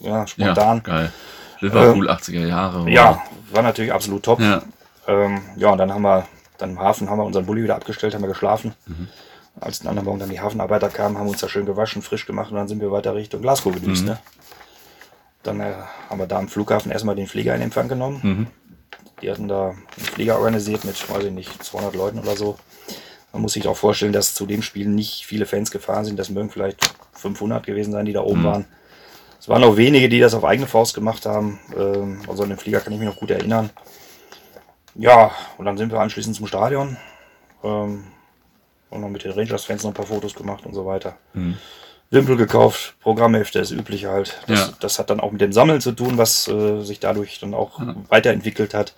ja, 0.00 0.20
Ja, 0.20 0.26
spontan. 0.26 0.82
geil. 0.82 1.12
Liverpool 1.60 2.10
80er 2.10 2.46
Jahre. 2.46 2.80
wow. 2.82 2.88
Ja, 2.88 3.22
war 3.52 3.62
natürlich 3.62 3.92
absolut 3.92 4.22
top. 4.24 4.40
Ja. 4.40 4.62
Ähm, 5.06 5.40
ja, 5.56 5.70
und 5.70 5.78
dann 5.78 5.92
haben 5.92 6.02
wir, 6.02 6.26
dann 6.58 6.70
im 6.70 6.78
Hafen 6.80 7.08
haben 7.08 7.18
wir 7.18 7.24
unseren 7.24 7.46
Bulli 7.46 7.62
wieder 7.62 7.76
abgestellt, 7.76 8.14
haben 8.14 8.22
wir 8.22 8.28
geschlafen. 8.28 8.74
Als 9.60 9.80
den 9.80 9.88
anderen 9.88 10.06
Morgen 10.06 10.18
dann 10.18 10.30
die 10.30 10.40
Hafenarbeiter 10.40 10.88
kamen, 10.88 11.18
haben 11.18 11.26
wir 11.26 11.32
uns 11.32 11.40
da 11.40 11.48
schön 11.48 11.66
gewaschen, 11.66 12.02
frisch 12.02 12.26
gemacht 12.26 12.50
und 12.50 12.56
dann 12.56 12.68
sind 12.68 12.80
wir 12.80 12.90
weiter 12.90 13.14
Richtung 13.14 13.42
Glasgow 13.42 13.72
gedüst. 13.72 14.04
Ne? 14.04 14.18
Dann 15.42 15.60
äh, 15.60 15.74
haben 16.08 16.18
wir 16.18 16.26
da 16.26 16.38
am 16.38 16.48
Flughafen 16.48 16.90
erstmal 16.90 17.16
den 17.16 17.26
Flieger 17.26 17.54
in 17.54 17.62
Empfang 17.62 17.88
genommen. 17.88 18.20
Die 19.20 19.30
hatten 19.30 19.48
da 19.48 19.70
einen 19.70 19.86
Flieger 19.96 20.38
organisiert 20.38 20.84
mit, 20.84 21.08
weiß 21.08 21.24
ich 21.24 21.30
nicht, 21.32 21.62
200 21.62 21.94
Leuten 21.94 22.18
oder 22.18 22.36
so. 22.36 22.56
Man 23.32 23.42
muss 23.42 23.52
sich 23.52 23.66
auch 23.68 23.76
vorstellen, 23.76 24.12
dass 24.12 24.34
zu 24.34 24.46
dem 24.46 24.62
Spiel 24.62 24.88
nicht 24.88 25.24
viele 25.26 25.46
Fans 25.46 25.70
gefahren 25.70 26.04
sind. 26.04 26.18
Das 26.18 26.28
mögen 26.28 26.50
vielleicht 26.50 26.94
500 27.12 27.64
gewesen 27.64 27.92
sein, 27.92 28.04
die 28.04 28.12
da 28.12 28.22
oben 28.22 28.44
waren. 28.44 28.64
Es 29.38 29.48
waren 29.48 29.64
auch 29.64 29.76
wenige, 29.76 30.08
die 30.08 30.20
das 30.20 30.34
auf 30.34 30.44
eigene 30.44 30.66
Faust 30.66 30.94
gemacht 30.94 31.26
haben. 31.26 31.58
Ähm, 31.76 32.20
also 32.28 32.42
an 32.42 32.50
den 32.50 32.58
Flieger 32.58 32.80
kann 32.80 32.92
ich 32.92 32.98
mich 32.98 33.08
noch 33.08 33.16
gut 33.16 33.30
erinnern. 33.30 33.70
Ja, 34.94 35.30
und 35.56 35.64
dann 35.64 35.76
sind 35.78 35.90
wir 35.90 36.00
anschließend 36.00 36.36
zum 36.36 36.46
Stadion. 36.46 36.96
Ähm, 37.64 38.04
und 38.92 39.00
noch 39.00 39.08
mit 39.08 39.24
den 39.24 39.32
Rangers-Fans 39.32 39.82
noch 39.84 39.90
ein 39.90 39.94
paar 39.94 40.06
Fotos 40.06 40.34
gemacht 40.34 40.64
und 40.66 40.74
so 40.74 40.86
weiter. 40.86 41.16
Wimpel 42.10 42.36
gekauft, 42.36 42.94
Programmhefte, 43.00 43.58
das 43.58 43.70
Übliche 43.70 44.10
halt. 44.10 44.40
Das, 44.46 44.60
Ja. 44.60 44.72
das 44.80 44.98
hat 44.98 45.08
dann 45.10 45.20
auch 45.20 45.32
mit 45.32 45.40
dem 45.40 45.52
Sammeln 45.52 45.80
zu 45.80 45.92
tun, 45.92 46.18
was 46.18 46.46
äh, 46.46 46.82
sich 46.82 47.00
dadurch 47.00 47.40
dann 47.40 47.54
auch 47.54 47.80
weiterentwickelt 48.08 48.74
hat. 48.74 48.94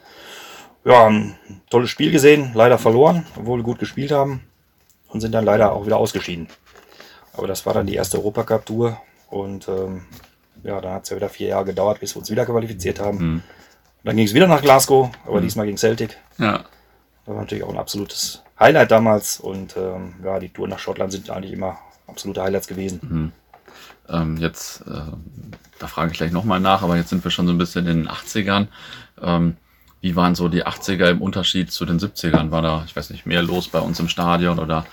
Ja, 0.85 1.07
ein 1.07 1.39
tolles 1.71 1.91
Spiel 1.91 2.11
gesehen, 2.11 2.51
leider 2.55 2.77
verloren, 2.77 3.25
obwohl 3.37 3.61
wir 3.61 3.65
gut 3.65 3.79
gespielt 3.79 4.11
haben. 4.13 4.43
Und 5.09 5.21
sind 5.21 5.33
dann 5.33 5.45
leider 5.45 5.73
auch 5.73 5.87
wieder 5.87 5.97
ausgeschieden. 5.97 6.49
Aber 7.35 7.47
das 7.47 7.65
war 7.67 7.73
dann 7.73 7.87
die 7.87 7.95
erste 7.95 8.19
Europacup-Tour. 8.19 9.01
Und 9.31 9.69
ähm, 9.69 10.07
ja, 10.65 10.81
dann 10.81 10.93
hat 10.95 11.05
es 11.05 11.11
ja 11.11 11.17
wieder 11.17 11.29
vier 11.29 11.49
Jahre 11.49 11.67
gedauert, 11.67 12.01
bis 12.01 12.15
wir 12.17 12.19
uns 12.21 12.31
wieder 12.31 12.45
qualifiziert 12.47 12.99
haben. 12.99 13.43
Dann 14.03 14.17
ging 14.17 14.27
es 14.27 14.35
wieder 14.35 14.49
nach 14.49 14.61
Glasgow, 14.61 15.11
aber 15.27 15.41
diesmal 15.41 15.67
gegen 15.67 15.79
Celtic. 15.79 16.19
Ja. 16.39 16.65
Das 17.25 17.35
war 17.35 17.37
natürlich 17.37 17.63
auch 17.65 17.71
ein 17.71 17.79
absolutes 17.79 18.43
Highlight 18.59 18.91
damals. 18.91 19.41
Und 19.41 19.77
ähm, 19.77 20.15
ja, 20.25 20.39
die 20.39 20.49
Touren 20.49 20.71
nach 20.71 20.79
Schottland 20.79 21.13
sind 21.13 21.31
eigentlich 21.31 21.53
immer 21.53 21.79
absolute 22.07 22.43
Highlights 22.43 22.67
gewesen. 22.67 23.01
Ähm, 24.09 24.37
jetzt, 24.37 24.83
äh, 24.83 25.01
da 25.79 25.87
frage 25.87 26.13
ich 26.13 26.19
gleich 26.19 26.33
nochmal 26.33 26.61
nach, 26.61 26.83
aber 26.83 26.97
jetzt 26.97 27.09
sind 27.09 27.25
wir 27.25 27.31
schon 27.31 27.47
so 27.47 27.53
ein 27.53 27.59
bisschen 27.59 27.87
in 27.87 28.05
den 28.05 28.09
80ern. 28.09 28.67
Ähm, 29.21 29.57
wie 30.01 30.17
waren 30.17 30.35
so 30.35 30.49
die 30.49 30.67
80er 30.67 31.09
im 31.09 31.23
Unterschied 31.23 31.73
zu 31.73 31.87
den 31.87 31.99
70ern? 31.99 32.51
War 32.51 32.61
da, 32.61 32.83
ich 32.87 32.95
weiß 32.95 33.09
nicht, 33.11 33.25
mehr 33.25 33.43
los 33.43 33.69
bei 33.69 33.79
uns 33.79 33.99
im 34.01 34.09
Stadion 34.09 34.59
oder 34.59 34.85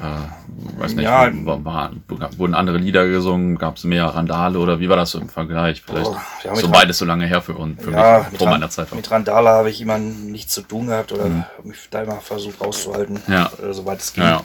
äh, 0.00 0.80
weiß 0.80 0.94
nicht, 0.94 1.04
Ja. 1.04 1.28
war, 1.44 1.64
war, 1.64 1.90
wurden 2.36 2.54
andere 2.54 2.78
Lieder 2.78 3.06
gesungen? 3.08 3.56
Gab 3.58 3.76
es 3.76 3.84
mehr 3.84 4.04
Randale 4.06 4.58
oder 4.58 4.80
wie 4.80 4.88
war 4.88 4.96
das 4.96 5.14
im 5.14 5.28
Vergleich? 5.28 5.82
Vielleicht 5.82 6.10
Boah, 6.10 6.22
ja, 6.44 6.54
so 6.56 6.68
beides 6.68 6.98
so 6.98 7.04
lange 7.04 7.26
her 7.26 7.42
für 7.42 7.54
uns, 7.54 7.82
für 7.82 7.90
Ja, 7.90 8.18
mich, 8.20 8.32
mit, 8.32 8.38
vor 8.40 8.48
meiner 8.50 8.70
Zeit. 8.70 8.94
mit 8.94 9.10
Randala 9.10 9.50
habe 9.58 9.70
ich 9.70 9.80
immer 9.80 9.98
nichts 9.98 10.54
zu 10.54 10.62
tun 10.62 10.86
gehabt 10.86 11.12
oder 11.12 11.24
habe 11.24 11.34
mich 11.68 11.78
da 11.90 12.02
immer 12.02 12.20
versucht 12.20 12.60
rauszuhalten, 12.60 13.20
Ja. 13.28 13.50
äh, 13.62 13.72
soweit 13.72 14.00
es 14.00 14.12
ging. 14.12 14.24
Ja. 14.24 14.42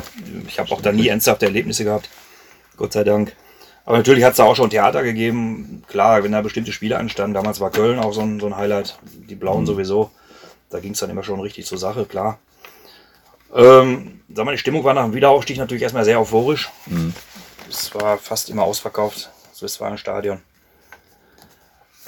Ich 0.47 0.59
habe 0.59 0.71
auch 0.71 0.81
da 0.81 0.91
nie 0.91 1.07
ernsthafte 1.07 1.45
Erlebnisse 1.45 1.83
gehabt, 1.83 2.09
Gott 2.77 2.93
sei 2.93 3.03
Dank. 3.03 3.33
Aber 3.85 3.97
natürlich 3.97 4.23
hat 4.23 4.31
es 4.31 4.37
da 4.37 4.45
auch 4.45 4.55
schon 4.55 4.69
Theater 4.69 5.03
gegeben. 5.03 5.83
Klar, 5.89 6.23
wenn 6.23 6.31
da 6.31 6.41
bestimmte 6.41 6.71
Spiele 6.71 6.97
anstanden, 6.97 7.33
damals 7.33 7.59
war 7.59 7.69
Köln 7.69 7.99
auch 7.99 8.13
so 8.13 8.21
ein, 8.21 8.39
so 8.39 8.45
ein 8.47 8.55
Highlight, 8.55 8.97
die 9.29 9.35
Blauen 9.35 9.63
Mhm. 9.63 9.67
sowieso. 9.67 10.09
Da 10.69 10.79
ging 10.79 10.93
es 10.93 10.99
dann 10.99 11.09
immer 11.09 11.23
schon 11.23 11.39
richtig 11.41 11.65
zur 11.65 11.77
Sache, 11.77 12.05
klar. 12.05 12.39
Ähm, 13.53 14.21
sag 14.33 14.45
mal, 14.45 14.51
die 14.51 14.57
Stimmung 14.57 14.83
war 14.83 14.93
nach 14.93 15.03
dem 15.03 15.13
Wiederaufstieg 15.13 15.57
natürlich 15.57 15.83
erstmal 15.83 16.05
sehr 16.05 16.19
euphorisch. 16.19 16.71
Mhm. 16.87 17.13
Es 17.69 17.93
war 17.95 18.17
fast 18.17 18.49
immer 18.49 18.63
ausverkauft, 18.63 19.29
das 19.51 19.61
Westfalenstadion. 19.61 20.41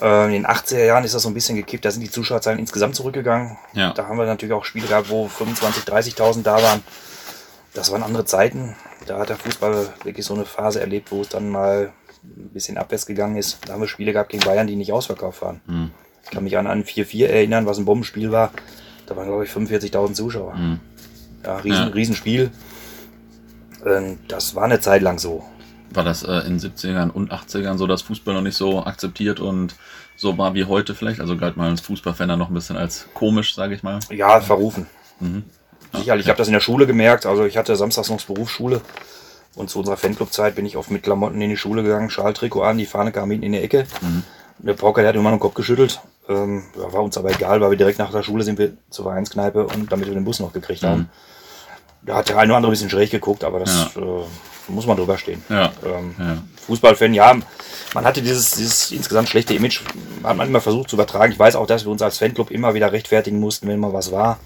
Ähm, 0.01 0.27
in 0.27 0.43
den 0.43 0.47
80er 0.47 0.83
Jahren 0.83 1.03
ist 1.03 1.13
das 1.13 1.23
so 1.23 1.29
ein 1.29 1.33
bisschen 1.33 1.55
gekippt, 1.55 1.85
da 1.85 1.91
sind 1.91 2.01
die 2.01 2.11
Zuschauerzahlen 2.11 2.59
insgesamt 2.59 2.95
zurückgegangen. 2.95 3.57
Ja. 3.73 3.93
Da 3.93 4.07
haben 4.07 4.17
wir 4.17 4.25
natürlich 4.25 4.53
auch 4.53 4.65
Spiele 4.65 4.87
gehabt, 4.87 5.09
wo 5.09 5.27
25.000, 5.27 5.87
30.000 5.87 6.43
da 6.43 6.61
waren. 6.61 6.83
Das 7.73 7.91
waren 7.91 8.03
andere 8.03 8.25
Zeiten. 8.25 8.75
Da 9.05 9.19
hat 9.19 9.29
der 9.29 9.37
Fußball 9.37 9.93
wirklich 10.03 10.25
so 10.25 10.33
eine 10.33 10.45
Phase 10.45 10.81
erlebt, 10.81 11.11
wo 11.11 11.21
es 11.21 11.29
dann 11.29 11.49
mal 11.49 11.93
ein 12.23 12.49
bisschen 12.49 12.77
abwärts 12.77 13.05
gegangen 13.05 13.37
ist. 13.37 13.59
Da 13.65 13.73
haben 13.73 13.81
wir 13.81 13.87
Spiele 13.87 14.13
gehabt 14.13 14.31
gegen 14.31 14.43
Bayern, 14.43 14.67
die 14.67 14.75
nicht 14.75 14.91
ausverkauft 14.91 15.41
waren. 15.41 15.61
Mhm. 15.67 15.91
Ich 16.23 16.31
kann 16.31 16.43
mich 16.43 16.57
an 16.57 16.67
ein 16.67 16.83
4-4 16.83 17.27
erinnern, 17.27 17.65
was 17.65 17.77
ein 17.77 17.85
Bombenspiel 17.85 18.31
war. 18.31 18.51
Da 19.05 19.15
waren, 19.15 19.27
glaube 19.27 19.45
ich, 19.45 19.51
45.000 19.51 20.13
Zuschauer. 20.13 20.55
Ja, 21.45 21.57
riesen, 21.57 21.87
Ja. 21.87 21.93
Riesenspiel. 21.93 22.51
Ähm, 23.85 24.19
das 24.27 24.55
war 24.55 24.63
eine 24.63 24.79
Zeit 24.79 25.01
lang 25.01 25.19
so. 25.19 25.43
War 25.91 26.03
das 26.03 26.23
äh, 26.23 26.39
in 26.47 26.59
70ern 26.59 27.09
und 27.11 27.31
80ern 27.31 27.77
so, 27.77 27.87
dass 27.87 28.01
Fußball 28.01 28.33
noch 28.33 28.41
nicht 28.41 28.57
so 28.57 28.83
akzeptiert 28.83 29.39
und 29.39 29.75
so 30.17 30.37
war 30.37 30.53
wie 30.53 30.65
heute 30.65 30.95
vielleicht? 30.95 31.19
Also 31.19 31.37
galt 31.37 31.57
man 31.57 31.69
als 31.71 31.81
Fußballfan 31.81 32.27
dann 32.27 32.39
noch 32.39 32.49
ein 32.49 32.53
bisschen 32.53 32.77
als 32.77 33.07
komisch, 33.13 33.55
sage 33.55 33.75
ich 33.75 33.83
mal. 33.83 33.99
Ja, 34.09 34.41
verrufen. 34.41 34.87
Mhm. 35.19 35.43
Sicherlich, 35.93 36.25
ich 36.25 36.29
habe 36.29 36.37
das 36.37 36.47
in 36.47 36.53
der 36.53 36.59
Schule 36.59 36.87
gemerkt. 36.87 37.25
Also 37.25 37.45
ich 37.45 37.57
hatte 37.57 37.75
samstags 37.75 38.09
noch 38.09 38.21
Berufsschule 38.21 38.81
und 39.55 39.69
zu 39.69 39.79
unserer 39.79 39.95
Fanclub-Zeit 39.97 40.55
bin 40.55 40.65
ich 40.65 40.75
oft 40.75 40.91
mit 40.91 41.03
Klamotten 41.03 41.39
in 41.41 41.49
die 41.49 41.55
Schule 41.57 41.83
gegangen, 41.83 42.09
Schaltrikot 42.09 42.63
an, 42.63 42.77
die 42.77 42.85
Fahne 42.85 43.11
kam 43.11 43.29
hinten 43.31 43.45
in 43.45 43.51
die 43.53 43.59
Ecke. 43.61 43.85
Mhm. 44.01 44.23
Der 44.59 44.73
Pauker, 44.73 45.01
der 45.01 45.09
hat 45.09 45.15
immer 45.15 45.29
noch 45.29 45.37
den 45.37 45.41
Kopf 45.41 45.53
geschüttelt. 45.53 46.01
Ähm, 46.27 46.63
ja, 46.77 46.91
war 46.91 47.03
uns 47.03 47.17
aber 47.17 47.29
egal, 47.31 47.61
weil 47.61 47.69
wir 47.69 47.77
direkt 47.77 47.99
nach 47.99 48.11
der 48.11 48.23
Schule 48.23 48.43
sind 48.43 48.57
wir 48.57 48.73
zur 48.89 49.05
Vereinskneipe 49.05 49.65
und 49.67 49.91
damit 49.91 50.07
wir 50.07 50.13
den 50.13 50.25
Bus 50.25 50.39
noch 50.39 50.51
gekriegt 50.51 50.81
Mhm. 50.81 50.87
haben. 50.87 51.09
Da 52.05 52.15
hat 52.17 52.29
der 52.29 52.37
eine 52.37 52.51
oder 52.51 52.57
andere 52.57 52.71
ein 52.71 52.73
bisschen 52.73 52.89
schräg 52.89 53.09
geguckt, 53.11 53.43
aber 53.43 53.59
das 53.59 53.89
äh, 53.95 54.71
muss 54.71 54.85
man 54.85 54.97
drüber 54.97 55.17
stehen. 55.17 55.43
Ja. 55.49 55.71
Ähm, 55.85 56.15
Ja. 56.19 56.37
Fußballfan, 56.67 57.13
ja, 57.13 57.35
man 57.93 58.05
hatte 58.05 58.21
dieses, 58.23 58.51
dieses 58.51 58.91
insgesamt 58.91 59.29
schlechte 59.29 59.53
Image, 59.53 59.81
hat 60.23 60.35
man 60.35 60.47
immer 60.47 60.61
versucht 60.61 60.89
zu 60.89 60.95
übertragen. 60.95 61.31
Ich 61.31 61.37
weiß 61.39 61.55
auch, 61.55 61.67
dass 61.67 61.85
wir 61.85 61.91
uns 61.91 62.01
als 62.01 62.17
Fanclub 62.17 62.49
immer 62.51 62.73
wieder 62.73 62.91
rechtfertigen 62.91 63.39
mussten, 63.39 63.67
wenn 63.67 63.79
mal 63.79 63.93
was 63.93 64.11
war. 64.11 64.39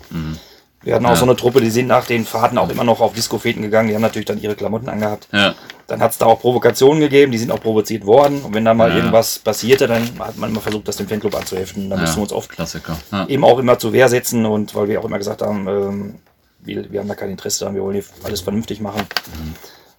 Wir 0.82 0.96
hatten 0.96 1.06
auch 1.06 1.12
Ja. 1.12 1.16
so 1.16 1.24
eine 1.26 1.36
Truppe, 1.38 1.62
die 1.62 1.70
sind 1.70 1.88
nach 1.88 2.06
den 2.06 2.26
Fahrten 2.26 2.58
auch 2.58 2.70
immer 2.70 2.84
noch 2.84 3.00
auf 3.02 3.14
Disco-Feten 3.14 3.62
gegangen, 3.62 3.88
die 3.90 3.96
haben 3.96 4.02
natürlich 4.02 4.26
dann 4.26 4.42
ihre 4.42 4.56
Klamotten 4.56 4.90
angehabt. 4.90 5.28
Ja. 5.32 5.56
Dann 5.88 6.02
hat 6.02 6.12
es 6.12 6.18
da 6.18 6.26
auch 6.28 6.40
Provokationen 6.42 7.00
gegeben, 7.00 7.32
die 7.32 7.38
sind 7.38 7.52
auch 7.52 7.62
provoziert 7.62 8.06
worden. 8.06 8.42
Und 8.42 8.54
wenn 8.54 8.64
da 8.66 8.74
mal 8.74 8.90
Ja. 8.90 8.98
irgendwas 8.98 9.40
passierte, 9.40 9.88
dann 9.88 10.04
hat 10.20 10.38
man 10.38 10.50
immer 10.52 10.62
versucht, 10.62 10.88
das 10.88 10.98
dem 10.98 11.08
Fanclub 11.08 11.36
anzuheften. 11.36 11.90
Da 11.90 11.96
mussten 11.98 12.18
wir 12.18 12.24
uns 12.24 12.34
oft 12.34 12.50
Klassiker. 12.50 12.98
Ja. 13.12 13.26
eben 13.28 13.44
auch 13.46 13.60
immer 13.60 13.80
zur 13.80 13.94
Wehr 13.94 14.08
setzen 14.10 14.46
und 14.46 14.76
weil 14.76 14.88
wir 14.90 15.00
auch 15.00 15.06
immer 15.06 15.18
gesagt 15.18 15.42
haben, 15.42 15.68
ähm, 15.68 16.16
wir, 16.62 16.92
wir 16.92 17.00
haben 17.00 17.08
da 17.08 17.16
kein 17.16 17.30
Interesse 17.32 17.60
daran, 17.62 17.76
wir 17.76 17.84
wollen 17.84 17.96
hier 17.96 18.04
alles 18.24 18.42
vernünftig 18.42 18.82
machen. 18.82 19.02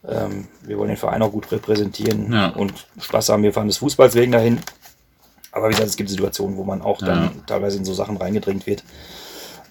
Ähm, 0.08 0.48
wir 0.62 0.78
wollen 0.78 0.88
den 0.88 0.96
Verein 0.96 1.22
auch 1.22 1.30
gut 1.32 1.50
repräsentieren 1.52 2.32
Ja. 2.32 2.48
und 2.50 2.72
Spaß 3.00 3.28
haben. 3.30 3.42
Wir 3.42 3.52
fahren 3.52 3.68
des 3.68 3.78
Fußballs 3.78 4.14
wegen 4.14 4.32
dahin. 4.32 4.58
Aber 5.52 5.66
wie 5.68 5.72
gesagt, 5.72 5.88
es 5.88 5.96
gibt 5.96 6.08
Situationen, 6.10 6.56
wo 6.56 6.64
man 6.64 6.80
auch 6.80 6.98
dann 6.98 7.24
Ja. 7.24 7.30
teilweise 7.46 7.76
in 7.78 7.84
so 7.84 7.92
Sachen 7.92 8.16
reingedrängt 8.16 8.66
wird. 8.66 8.82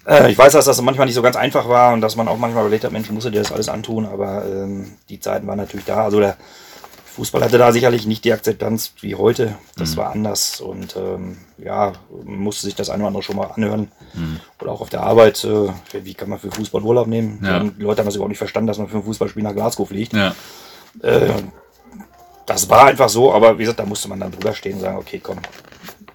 Äh, 0.06 0.30
ich 0.30 0.38
weiß, 0.38 0.52
dass 0.52 0.64
das 0.66 0.80
manchmal 0.82 1.06
nicht 1.06 1.14
so 1.14 1.22
ganz 1.22 1.36
einfach 1.36 1.68
war 1.68 1.92
und 1.92 2.00
dass 2.00 2.16
man 2.16 2.28
auch 2.28 2.36
manchmal 2.38 2.62
überlegt 2.64 2.84
hat, 2.84 2.92
Mensch, 2.92 3.10
muss 3.10 3.24
er 3.24 3.30
dir 3.30 3.40
das 3.42 3.52
alles 3.52 3.68
antun, 3.68 4.06
aber 4.06 4.44
ähm, 4.46 4.92
die 5.08 5.20
Zeiten 5.20 5.46
waren 5.46 5.58
natürlich 5.58 5.86
da. 5.86 6.04
Also 6.04 6.20
der 6.20 6.36
Fußball 7.20 7.42
hatte 7.44 7.58
da 7.58 7.70
sicherlich 7.70 8.06
nicht 8.06 8.24
die 8.24 8.32
Akzeptanz 8.32 8.94
wie 9.02 9.14
heute. 9.14 9.58
Das 9.76 9.98
war 9.98 10.10
anders 10.10 10.58
und 10.62 10.96
ähm, 10.96 11.36
ja, 11.58 11.92
musste 12.24 12.62
sich 12.64 12.74
das 12.74 12.88
eine 12.88 13.02
oder 13.02 13.08
andere 13.08 13.22
schon 13.22 13.36
mal 13.36 13.48
anhören. 13.48 13.92
Oder 14.58 14.72
auch 14.72 14.80
auf 14.80 14.88
der 14.88 15.02
Arbeit, 15.02 15.44
äh, 15.44 15.68
wie 16.02 16.14
kann 16.14 16.30
man 16.30 16.38
für 16.38 16.50
Fußball 16.50 16.80
Urlaub 16.82 17.08
nehmen? 17.08 17.38
Ja. 17.44 17.60
Die 17.62 17.82
Leute 17.82 17.98
haben 18.00 18.06
das 18.06 18.14
überhaupt 18.14 18.30
nicht 18.30 18.38
verstanden, 18.38 18.68
dass 18.68 18.78
man 18.78 18.88
für 18.88 18.96
ein 18.96 19.02
Fußballspiel 19.04 19.42
nach 19.42 19.52
Glasgow 19.52 19.86
fliegt. 19.86 20.14
Ja. 20.14 20.34
Äh, 21.02 21.30
das 22.46 22.70
war 22.70 22.86
einfach 22.86 23.10
so, 23.10 23.34
aber 23.34 23.58
wie 23.58 23.64
gesagt, 23.64 23.80
da 23.80 23.84
musste 23.84 24.08
man 24.08 24.18
dann 24.18 24.32
drüber 24.32 24.54
stehen 24.54 24.76
und 24.76 24.80
sagen, 24.80 24.96
okay, 24.96 25.20
komm, 25.22 25.40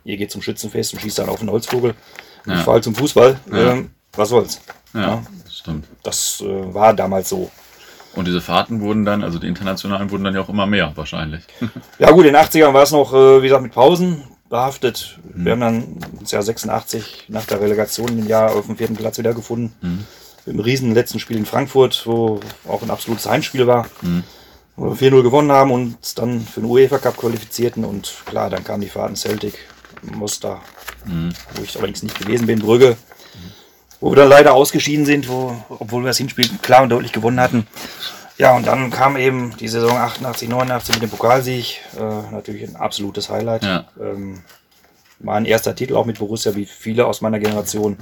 ihr 0.05 0.17
geht 0.17 0.31
zum 0.31 0.41
Schützenfest 0.41 0.93
und 0.93 1.01
schießt 1.01 1.19
dann 1.19 1.29
auf 1.29 1.39
einen 1.39 1.51
Holzvogel. 1.51 1.93
Ja. 2.47 2.53
Ich 2.55 2.61
fahre 2.61 2.73
halt 2.75 2.83
zum 2.83 2.95
Fußball. 2.95 3.39
Ja. 3.51 3.73
Ähm, 3.73 3.91
was 4.13 4.29
soll's? 4.29 4.59
Ja, 4.95 5.01
Ja. 5.01 5.23
das 5.43 5.55
stimmt. 5.57 5.85
Das 6.01 6.41
äh, 6.41 6.73
war 6.73 6.95
damals 6.95 7.29
so. 7.29 7.51
Und 8.15 8.27
diese 8.27 8.41
Fahrten 8.41 8.81
wurden 8.81 9.05
dann, 9.05 9.23
also 9.23 9.39
die 9.39 9.47
internationalen 9.47 10.09
wurden 10.09 10.23
dann 10.23 10.33
ja 10.33 10.41
auch 10.41 10.49
immer 10.49 10.65
mehr 10.65 10.91
wahrscheinlich. 10.95 11.43
Ja 11.99 12.11
gut, 12.11 12.25
in 12.25 12.33
den 12.33 12.41
80ern 12.41 12.73
war 12.73 12.83
es 12.83 12.91
noch, 12.91 13.13
äh, 13.13 13.41
wie 13.41 13.47
gesagt, 13.47 13.63
mit 13.63 13.73
Pausen 13.73 14.23
behaftet. 14.49 15.19
Wir 15.33 15.53
haben 15.53 15.59
dann 15.61 15.83
das 16.21 16.31
Jahr 16.31 16.43
86 16.43 17.25
nach 17.29 17.45
der 17.45 17.59
Relegation 17.61 18.09
im 18.19 18.27
Jahr 18.27 18.53
auf 18.53 18.67
dem 18.67 18.77
vierten 18.77 18.95
Platz 18.95 19.17
wiedergefunden. 19.17 19.73
Mit 20.45 20.53
einem 20.53 20.59
riesen 20.59 20.93
letzten 20.93 21.19
Spiel 21.19 21.37
in 21.37 21.45
Frankfurt, 21.45 22.03
wo 22.05 22.39
auch 22.67 22.81
ein 22.83 22.91
absolutes 22.91 23.27
Heimspiel 23.27 23.65
war. 23.67 23.87
Wo 24.75 24.91
wir 24.99 25.11
4-0 25.11 25.23
gewonnen 25.23 25.51
haben 25.51 25.71
und 25.71 25.95
uns 25.95 26.15
dann 26.15 26.41
für 26.41 26.61
den 26.61 26.69
UEFA 26.69 26.99
Cup 26.99 27.17
qualifizierten. 27.17 27.83
Und 27.85 28.13
klar, 28.25 28.49
dann 28.49 28.63
kamen 28.63 28.81
die 28.81 28.89
Fahrten 28.89 29.15
Celtic, 29.15 29.57
Mostar, 30.13 30.61
wo 31.55 31.63
ich 31.63 31.75
allerdings 31.77 32.03
nicht 32.03 32.19
gewesen 32.19 32.45
bin, 32.45 32.59
Brügge. 32.59 32.97
Wo 33.99 34.11
wir 34.11 34.15
dann 34.15 34.29
leider 34.29 34.53
ausgeschieden 34.53 35.05
sind, 35.05 35.29
wo, 35.29 35.55
obwohl 35.69 36.03
wir 36.03 36.07
das 36.07 36.17
Hinspiel 36.17 36.49
klar 36.61 36.83
und 36.83 36.89
deutlich 36.89 37.11
gewonnen 37.11 37.39
hatten. 37.39 37.67
Ja, 38.37 38.55
und 38.55 38.67
dann 38.67 38.91
kam 38.91 39.15
eben 39.15 39.55
die 39.57 39.67
Saison 39.67 39.97
88, 39.97 40.49
89 40.49 40.95
mit 40.95 41.03
dem 41.03 41.09
Pokalsieg. 41.09 41.79
Äh, 41.97 42.31
natürlich 42.31 42.63
ein 42.63 42.75
absolutes 42.75 43.29
Highlight. 43.29 43.63
Ja. 43.63 43.85
Ähm, 43.99 44.41
mein 45.19 45.45
erster 45.45 45.73
Titel 45.75 45.95
auch 45.95 46.05
mit 46.05 46.19
Borussia, 46.19 46.55
wie 46.55 46.65
viele 46.65 47.05
aus 47.05 47.21
meiner 47.21 47.39
Generation. 47.39 47.97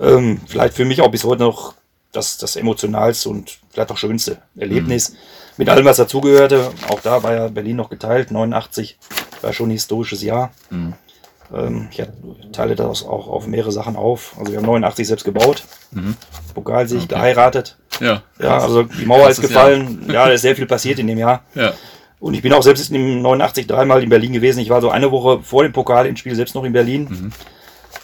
Ähm, 0.00 0.40
vielleicht 0.46 0.74
für 0.74 0.86
mich 0.86 1.02
auch 1.02 1.10
bis 1.10 1.24
heute 1.24 1.42
noch 1.42 1.74
das, 2.12 2.38
das 2.38 2.56
emotionalste 2.56 3.28
und 3.28 3.58
vielleicht 3.70 3.90
auch 3.90 3.98
schönste 3.98 4.38
Erlebnis. 4.56 5.14
Mit 5.58 5.68
allem, 5.68 5.84
was 5.84 5.98
dazugehörte. 5.98 6.70
Auch 6.88 7.00
da 7.00 7.22
war 7.22 7.34
ja 7.34 7.48
Berlin 7.48 7.76
noch 7.76 7.90
geteilt. 7.90 8.30
89 8.30 8.98
war 9.42 9.52
schon 9.52 9.68
ein 9.68 9.72
historisches 9.72 10.22
Jahr. 10.22 10.52
Ähm, 11.54 11.88
ich 11.90 12.02
teile 12.52 12.74
das 12.74 13.04
auch 13.04 13.28
auf 13.28 13.46
mehrere 13.46 13.72
Sachen 13.72 13.96
auf. 13.96 14.34
Also 14.38 14.52
wir 14.52 14.58
haben 14.58 14.66
89 14.66 15.06
selbst 15.06 15.24
gebaut. 15.24 15.64
Pokalsieg, 16.54 17.08
geheiratet. 17.08 17.76
Ja. 18.00 18.22
Ja, 18.40 18.58
also 18.58 18.82
die 18.84 19.06
Mauer 19.06 19.28
ist 19.28 19.40
gefallen. 19.40 20.04
Ja, 20.08 20.26
da 20.26 20.32
ist 20.32 20.42
sehr 20.42 20.56
viel 20.56 20.66
passiert 20.66 20.98
in 20.98 21.06
dem 21.06 21.18
Jahr. 21.18 21.42
Ja. 21.54 21.72
Und 22.20 22.34
ich 22.34 22.42
bin 22.42 22.52
auch 22.52 22.62
selbst 22.62 22.90
im 22.92 23.22
89 23.22 23.66
dreimal 23.66 24.02
in 24.02 24.08
Berlin 24.08 24.32
gewesen. 24.32 24.60
Ich 24.60 24.70
war 24.70 24.80
so 24.80 24.90
eine 24.90 25.10
Woche 25.10 25.42
vor 25.42 25.64
dem 25.64 25.72
Pokal 25.72 26.06
im 26.06 26.16
Spiel 26.16 26.34
selbst 26.34 26.54
noch 26.54 26.64
in 26.64 26.72
Berlin. 26.72 27.32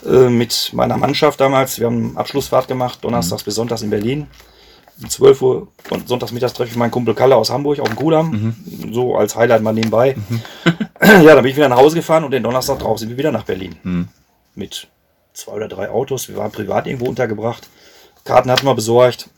Äh, 0.05 0.29
mit 0.29 0.71
meiner 0.75 0.97
Mannschaft 0.97 1.41
damals. 1.41 1.79
Wir 1.79 1.87
haben 1.87 2.17
Abschlussfahrt 2.17 2.69
gemacht, 2.69 2.99
donnerstags 3.03 3.43
bis 3.45 3.55
sonntags 3.55 3.83
in 3.83 3.91
Berlin. 3.91 4.27
Um 5.01 5.09
12 5.09 5.43
Uhr 5.43 5.69
und 5.91 6.09
sonntags 6.09 6.33
mittags 6.33 6.53
treffe 6.55 6.73
ich 6.73 6.77
meinen 6.77 6.91
Kumpel 6.91 7.15
Kalle 7.15 7.37
aus 7.37 7.51
Hamburg 7.51 7.79
auf 7.79 7.89
dem 7.89 7.97
Kudamm. 7.97 8.57
So 8.93 9.17
als 9.17 9.37
Highlight 9.37 9.63
mal 9.63 9.73
nebenbei. 9.73 10.17
ja, 11.01 11.23
dann 11.23 11.43
bin 11.43 11.51
ich 11.51 11.57
wieder 11.57 11.69
nach 11.69 11.79
Hause 11.79 11.97
gefahren 11.97 12.25
und 12.25 12.33
den 12.33 12.43
Donnerstag 12.43 12.81
drauf 12.81 12.99
sind 12.99 13.11
wir 13.11 13.17
wieder 13.19 13.31
nach 13.31 13.45
Berlin. 13.45 13.77
Mit 14.57 14.89
zwei 15.35 15.53
oder 15.53 15.69
drei 15.69 15.91
Autos. 15.91 16.29
Wir 16.29 16.37
waren 16.37 16.51
privat 16.51 16.87
irgendwo 16.87 17.07
untergebracht. 17.07 17.69
Karten 18.25 18.51
hatten 18.51 18.67
wir 18.67 18.75
besorgt. 18.75 19.31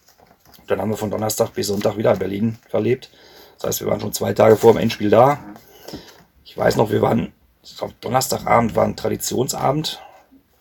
Dann 0.66 0.80
haben 0.80 0.90
wir 0.90 0.96
von 0.96 1.10
Donnerstag 1.10 1.52
bis 1.52 1.66
Sonntag 1.66 1.96
wieder 1.98 2.12
in 2.12 2.18
Berlin 2.18 2.58
verlebt. 2.68 3.10
Das 3.56 3.68
heißt, 3.68 3.80
wir 3.80 3.88
waren 3.88 4.00
schon 4.00 4.12
zwei 4.12 4.32
Tage 4.32 4.56
vor 4.56 4.72
dem 4.72 4.78
Endspiel 4.78 5.10
da. 5.10 5.38
Ich 6.44 6.56
weiß 6.56 6.76
noch, 6.76 6.90
wir 6.90 7.02
waren, 7.02 7.32
ich 7.62 7.76
glaub, 7.76 8.00
Donnerstagabend 8.00 8.74
war 8.74 8.84
ein 8.84 8.96
Traditionsabend 8.96 10.00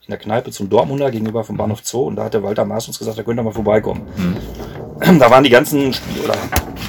in 0.02 0.12
der 0.12 0.18
Kneipe 0.18 0.52
zum 0.52 0.70
Dortmunder 0.70 1.10
gegenüber 1.12 1.44
vom 1.44 1.56
Bahnhof 1.56 1.82
Zoo 1.84 2.08
und 2.08 2.16
da 2.16 2.26
hat 2.26 2.34
der 2.34 2.44
Walter 2.44 2.66
Maas 2.66 2.88
uns 2.88 3.00
gesagt, 3.00 3.18
da 3.18 3.24
könnt 3.24 3.40
ihr 3.40 3.44
mal 3.44 3.54
vorbeikommen. 3.54 4.02
Da 5.00 5.32
waren 5.32 5.44
die 5.44 5.50
ganzen 5.50 5.94
Spieler, 5.94 6.26
oder 6.26 6.36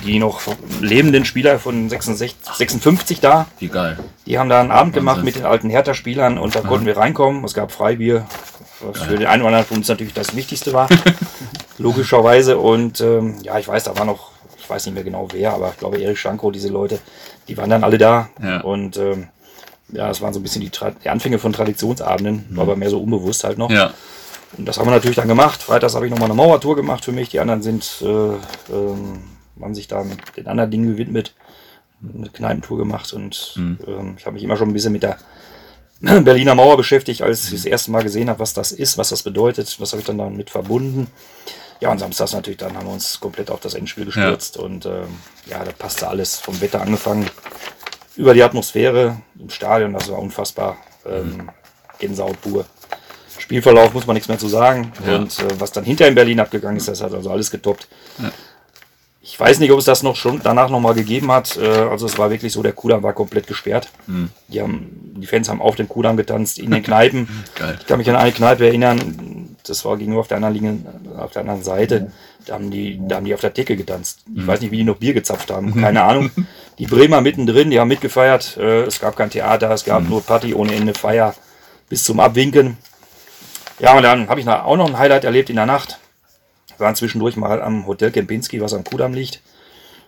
die 0.05 0.19
noch 0.19 0.41
lebenden 0.81 1.25
Spieler 1.25 1.59
von 1.59 1.89
66, 1.89 2.37
56 2.55 3.21
da. 3.21 3.47
Wie 3.59 3.69
geil. 3.69 3.99
Die 4.27 4.39
haben 4.39 4.49
da 4.49 4.61
einen 4.61 4.71
Abend 4.71 4.95
gemacht 4.95 5.23
mit 5.23 5.37
den 5.37 5.45
alten 5.45 5.71
Hertha-Spielern 5.71 6.39
und 6.39 6.55
da 6.55 6.61
konnten 6.61 6.87
wir 6.87 6.97
reinkommen. 6.97 7.45
Es 7.45 7.55
gab 7.55 7.73
Freibier, 7.73 8.27
was 8.81 9.03
für 9.03 9.17
den 9.17 9.27
einen 9.27 9.43
oder 9.43 9.49
anderen 9.49 9.67
von 9.67 9.77
uns 9.79 9.89
natürlich 9.89 10.15
das 10.15 10.35
Wichtigste 10.35 10.73
war. 10.73 10.89
Logischerweise. 11.79 12.59
Und 12.59 13.01
ähm, 13.01 13.37
ja, 13.43 13.59
ich 13.59 13.69
weiß, 13.69 13.85
da 13.85 13.99
war 13.99 14.05
noch, 14.05 14.33
ich 14.59 14.69
weiß 14.69 14.87
nicht 14.87 14.95
mehr 14.95 15.05
genau 15.05 15.29
wer, 15.33 15.53
aber 15.53 15.71
ich 15.71 15.79
glaube 15.79 16.01
Erich 16.01 16.21
Schanko, 16.21 16.51
diese 16.51 16.69
Leute, 16.69 16.99
die 17.49 17.57
waren 17.57 17.71
dann 17.71 17.85
alle 17.85 17.99
da. 17.99 18.29
Ja. 18.43 18.61
Und 18.61 18.97
ähm, 18.97 19.29
ja, 19.93 20.09
das 20.09 20.21
waren 20.21 20.33
so 20.33 20.41
ein 20.41 20.43
bisschen 20.43 20.63
die, 20.63 20.71
Tra 20.71 20.91
die 20.91 21.09
Anfänge 21.09 21.39
von 21.39 21.53
Traditionsabenden, 21.53 22.47
war 22.51 22.63
aber 22.63 22.77
mehr 22.77 22.91
so 22.91 23.01
unbewusst 23.01 23.45
halt 23.45 23.59
noch. 23.59 23.71
Ja. 23.71 23.93
Und 24.57 24.67
das 24.67 24.79
haben 24.79 24.87
wir 24.87 24.93
natürlich 24.93 25.17
dann 25.17 25.29
gemacht. 25.29 25.63
Freitags 25.63 25.95
habe 25.95 26.07
ich 26.07 26.11
nochmal 26.11 26.29
eine 26.29 26.35
Mauertour 26.35 26.77
gemacht 26.77 27.05
für 27.05 27.13
mich. 27.13 27.29
Die 27.29 27.41
anderen 27.41 27.63
sind, 27.63 28.03
äh, 28.03 28.07
ähm, 28.75 29.23
haben 29.61 29.75
sich 29.75 29.89
da 29.89 30.03
mit 30.03 30.37
den 30.37 30.47
anderen 30.47 30.71
Dingen 30.71 30.93
gewidmet. 30.93 31.35
Eine 32.03 32.31
Kneipentour 32.31 32.79
gemacht 32.79 33.13
und 33.13 33.55
ähm, 33.59 34.15
ich 34.17 34.25
habe 34.25 34.33
mich 34.33 34.43
immer 34.43 34.57
schon 34.57 34.71
ein 34.71 34.73
bisschen 34.73 34.93
mit 34.93 35.03
der 35.03 35.19
Berliner 36.01 36.55
Mauer 36.55 36.79
beschäftigt, 36.79 37.21
als 37.21 37.45
ich 37.45 37.51
das 37.51 37.65
erste 37.67 37.91
Mal 37.91 38.03
gesehen 38.03 38.31
habe, 38.31 38.39
was 38.39 38.55
das 38.55 38.73
ist, 38.73 38.97
was 38.97 39.11
das 39.11 39.23
bedeutet, 39.23 39.77
was 39.81 39.93
habe 39.93 40.01
ich 40.01 40.07
dann 40.07 40.17
damit 40.17 40.49
verbunden. 40.49 41.09
Ja, 41.81 41.91
und 41.91 41.99
samstags 41.99 42.33
natürlich, 42.33 42.59
dann 42.59 42.75
haben 42.75 42.87
wir 42.87 42.93
uns 42.93 43.21
komplett 43.21 43.51
auf 43.51 43.61
das 43.61 43.75
Endspiel 43.75 44.07
gestürzt 44.07 44.57
und 44.57 44.87
ähm, 44.87 45.09
ja, 45.47 45.63
da 45.63 45.73
passte 45.73 46.09
alles 46.09 46.39
vom 46.39 46.59
Wetter 46.63 46.81
angefangen 46.81 47.29
über 48.17 48.35
die 48.35 48.43
Atmosphäre 48.43 49.21
im 49.39 49.51
Stadion, 49.51 49.93
das 49.93 50.11
war 50.11 50.19
unfassbar. 50.19 50.77
Ähm, 51.07 51.51
Gänsehaut 51.99 52.41
pur. 52.41 52.67
Spielverlauf 53.51 53.93
muss 53.95 54.07
man 54.07 54.15
nichts 54.15 54.29
mehr 54.29 54.39
zu 54.39 54.47
sagen. 54.47 54.93
Ja. 55.05 55.17
Und 55.17 55.37
äh, 55.41 55.59
was 55.59 55.73
dann 55.73 55.83
hinter 55.83 56.07
in 56.07 56.15
Berlin 56.15 56.39
abgegangen 56.39 56.77
ist, 56.77 56.87
das 56.87 57.03
hat 57.03 57.13
also 57.13 57.33
alles 57.33 57.51
getoppt. 57.51 57.89
Ich 59.23 59.41
weiß 59.41 59.59
nicht, 59.59 59.73
ob 59.73 59.81
es 59.81 59.87
das 59.87 60.05
noch 60.05 60.15
schon 60.15 60.41
danach 60.41 60.71
nochmal 60.71 60.95
gegeben 60.95 61.33
hat. 61.33 61.57
Äh, 61.57 61.67
also 61.67 62.07
es 62.07 62.17
war 62.17 62.31
wirklich 62.31 62.53
so, 62.53 62.63
der 62.63 62.75
Kudamm 62.75 63.03
war 63.03 63.13
komplett 63.13 63.49
gesperrt. 63.49 63.89
Die, 64.47 64.61
haben, 64.63 64.87
die 65.17 65.27
Fans 65.27 65.49
haben 65.49 65.61
auf 65.61 65.75
dem 65.75 65.89
Kudamm 65.89 66.17
getanzt, 66.17 66.61
in 66.61 66.71
den 66.71 66.85
Kneipen. 66.85 67.29
Geil. 67.57 67.77
Ich 67.81 67.89
kann 67.89 67.99
mich 67.99 68.09
an 68.09 68.15
eine 68.15 68.31
Kneipe 68.31 68.69
erinnern, 68.69 69.57
das 69.67 69.85
war 69.85 69.97
gegenüber 69.97 70.21
auf 70.21 70.29
der 70.29 70.37
anderen, 70.37 70.55
Linie, 70.55 70.79
auf 71.19 71.33
der 71.33 71.43
anderen 71.43 71.65
Seite. 71.65 72.13
Da 72.47 72.55
haben, 72.55 72.71
die, 72.71 73.01
da 73.03 73.17
haben 73.17 73.25
die 73.25 73.35
auf 73.35 73.41
der 73.41 73.53
Theke 73.53 73.77
getanzt. 73.77 74.21
Ich 74.33 74.47
weiß 74.47 74.61
nicht, 74.61 74.71
wie 74.71 74.77
die 74.77 74.85
noch 74.85 74.99
Bier 74.99 75.13
gezapft 75.13 75.51
haben, 75.51 75.75
keine 75.75 76.05
Ahnung. 76.05 76.31
Die 76.79 76.87
Bremer 76.87 77.21
mittendrin, 77.21 77.71
die 77.71 77.79
haben 77.79 77.89
mitgefeiert. 77.89 78.57
Äh, 78.57 78.85
es 78.85 79.01
gab 79.01 79.15
kein 79.15 79.29
Theater, 79.29 79.71
es 79.71 79.85
gab 79.85 80.09
nur 80.09 80.23
Party 80.23 80.55
ohne 80.55 80.75
Ende, 80.75 80.95
Feier 80.95 81.35
bis 81.91 82.05
zum 82.05 82.21
Abwinken. 82.21 82.79
Ja, 83.81 83.97
und 83.97 84.03
dann 84.03 84.29
habe 84.29 84.41
ich 84.41 84.47
auch 84.47 84.77
noch 84.77 84.89
ein 84.89 84.99
Highlight 84.99 85.25
erlebt 85.25 85.49
in 85.49 85.57
der 85.57 85.65
Nacht. 85.65 85.99
Wir 86.77 86.85
waren 86.85 86.95
zwischendurch 86.95 87.37
mal 87.37 87.63
am 87.63 87.87
Hotel 87.87 88.11
Kempinski, 88.11 88.61
was 88.61 88.75
am 88.75 88.85
Kudamm 88.85 89.15
liegt. 89.15 89.41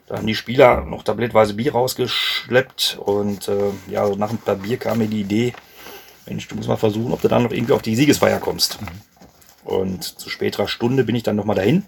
Da 0.06 0.18
haben 0.18 0.26
die 0.26 0.34
Spieler 0.34 0.84
noch 0.84 1.04
tablettweise 1.04 1.54
Bier 1.54 1.72
rausgeschleppt 1.72 2.98
und 3.02 3.48
äh, 3.48 3.70
ja, 3.88 4.06
so 4.06 4.14
nach 4.14 4.30
ein 4.30 4.36
paar 4.36 4.56
Bier 4.56 4.76
kam 4.76 4.98
mir 4.98 5.06
die 5.06 5.22
Idee, 5.22 5.54
Mensch, 6.26 6.48
du 6.48 6.54
musst 6.54 6.68
mal 6.68 6.76
versuchen, 6.76 7.12
ob 7.12 7.22
du 7.22 7.28
dann 7.28 7.44
noch 7.44 7.50
irgendwie 7.50 7.72
auf 7.72 7.80
die 7.80 7.96
Siegesfeier 7.96 8.40
kommst. 8.40 8.78
Und 9.64 10.04
zu 10.04 10.28
späterer 10.28 10.68
Stunde 10.68 11.04
bin 11.04 11.16
ich 11.16 11.22
dann 11.22 11.36
nochmal 11.36 11.56
dahin. 11.56 11.86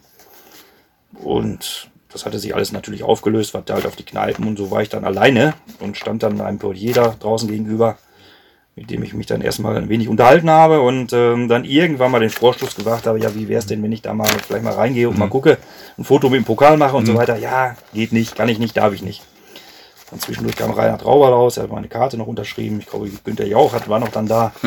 Und 1.13 1.91
das 2.09 2.25
hatte 2.25 2.39
sich 2.39 2.55
alles 2.55 2.73
natürlich 2.73 3.03
aufgelöst, 3.03 3.51
verteilt 3.51 3.85
auf 3.85 3.97
die 3.97 4.05
Kneipen 4.05 4.49
und 4.49 4.57
so 4.57 4.71
war 4.71 4.81
ich 4.81 4.89
dann 4.89 5.05
alleine 5.05 5.53
und 5.81 5.99
stand 5.99 6.23
dann 6.23 6.41
einem 6.41 6.59
Portier 6.59 6.95
da 6.95 7.09
draußen 7.09 7.49
gegenüber, 7.49 7.99
mit 8.77 8.91
dem 8.91 9.03
ich 9.05 9.15
mich 9.15 9.27
dann 9.27 9.41
erstmal 9.41 9.77
ein 9.77 9.89
wenig 9.89 10.09
unterhalten 10.09 10.51
habe 10.51 10.81
und 10.81 11.13
ähm, 11.13 11.49
dann 11.49 11.65
irgendwann 11.65 12.11
mal 12.11 12.21
den 12.21 12.31
Vorstoß 12.31 12.75
gewagt 12.75 13.07
habe, 13.07 13.21
ja, 13.21 13.35
wie 13.35 13.49
wäre 13.49 13.61
es 13.61 13.67
denn, 13.67 13.83
wenn 13.83 13.93
ich 13.93 14.03
da 14.03 14.15
mal 14.15 14.27
vielleicht 14.27 14.65
mal 14.65 14.73
reingehe 14.73 15.09
und 15.09 15.17
mal 15.17 15.29
gucke, 15.29 15.59
ein 15.97 16.05
Foto 16.05 16.29
mit 16.29 16.39
dem 16.39 16.45
Pokal 16.45 16.77
mache 16.77 16.97
und 16.97 17.07
so 17.07 17.15
weiter. 17.15 17.37
Ja, 17.37 17.77
geht 17.93 18.13
nicht, 18.13 18.35
kann 18.35 18.49
ich 18.49 18.59
nicht, 18.59 18.77
darf 18.77 18.93
ich 18.93 19.03
nicht. 19.03 19.23
Dann 20.11 20.19
zwischendurch 20.19 20.57
kam 20.57 20.73
Reinhard 20.73 21.03
Trauber 21.03 21.29
raus, 21.29 21.57
er 21.57 21.65
hat 21.65 21.73
meine 21.73 21.89
Karte 21.89 22.17
noch 22.17 22.27
unterschrieben. 22.27 22.81
Ich 22.81 22.87
glaube, 22.87 23.09
Günther 23.25 23.47
Jauch 23.47 23.73
hat, 23.73 23.89
war 23.89 24.01
noch 24.01 24.11
dann 24.11 24.27
da. 24.27 24.53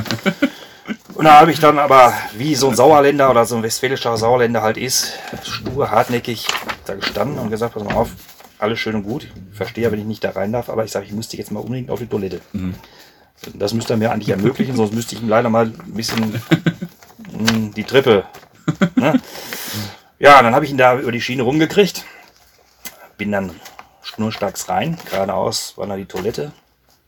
Und 1.15 1.25
da 1.25 1.41
habe 1.41 1.51
ich 1.51 1.59
dann 1.59 1.79
aber, 1.79 2.13
wie 2.37 2.55
so 2.55 2.69
ein 2.69 2.75
Sauerländer 2.75 3.29
oder 3.29 3.45
so 3.45 3.55
ein 3.55 3.63
westfälischer 3.63 4.15
Sauerländer 4.17 4.61
halt 4.61 4.77
ist, 4.77 5.13
stur, 5.43 5.91
hartnäckig 5.91 6.47
da 6.85 6.95
gestanden 6.95 7.39
und 7.39 7.49
gesagt, 7.49 7.73
pass 7.73 7.83
mal 7.83 7.95
auf, 7.95 8.09
alles 8.59 8.79
schön 8.79 8.95
und 8.95 9.03
gut. 9.03 9.27
Ich 9.51 9.57
verstehe 9.57 9.83
ja, 9.83 9.91
wenn 9.91 9.99
ich 9.99 10.05
nicht 10.05 10.23
da 10.23 10.29
rein 10.29 10.53
darf, 10.53 10.69
aber 10.69 10.85
ich 10.85 10.91
sage, 10.91 11.05
ich 11.05 11.11
müsste 11.11 11.35
jetzt 11.35 11.51
mal 11.51 11.59
unbedingt 11.59 11.89
auf 11.89 11.99
die 11.99 12.07
Toilette. 12.07 12.39
Das 13.53 13.73
müsste 13.73 13.93
er 13.93 13.97
mir 13.97 14.11
eigentlich 14.11 14.29
ermöglichen, 14.29 14.75
sonst 14.75 14.93
müsste 14.93 15.15
ich 15.15 15.21
ihm 15.21 15.29
leider 15.29 15.49
mal 15.49 15.65
ein 15.65 15.93
bisschen 15.93 16.41
mh, 17.31 17.73
die 17.75 17.83
Treppe. 17.83 18.25
Ne? 18.95 19.19
Ja, 20.19 20.41
dann 20.41 20.53
habe 20.55 20.65
ich 20.65 20.71
ihn 20.71 20.77
da 20.77 20.97
über 20.97 21.11
die 21.11 21.21
Schiene 21.21 21.43
rumgekriegt. 21.43 22.03
Bin 23.17 23.31
dann 23.31 23.51
schnurstracks 24.01 24.67
rein, 24.69 24.97
geradeaus 25.09 25.77
war 25.77 25.87
da 25.87 25.95
die 25.95 26.05
Toilette. 26.05 26.51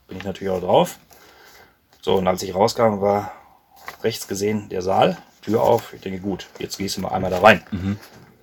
Bin 0.07 0.17
ich 0.17 0.23
natürlich 0.23 0.53
auch 0.53 0.61
drauf. 0.61 0.97
So, 2.01 2.15
und 2.15 2.27
als 2.27 2.43
ich 2.43 2.55
rauskam, 2.55 3.01
war 3.01 3.31
rechts 4.03 4.27
gesehen 4.27 4.69
der 4.69 4.81
Saal, 4.81 5.17
Tür 5.41 5.61
auf. 5.61 5.93
Ich 5.93 6.01
denke, 6.01 6.19
gut, 6.19 6.47
jetzt 6.59 6.77
gehst 6.77 6.97
du 6.97 7.01
mal 7.01 7.09
einmal 7.09 7.31
da 7.31 7.39
rein. 7.39 7.63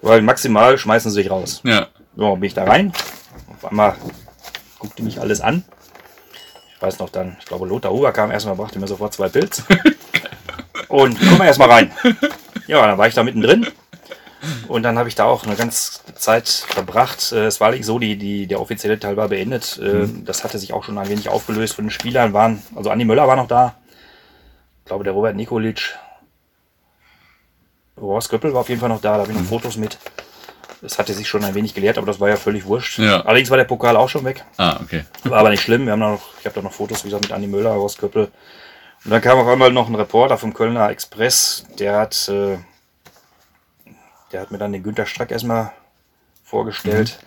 Weil 0.03 0.22
maximal 0.22 0.76
schmeißen 0.76 1.11
sie 1.11 1.22
sich 1.22 1.30
raus. 1.30 1.61
Ja. 1.64 1.89
So, 2.16 2.34
bin 2.34 2.45
ich 2.45 2.55
da 2.55 2.64
rein. 2.64 2.93
Auf 3.57 3.64
einmal 3.70 3.97
guckte 4.78 5.03
mich 5.03 5.20
alles 5.20 5.41
an. 5.41 5.64
Ich 6.76 6.82
weiß 6.82 6.98
noch 6.98 7.08
dann, 7.10 7.36
ich 7.40 7.46
glaube, 7.46 7.66
Lothar 7.66 7.90
Huber 7.90 8.12
kam 8.12 8.30
erstmal, 8.30 8.54
brachte 8.54 8.78
mir 8.78 8.86
sofort 8.86 9.12
zwei 9.14 9.28
Pilz. 9.28 9.62
Und 10.88 11.18
komm 11.18 11.38
mal 11.38 11.46
erstmal 11.46 11.70
rein. 11.70 11.90
Ja, 12.66 12.86
dann 12.86 12.98
war 12.98 13.08
ich 13.08 13.14
da 13.14 13.22
mittendrin. 13.22 13.66
Und 14.68 14.82
dann 14.82 14.98
habe 14.98 15.08
ich 15.08 15.14
da 15.14 15.24
auch 15.24 15.44
eine 15.44 15.56
ganze 15.56 16.00
Zeit 16.14 16.48
verbracht. 16.48 17.32
Äh, 17.32 17.46
Es 17.46 17.60
war 17.60 17.70
nicht 17.70 17.84
so, 17.86 17.98
die, 17.98 18.16
die, 18.16 18.46
der 18.46 18.60
offizielle 18.60 19.00
Teil 19.00 19.16
war 19.16 19.28
beendet. 19.28 19.78
Äh, 19.78 20.06
Das 20.24 20.44
hatte 20.44 20.58
sich 20.58 20.72
auch 20.72 20.84
schon 20.84 20.98
ein 20.98 21.08
wenig 21.08 21.28
aufgelöst. 21.28 21.74
Von 21.74 21.86
den 21.86 21.90
Spielern 21.90 22.32
waren, 22.32 22.62
also 22.76 22.90
Andi 22.90 23.04
Möller 23.04 23.26
war 23.26 23.36
noch 23.36 23.48
da. 23.48 23.74
Ich 24.80 24.84
glaube, 24.88 25.02
der 25.04 25.14
Robert 25.14 25.34
Nikolic. 25.34 25.96
Horst 28.00 28.28
Köppel 28.28 28.52
war 28.52 28.60
auf 28.60 28.68
jeden 28.68 28.80
Fall 28.80 28.90
noch 28.90 29.00
da. 29.00 29.14
Da 29.16 29.22
habe 29.22 29.32
ich 29.32 29.38
noch 29.38 29.46
Fotos 29.46 29.76
mit. 29.78 29.98
Das 30.82 30.98
hatte 30.98 31.14
sich 31.14 31.26
schon 31.28 31.44
ein 31.44 31.54
wenig 31.54 31.74
geleert, 31.74 31.96
aber 31.98 32.06
das 32.06 32.20
war 32.20 32.28
ja 32.28 32.36
völlig 32.36 32.66
wurscht. 32.66 32.98
Ja. 32.98 33.22
Allerdings 33.22 33.50
war 33.50 33.56
der 33.56 33.64
Pokal 33.64 33.96
auch 33.96 34.08
schon 34.08 34.24
weg. 34.24 34.44
Ah, 34.58 34.78
okay. 34.82 35.04
War 35.24 35.38
aber 35.38 35.50
nicht 35.50 35.62
schlimm. 35.62 35.86
Wir 35.86 35.92
haben 35.92 36.00
da 36.00 36.10
noch, 36.10 36.22
ich 36.38 36.44
habe 36.44 36.54
da 36.54 36.62
noch 36.62 36.72
Fotos, 36.72 37.04
wie 37.04 37.08
gesagt, 37.08 37.24
mit 37.24 37.32
Andi 37.32 37.46
Möller, 37.46 37.74
Horst 37.74 37.98
Köppel. 37.98 38.30
Und 39.04 39.10
dann 39.10 39.20
kam 39.20 39.38
auf 39.38 39.46
einmal 39.46 39.72
noch 39.72 39.88
ein 39.88 39.94
Reporter 39.94 40.36
vom 40.36 40.52
Kölner 40.52 40.90
Express, 40.90 41.64
der 41.78 41.96
hat, 41.96 42.28
äh, 42.28 42.58
der 44.32 44.40
hat 44.40 44.50
mir 44.50 44.58
dann 44.58 44.72
den 44.72 44.82
Günter 44.82 45.06
Strack 45.06 45.30
erstmal 45.30 45.72
vorgestellt. 46.42 47.18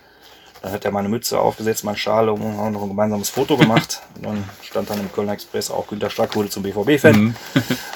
Dann 0.62 0.72
hat 0.72 0.84
er 0.84 0.90
meine 0.90 1.08
Mütze 1.08 1.40
aufgesetzt, 1.40 1.84
mein 1.84 1.96
Schal 1.96 2.28
und 2.28 2.42
haben 2.42 2.72
noch 2.72 2.82
ein 2.82 2.88
gemeinsames 2.88 3.30
Foto 3.30 3.56
gemacht. 3.56 4.02
Und 4.16 4.26
dann 4.26 4.44
stand 4.62 4.90
dann 4.90 5.00
im 5.00 5.10
Kölner 5.10 5.32
Express 5.32 5.70
auch 5.70 5.86
Günter 5.86 6.10
Strack 6.10 6.36
wurde 6.36 6.50
zum 6.50 6.62
BVB-Fan. 6.62 7.34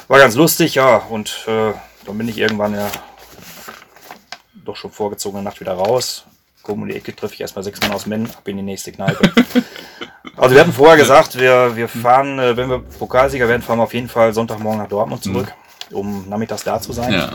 War 0.09 0.19
ganz 0.19 0.35
lustig, 0.35 0.77
ja. 0.77 0.97
Und 0.97 1.45
äh, 1.47 1.75
dann 2.07 2.17
bin 2.17 2.27
ich 2.27 2.39
irgendwann 2.39 2.75
ja 2.75 2.91
doch 4.65 4.77
schon 4.77 4.91
vorgezogene 4.91 5.43
Nacht 5.43 5.61
wieder 5.61 5.73
raus. 5.73 6.25
Komm 6.63 6.83
um 6.83 6.89
die 6.89 6.97
Ecke, 6.97 7.15
treffe 7.15 7.35
ich 7.35 7.41
erstmal 7.41 7.63
sechs 7.63 7.81
Mann 7.81 7.93
aus 7.93 8.07
Men, 8.07 8.27
ab 8.27 8.47
in 8.49 8.57
die 8.57 8.63
nächste 8.63 8.91
Kneipe. 8.91 9.31
also 10.37 10.55
wir 10.55 10.61
hatten 10.63 10.73
vorher 10.73 10.97
gesagt, 10.97 11.39
wir, 11.39 11.77
wir 11.77 11.89
fahren, 11.89 12.39
äh, 12.39 12.57
wenn 12.57 12.71
wir 12.71 12.79
Pokalsieger 12.79 13.49
werden, 13.49 13.63
fahren 13.63 13.79
wir 13.79 13.85
auf 13.85 13.95
jeden 13.95 14.09
Fall 14.09 14.33
Sonntagmorgen 14.33 14.81
nach 14.81 14.89
Dortmund 14.89 15.23
zurück, 15.23 15.53
um 15.91 16.29
nachmittags 16.29 16.65
da 16.65 16.81
zu 16.81 16.93
sein. 16.93 17.13
Ja. 17.13 17.33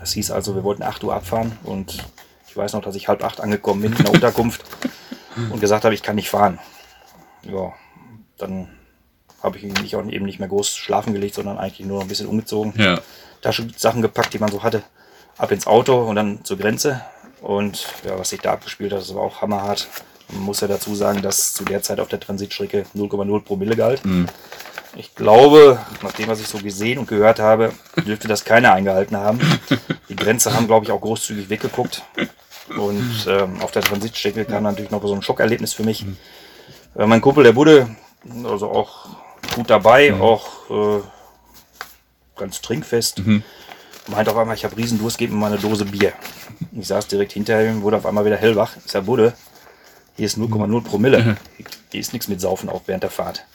Das 0.00 0.12
hieß 0.12 0.32
also, 0.32 0.54
wir 0.56 0.64
wollten 0.64 0.82
8 0.82 1.04
Uhr 1.04 1.14
abfahren 1.14 1.56
und 1.62 2.04
ich 2.48 2.56
weiß 2.56 2.72
noch, 2.72 2.82
dass 2.82 2.94
ich 2.94 3.08
halb 3.08 3.24
acht 3.24 3.40
angekommen 3.40 3.82
bin 3.82 3.92
in 3.92 4.04
der 4.04 4.12
Unterkunft 4.12 4.62
und 5.50 5.60
gesagt 5.60 5.84
habe, 5.84 5.94
ich 5.94 6.02
kann 6.02 6.16
nicht 6.16 6.28
fahren. 6.28 6.58
Ja, 7.42 7.72
dann 8.38 8.68
habe 9.42 9.58
ich 9.58 9.64
mich 9.64 9.96
auch 9.96 10.04
eben 10.06 10.24
nicht 10.24 10.38
mehr 10.38 10.48
groß 10.48 10.76
schlafen 10.76 11.12
gelegt, 11.12 11.34
sondern 11.34 11.58
eigentlich 11.58 11.86
nur 11.86 11.98
noch 11.98 12.04
ein 12.04 12.08
bisschen 12.08 12.26
umgezogen. 12.26 12.72
Ja. 12.76 13.00
Taschensachen 13.42 14.02
gepackt, 14.02 14.32
die 14.32 14.38
man 14.38 14.50
so 14.50 14.62
hatte, 14.62 14.82
ab 15.38 15.52
ins 15.52 15.66
Auto 15.66 15.96
und 16.02 16.16
dann 16.16 16.44
zur 16.44 16.58
Grenze. 16.58 17.00
Und 17.40 17.86
ja, 18.06 18.18
was 18.18 18.30
sich 18.30 18.40
da 18.40 18.52
abgespielt 18.52 18.92
hat, 18.92 19.00
das 19.00 19.14
war 19.14 19.22
auch 19.22 19.42
hammerhart. 19.42 19.88
Man 20.32 20.42
muss 20.42 20.60
ja 20.60 20.68
dazu 20.68 20.94
sagen, 20.94 21.20
dass 21.20 21.52
zu 21.52 21.64
der 21.64 21.82
Zeit 21.82 22.00
auf 22.00 22.08
der 22.08 22.20
Transitstrecke 22.20 22.86
0,0 22.96 23.40
Promille 23.42 23.76
galt. 23.76 24.02
Ich 24.96 25.14
glaube, 25.14 25.78
nach 26.02 26.12
dem, 26.12 26.28
was 26.28 26.40
ich 26.40 26.46
so 26.46 26.58
gesehen 26.58 26.98
und 26.98 27.08
gehört 27.08 27.40
habe, 27.40 27.72
dürfte 28.06 28.28
das 28.28 28.44
keiner 28.44 28.72
eingehalten 28.72 29.16
haben. 29.16 29.40
Die 30.08 30.16
Grenze 30.16 30.54
haben, 30.54 30.66
glaube 30.66 30.86
ich, 30.86 30.92
auch 30.92 31.00
großzügig 31.00 31.50
weggeguckt. 31.50 32.02
Und 32.76 33.26
ähm, 33.28 33.60
auf 33.60 33.72
der 33.72 33.82
Transitstrecke 33.82 34.44
kam 34.46 34.62
natürlich 34.62 34.90
noch 34.90 35.02
so 35.02 35.14
ein 35.14 35.20
Schockerlebnis 35.20 35.74
für 35.74 35.82
mich. 35.82 36.06
Äh, 36.96 37.06
mein 37.06 37.20
Kumpel, 37.20 37.44
der 37.44 37.52
Budde, 37.52 37.94
also 38.44 38.70
auch 38.70 39.08
gut 39.54 39.68
dabei, 39.68 40.14
auch 40.14 40.70
äh, 40.70 41.02
ganz 42.36 42.60
trinkfest. 42.62 43.20
Meint 44.08 44.28
auf 44.28 44.36
einmal, 44.36 44.54
ich 44.54 44.64
habe 44.64 44.76
Riesendurst, 44.76 45.16
gib 45.16 45.30
mir 45.30 45.36
mal 45.36 45.52
eine 45.52 45.58
Dose 45.58 45.86
Bier. 45.86 46.12
Ich 46.72 46.86
saß 46.88 47.06
direkt 47.06 47.32
hinter 47.32 47.64
ihm, 47.64 47.82
wurde 47.82 47.96
auf 47.96 48.06
einmal 48.06 48.24
wieder 48.24 48.36
hellwach. 48.36 48.76
Ich 48.84 48.92
sag, 48.92 49.06
Budde, 49.06 49.32
hier 50.16 50.26
ist 50.26 50.36
0,0 50.36 50.82
Promille. 50.82 51.36
Hier 51.90 52.00
ist 52.00 52.12
nichts 52.12 52.28
mit 52.28 52.40
Saufen 52.40 52.68
auch 52.68 52.82
während 52.86 53.02
der 53.02 53.10
Fahrt. 53.10 53.46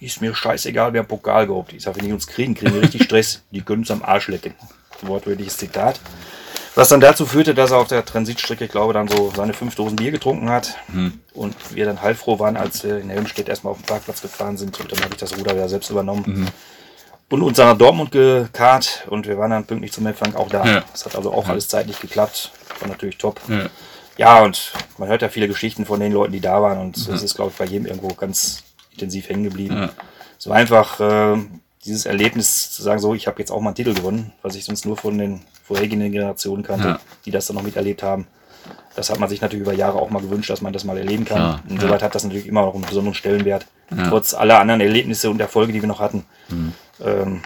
Ist 0.00 0.20
mir 0.20 0.34
scheißegal, 0.34 0.96
haben 0.96 1.06
Pokal 1.06 1.46
gehobt. 1.46 1.72
Ich 1.72 1.82
sag, 1.82 1.96
wenn 1.96 2.04
die 2.04 2.12
uns 2.12 2.26
kriegen, 2.26 2.54
kriegen 2.54 2.74
wir 2.74 2.82
richtig 2.82 3.04
Stress. 3.04 3.42
Die 3.50 3.62
können 3.62 3.82
uns 3.82 3.90
am 3.90 4.02
Arsch 4.02 4.28
lecken. 4.28 4.54
Wortwörtliches 5.02 5.56
Zitat. 5.56 6.00
Was 6.74 6.88
dann 6.90 7.00
dazu 7.00 7.26
führte, 7.26 7.54
dass 7.54 7.70
er 7.72 7.78
auf 7.78 7.88
der 7.88 8.04
Transitstrecke, 8.04 8.66
ich 8.66 8.70
glaube, 8.70 8.92
dann 8.92 9.08
so 9.08 9.32
seine 9.34 9.52
fünf 9.52 9.74
Dosen 9.74 9.96
Bier 9.96 10.10
getrunken 10.12 10.50
hat. 10.50 10.76
Und 11.34 11.54
wir 11.74 11.84
dann 11.84 12.00
heilfroh 12.02 12.38
waren, 12.38 12.56
als 12.56 12.84
wir 12.84 12.98
in 12.98 13.10
Helmstedt 13.10 13.48
erstmal 13.48 13.72
auf 13.72 13.78
den 13.78 13.86
Parkplatz 13.86 14.22
gefahren 14.22 14.56
sind. 14.56 14.78
Und 14.78 14.92
dann 14.92 15.00
habe 15.00 15.14
ich 15.14 15.20
das 15.20 15.36
Ruder 15.36 15.54
wieder 15.54 15.68
selbst 15.68 15.90
übernommen. 15.90 16.48
Und 17.30 17.42
uns 17.42 17.58
nach 17.58 17.76
Dortmund 17.76 18.10
gekarrt. 18.10 19.06
Und 19.08 19.26
wir 19.26 19.36
waren 19.38 19.50
dann 19.50 19.64
pünktlich 19.64 19.92
zum 19.92 20.06
Empfang 20.06 20.34
auch 20.34 20.48
da. 20.48 20.64
Ja. 20.64 20.84
Das 20.92 21.04
hat 21.04 21.14
also 21.14 21.32
auch 21.32 21.48
alles 21.48 21.68
zeitlich 21.68 22.00
geklappt. 22.00 22.50
War 22.80 22.88
natürlich 22.88 23.18
top. 23.18 23.40
Ja. 23.48 23.66
Ja, 24.16 24.42
und 24.42 24.72
man 24.98 25.08
hört 25.08 25.22
ja 25.22 25.28
viele 25.28 25.46
Geschichten 25.46 25.86
von 25.86 26.00
den 26.00 26.12
Leuten, 26.12 26.32
die 26.32 26.40
da 26.40 26.60
waren. 26.60 26.78
Und 26.78 26.96
es 26.96 27.22
ist, 27.22 27.36
glaube 27.36 27.50
ich, 27.52 27.56
bei 27.56 27.66
jedem 27.66 27.86
irgendwo 27.86 28.08
ganz 28.08 28.64
intensiv 28.90 29.28
hängen 29.28 29.44
geblieben. 29.44 29.76
Ja. 29.76 29.90
Es 30.38 30.48
war 30.48 30.56
einfach 30.56 30.98
äh, 31.00 31.36
dieses 31.84 32.06
Erlebnis 32.06 32.72
zu 32.72 32.82
sagen, 32.82 32.98
so, 33.00 33.14
ich 33.14 33.26
habe 33.26 33.38
jetzt 33.38 33.50
auch 33.50 33.60
mal 33.60 33.68
einen 33.70 33.76
Titel 33.76 33.94
gewonnen, 33.94 34.32
was 34.42 34.56
ich 34.56 34.64
sonst 34.64 34.86
nur 34.86 34.96
von 34.96 35.16
den 35.18 35.40
vorherigen 35.62 36.00
Generationen 36.10 36.62
kannte, 36.64 36.88
Ja. 36.88 37.00
die 37.26 37.30
das 37.30 37.46
dann 37.46 37.56
noch 37.56 37.62
miterlebt 37.62 38.02
haben. 38.02 38.26
Das 38.96 39.10
hat 39.10 39.20
man 39.20 39.28
sich 39.28 39.40
natürlich 39.40 39.62
über 39.62 39.74
Jahre 39.74 39.98
auch 39.98 40.10
mal 40.10 40.20
gewünscht, 40.20 40.50
dass 40.50 40.62
man 40.62 40.72
das 40.72 40.82
mal 40.82 40.98
erleben 40.98 41.24
kann. 41.24 41.36
Klar, 41.36 41.62
Insoweit 41.68 42.00
ja. 42.00 42.06
hat 42.06 42.14
das 42.14 42.24
natürlich 42.24 42.46
immer 42.48 42.62
noch 42.62 42.74
einen 42.74 42.84
besonderen 42.84 43.14
Stellenwert, 43.14 43.66
trotz 44.08 44.34
aller 44.34 44.58
anderen 44.58 44.80
Erlebnisse 44.80 45.30
und 45.30 45.40
Erfolge, 45.40 45.72
die 45.72 45.80
wir 45.80 45.86
noch 45.88 46.00
hatten. 46.00 46.24
Mhm. 46.48 46.72
Ähm, 47.04 47.42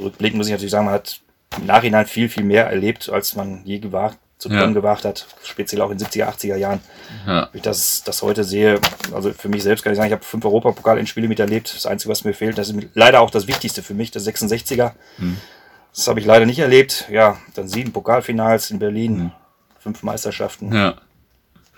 rückblickend 0.00 0.38
muss 0.38 0.46
ich 0.46 0.52
natürlich 0.52 0.70
sagen, 0.72 0.86
man 0.86 0.94
hat 0.94 1.20
im 1.58 1.66
Nachhinein 1.66 2.06
viel, 2.06 2.28
viel 2.28 2.44
mehr 2.44 2.66
erlebt, 2.66 3.08
als 3.10 3.36
man 3.36 3.62
je 3.64 3.78
gewagt, 3.78 4.18
zu 4.38 4.48
Ja. 4.50 4.66
gewagt 4.66 5.04
hat, 5.04 5.26
speziell 5.44 5.80
auch 5.80 5.90
in 5.90 5.98
70er, 5.98 6.26
80er 6.28 6.56
Jahren. 6.56 6.80
Ja. 7.26 7.48
Wenn 7.52 7.58
ich 7.58 7.62
das, 7.62 8.02
das 8.04 8.20
heute 8.22 8.44
sehe, 8.44 8.80
also 9.14 9.32
für 9.32 9.48
mich 9.48 9.62
selbst 9.62 9.82
kann 9.82 9.92
ich 9.92 9.96
sagen, 9.96 10.08
ich 10.08 10.12
habe 10.12 10.24
fünf 10.24 10.44
Europapokal-Endspiele 10.44 11.28
miterlebt. 11.28 11.72
Das 11.74 11.86
Einzige, 11.86 12.10
was 12.10 12.24
mir 12.24 12.34
fehlt, 12.34 12.58
das 12.58 12.68
ist 12.70 12.76
leider 12.94 13.20
auch 13.20 13.30
das 13.30 13.46
Wichtigste 13.46 13.82
für 13.82 13.94
mich, 13.94 14.10
das 14.10 14.26
66er. 14.26 14.92
Das 15.94 16.08
habe 16.08 16.18
ich 16.20 16.26
leider 16.26 16.44
nicht 16.46 16.58
erlebt. 16.58 17.06
Ja, 17.10 17.36
dann 17.54 17.68
sieben 17.68 17.92
Pokalfinals 17.92 18.70
in 18.70 18.80
Berlin, 18.80 19.30
fünf 19.78 20.02
Meisterschaften. 20.02 20.74
ja. 20.74 20.94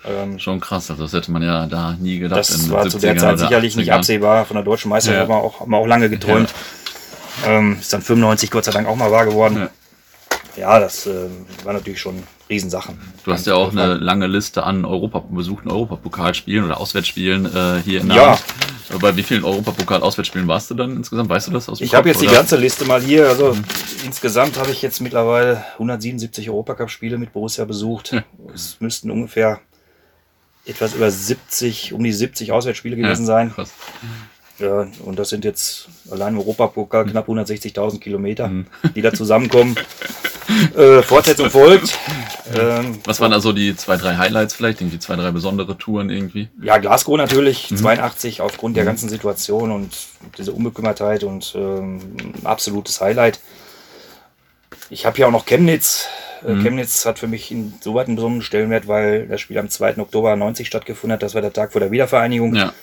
Ähm, 0.05 0.37
Schon 0.37 0.59
krass. 0.59 0.91
Also 0.91 1.03
das 1.03 1.13
hätte 1.13 1.31
man 1.31 1.41
ja 1.41 1.65
da 1.65 1.93
nie 1.99 2.19
gedacht. 2.19 2.39
das 2.39 2.69
war 2.69 2.83
den 2.83 2.91
zu 2.91 2.99
der 2.99 3.15
70ern 3.15 3.19
Zeit 3.19 3.39
sicherlich 3.39 3.75
nicht 3.75 3.91
80ern. 3.91 3.95
absehbar. 3.95 4.45
Von 4.45 4.55
der 4.55 4.63
deutschen 4.63 4.89
Meisterschaft 4.89 5.27
Ja. 5.27 5.35
haben, 5.35 5.41
wir 5.41 5.43
auch, 5.47 5.59
haben 5.61 5.71
wir 5.71 5.77
auch 5.77 5.87
lange 5.87 6.07
geträumt. 6.09 6.53
Ähm, 7.45 7.77
ist 7.79 7.93
dann 7.93 8.01
95 8.01 8.51
Gott 8.51 8.65
sei 8.65 8.71
Dank 8.71 8.87
auch 8.87 8.95
mal 8.95 9.11
wahr 9.11 9.25
geworden. 9.25 9.57
Ja. 9.57 9.69
Ja, 10.57 10.79
das 10.79 11.05
äh, 11.05 11.27
war 11.63 11.73
natürlich 11.73 12.01
schon 12.01 12.23
Riesensachen. 12.49 12.97
Du 13.23 13.31
hast 13.31 13.45
ja 13.45 13.53
auch 13.53 13.71
eine 13.71 13.93
lange 13.93 14.25
Liste 14.25 14.63
an 14.63 14.85
Europa 14.85 15.19
besuchten 15.29 15.69
Europapokalspielen 15.69 16.65
oder 16.65 16.79
Auswärtsspielen 16.79 17.45
äh, 17.45 17.81
hier 17.83 18.01
in 18.01 18.07
der 18.07 18.17
Ja. 18.17 18.29
Hand. 18.31 18.43
Bei 19.01 19.15
wie 19.15 19.21
vielen 19.21 19.43
Europapokal-Auswärtsspielen 19.43 20.47
warst 20.47 20.71
du 20.71 20.73
dann 20.73 20.95
insgesamt? 20.95 21.29
Weißt 21.29 21.47
du 21.47 21.51
das 21.51 21.69
aus 21.69 21.77
dem 21.77 21.85
Ich 21.85 21.93
habe 21.93 22.03
Kopf, 22.09 22.15
jetzt 22.15 22.21
die 22.23 22.27
oder? 22.27 22.37
ganze 22.37 22.55
Liste 22.55 22.85
mal 22.85 23.01
hier. 23.01 23.27
Also 23.27 23.55
insgesamt 24.03 24.57
habe 24.57 24.71
ich 24.71 24.81
jetzt 24.81 24.99
mittlerweile 25.01 25.63
177 25.73 26.49
Europacup-Spiele 26.49 27.17
mit 27.19 27.33
Borussia 27.33 27.65
besucht. 27.65 28.15
Es 28.55 28.77
müssten 28.79 29.11
ungefähr 29.11 29.59
etwas 30.65 30.95
über 30.95 31.11
70, 31.11 31.93
um 31.93 32.03
die 32.03 32.13
70 32.13 32.51
Auswärtsspiele 32.51 32.95
gewesen 32.95 33.25
sein. 33.27 33.53
Krass. 33.53 33.71
Ja, 34.59 34.87
und 35.03 35.19
das 35.19 35.29
sind 35.29 35.45
jetzt 35.45 35.87
allein 36.09 36.33
im 36.33 36.39
Europapokal 36.39 37.05
knapp 37.05 37.29
160.000 37.29 37.99
Kilometer, 37.99 38.49
die 38.95 39.01
da 39.01 39.13
zusammenkommen. 39.13 39.75
äh, 40.75 41.03
Fortsetzung 41.03 41.49
folgt. 41.49 41.97
Ähm, 42.55 42.99
Was 43.05 43.19
waren 43.19 43.33
also 43.33 43.51
die 43.53 43.75
zwei, 43.75 43.97
drei 43.97 44.15
Highlights 44.17 44.53
vielleicht? 44.53 44.81
Irgendwie 44.81 44.99
zwei, 44.99 45.15
drei 45.15 45.31
besondere 45.31 45.77
Touren 45.77 46.09
irgendwie? 46.09 46.49
Ja, 46.61 46.77
Glasgow 46.77 47.17
natürlich, 47.17 47.67
82 47.75 48.41
aufgrund 48.41 48.77
der 48.77 48.85
ganzen 48.85 49.09
Situation 49.09 49.71
und 49.71 49.93
diese 50.37 50.53
Unbekümmertheit 50.53 51.23
und 51.23 51.53
ähm, 51.55 51.99
ein 52.41 52.45
absolutes 52.45 52.99
Highlight. 53.01 53.39
Ich 54.89 55.05
habe 55.05 55.17
ja 55.19 55.27
auch 55.27 55.31
noch 55.31 55.45
Chemnitz. 55.45 56.07
Äh, 56.43 56.55
Chemnitz 56.61 57.05
hat 57.05 57.19
für 57.19 57.27
mich 57.27 57.51
insoweit 57.51 58.07
einen 58.07 58.15
besonderen 58.15 58.41
Stellenwert, 58.41 58.87
weil 58.87 59.27
das 59.27 59.41
Spiel 59.41 59.57
am 59.57 59.69
2. 59.69 59.97
Oktober 59.97 60.35
90 60.35 60.65
stattgefunden 60.67 61.13
hat. 61.13 61.23
Das 61.23 61.35
war 61.35 61.41
der 61.41 61.53
Tag 61.53 61.73
vor 61.73 61.81
der 61.81 61.91
Wiedervereinigung. 61.91 62.55
Ja. 62.55 62.73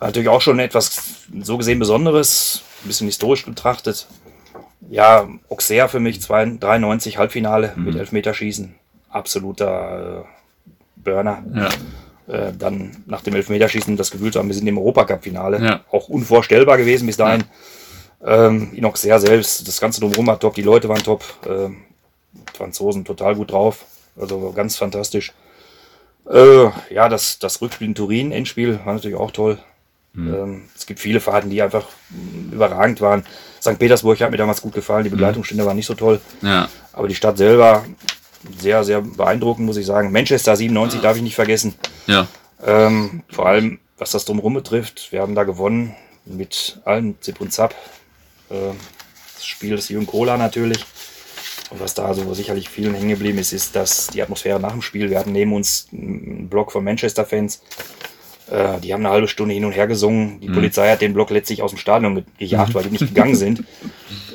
War 0.00 0.08
natürlich 0.08 0.30
auch 0.30 0.40
schon 0.40 0.58
etwas 0.58 1.02
so 1.42 1.58
gesehen 1.58 1.78
Besonderes, 1.78 2.62
ein 2.82 2.88
bisschen 2.88 3.06
historisch 3.06 3.44
betrachtet. 3.44 4.06
Ja, 4.88 5.28
Auxerre 5.50 5.88
für 5.88 6.00
mich 6.00 6.22
2 6.22 6.56
93 6.58 7.18
Halbfinale 7.18 7.74
mit 7.76 7.94
Elfmeterschießen. 7.94 8.74
Absoluter 9.10 10.24
äh, 10.24 11.02
Burner. 11.04 11.44
Ja. 11.54 11.68
Äh, 12.34 12.52
dann 12.58 13.04
nach 13.06 13.20
dem 13.20 13.34
Elfmeterschießen 13.34 13.96
das 13.96 14.10
Gefühl 14.10 14.32
zu 14.32 14.38
haben, 14.38 14.48
wir 14.48 14.54
sind 14.54 14.66
im 14.66 14.78
Europacup-Finale. 14.78 15.62
Ja. 15.62 15.80
Auch 15.90 16.08
unvorstellbar 16.08 16.78
gewesen 16.78 17.06
bis 17.06 17.18
dahin. 17.18 17.44
Ähm, 18.24 18.72
in 18.72 18.86
Auxerre 18.86 19.20
selbst, 19.20 19.68
das 19.68 19.80
Ganze 19.80 20.00
drumherum 20.00 20.28
war 20.28 20.40
top, 20.40 20.54
die 20.54 20.62
Leute 20.62 20.88
waren 20.88 21.02
top. 21.02 21.24
Ähm, 21.46 21.82
Franzosen 22.54 23.04
total 23.04 23.34
gut 23.34 23.52
drauf. 23.52 23.84
Also 24.18 24.52
ganz 24.52 24.76
fantastisch. 24.76 25.32
Äh, 26.30 26.70
ja, 26.90 27.08
das, 27.10 27.38
das 27.38 27.60
Rückspiel 27.60 27.88
in 27.88 27.94
Turin, 27.94 28.32
Endspiel, 28.32 28.80
war 28.84 28.94
natürlich 28.94 29.16
auch 29.16 29.30
toll. 29.30 29.58
Mhm. 30.12 30.34
Ähm, 30.34 30.62
es 30.76 30.86
gibt 30.86 31.00
viele 31.00 31.20
Fahrten, 31.20 31.50
die 31.50 31.62
einfach 31.62 31.86
überragend 32.52 33.00
waren. 33.00 33.24
St. 33.60 33.78
Petersburg 33.78 34.20
hat 34.20 34.30
mir 34.30 34.36
damals 34.36 34.62
gut 34.62 34.74
gefallen, 34.74 35.04
die 35.04 35.10
Begleitungsstände 35.10 35.64
waren 35.64 35.76
nicht 35.76 35.86
so 35.86 35.94
toll. 35.94 36.20
Ja. 36.42 36.68
Aber 36.92 37.08
die 37.08 37.14
Stadt 37.14 37.38
selber 37.38 37.84
sehr, 38.58 38.84
sehr 38.84 39.02
beeindruckend, 39.02 39.66
muss 39.66 39.76
ich 39.76 39.86
sagen. 39.86 40.12
Manchester 40.12 40.56
97 40.56 41.00
darf 41.00 41.16
ich 41.16 41.22
nicht 41.22 41.34
vergessen. 41.34 41.74
Ja. 42.06 42.26
Ähm, 42.64 43.22
vor 43.30 43.46
allem, 43.46 43.78
was 43.98 44.12
das 44.12 44.24
drumherum 44.24 44.54
betrifft. 44.54 45.12
Wir 45.12 45.20
haben 45.20 45.34
da 45.34 45.44
gewonnen 45.44 45.94
mit 46.24 46.80
allen 46.84 47.20
Zip 47.20 47.40
und 47.40 47.52
Zap. 47.52 47.74
Ähm, 48.50 48.76
das 49.34 49.46
Spiel 49.46 49.76
des 49.76 49.88
Jürgen 49.88 50.06
Kohler 50.06 50.36
natürlich. 50.36 50.84
Und 51.70 51.80
was 51.80 51.94
da 51.94 52.12
so 52.14 52.34
sicherlich 52.34 52.68
vielen 52.68 52.94
hängen 52.94 53.10
geblieben 53.10 53.38
ist, 53.38 53.52
ist, 53.52 53.76
dass 53.76 54.08
die 54.08 54.22
Atmosphäre 54.22 54.58
nach 54.58 54.72
dem 54.72 54.82
Spiel, 54.82 55.08
wir 55.08 55.18
hatten 55.18 55.32
neben 55.32 55.52
uns 55.52 55.86
einen 55.92 56.48
Block 56.48 56.72
von 56.72 56.82
Manchester-Fans, 56.82 57.62
äh, 58.50 58.80
die 58.80 58.92
haben 58.92 59.04
eine 59.04 59.12
halbe 59.12 59.28
Stunde 59.28 59.54
hin 59.54 59.64
und 59.64 59.72
her 59.72 59.86
gesungen. 59.86 60.40
Die 60.40 60.48
mhm. 60.48 60.54
Polizei 60.54 60.90
hat 60.90 61.00
den 61.00 61.14
Block 61.14 61.30
letztlich 61.30 61.62
aus 61.62 61.70
dem 61.70 61.78
Stadion 61.78 62.24
gejagt, 62.38 62.70
mhm. 62.70 62.74
weil 62.74 62.82
die 62.84 62.90
nicht 62.90 63.06
gegangen 63.06 63.36
sind. 63.36 63.64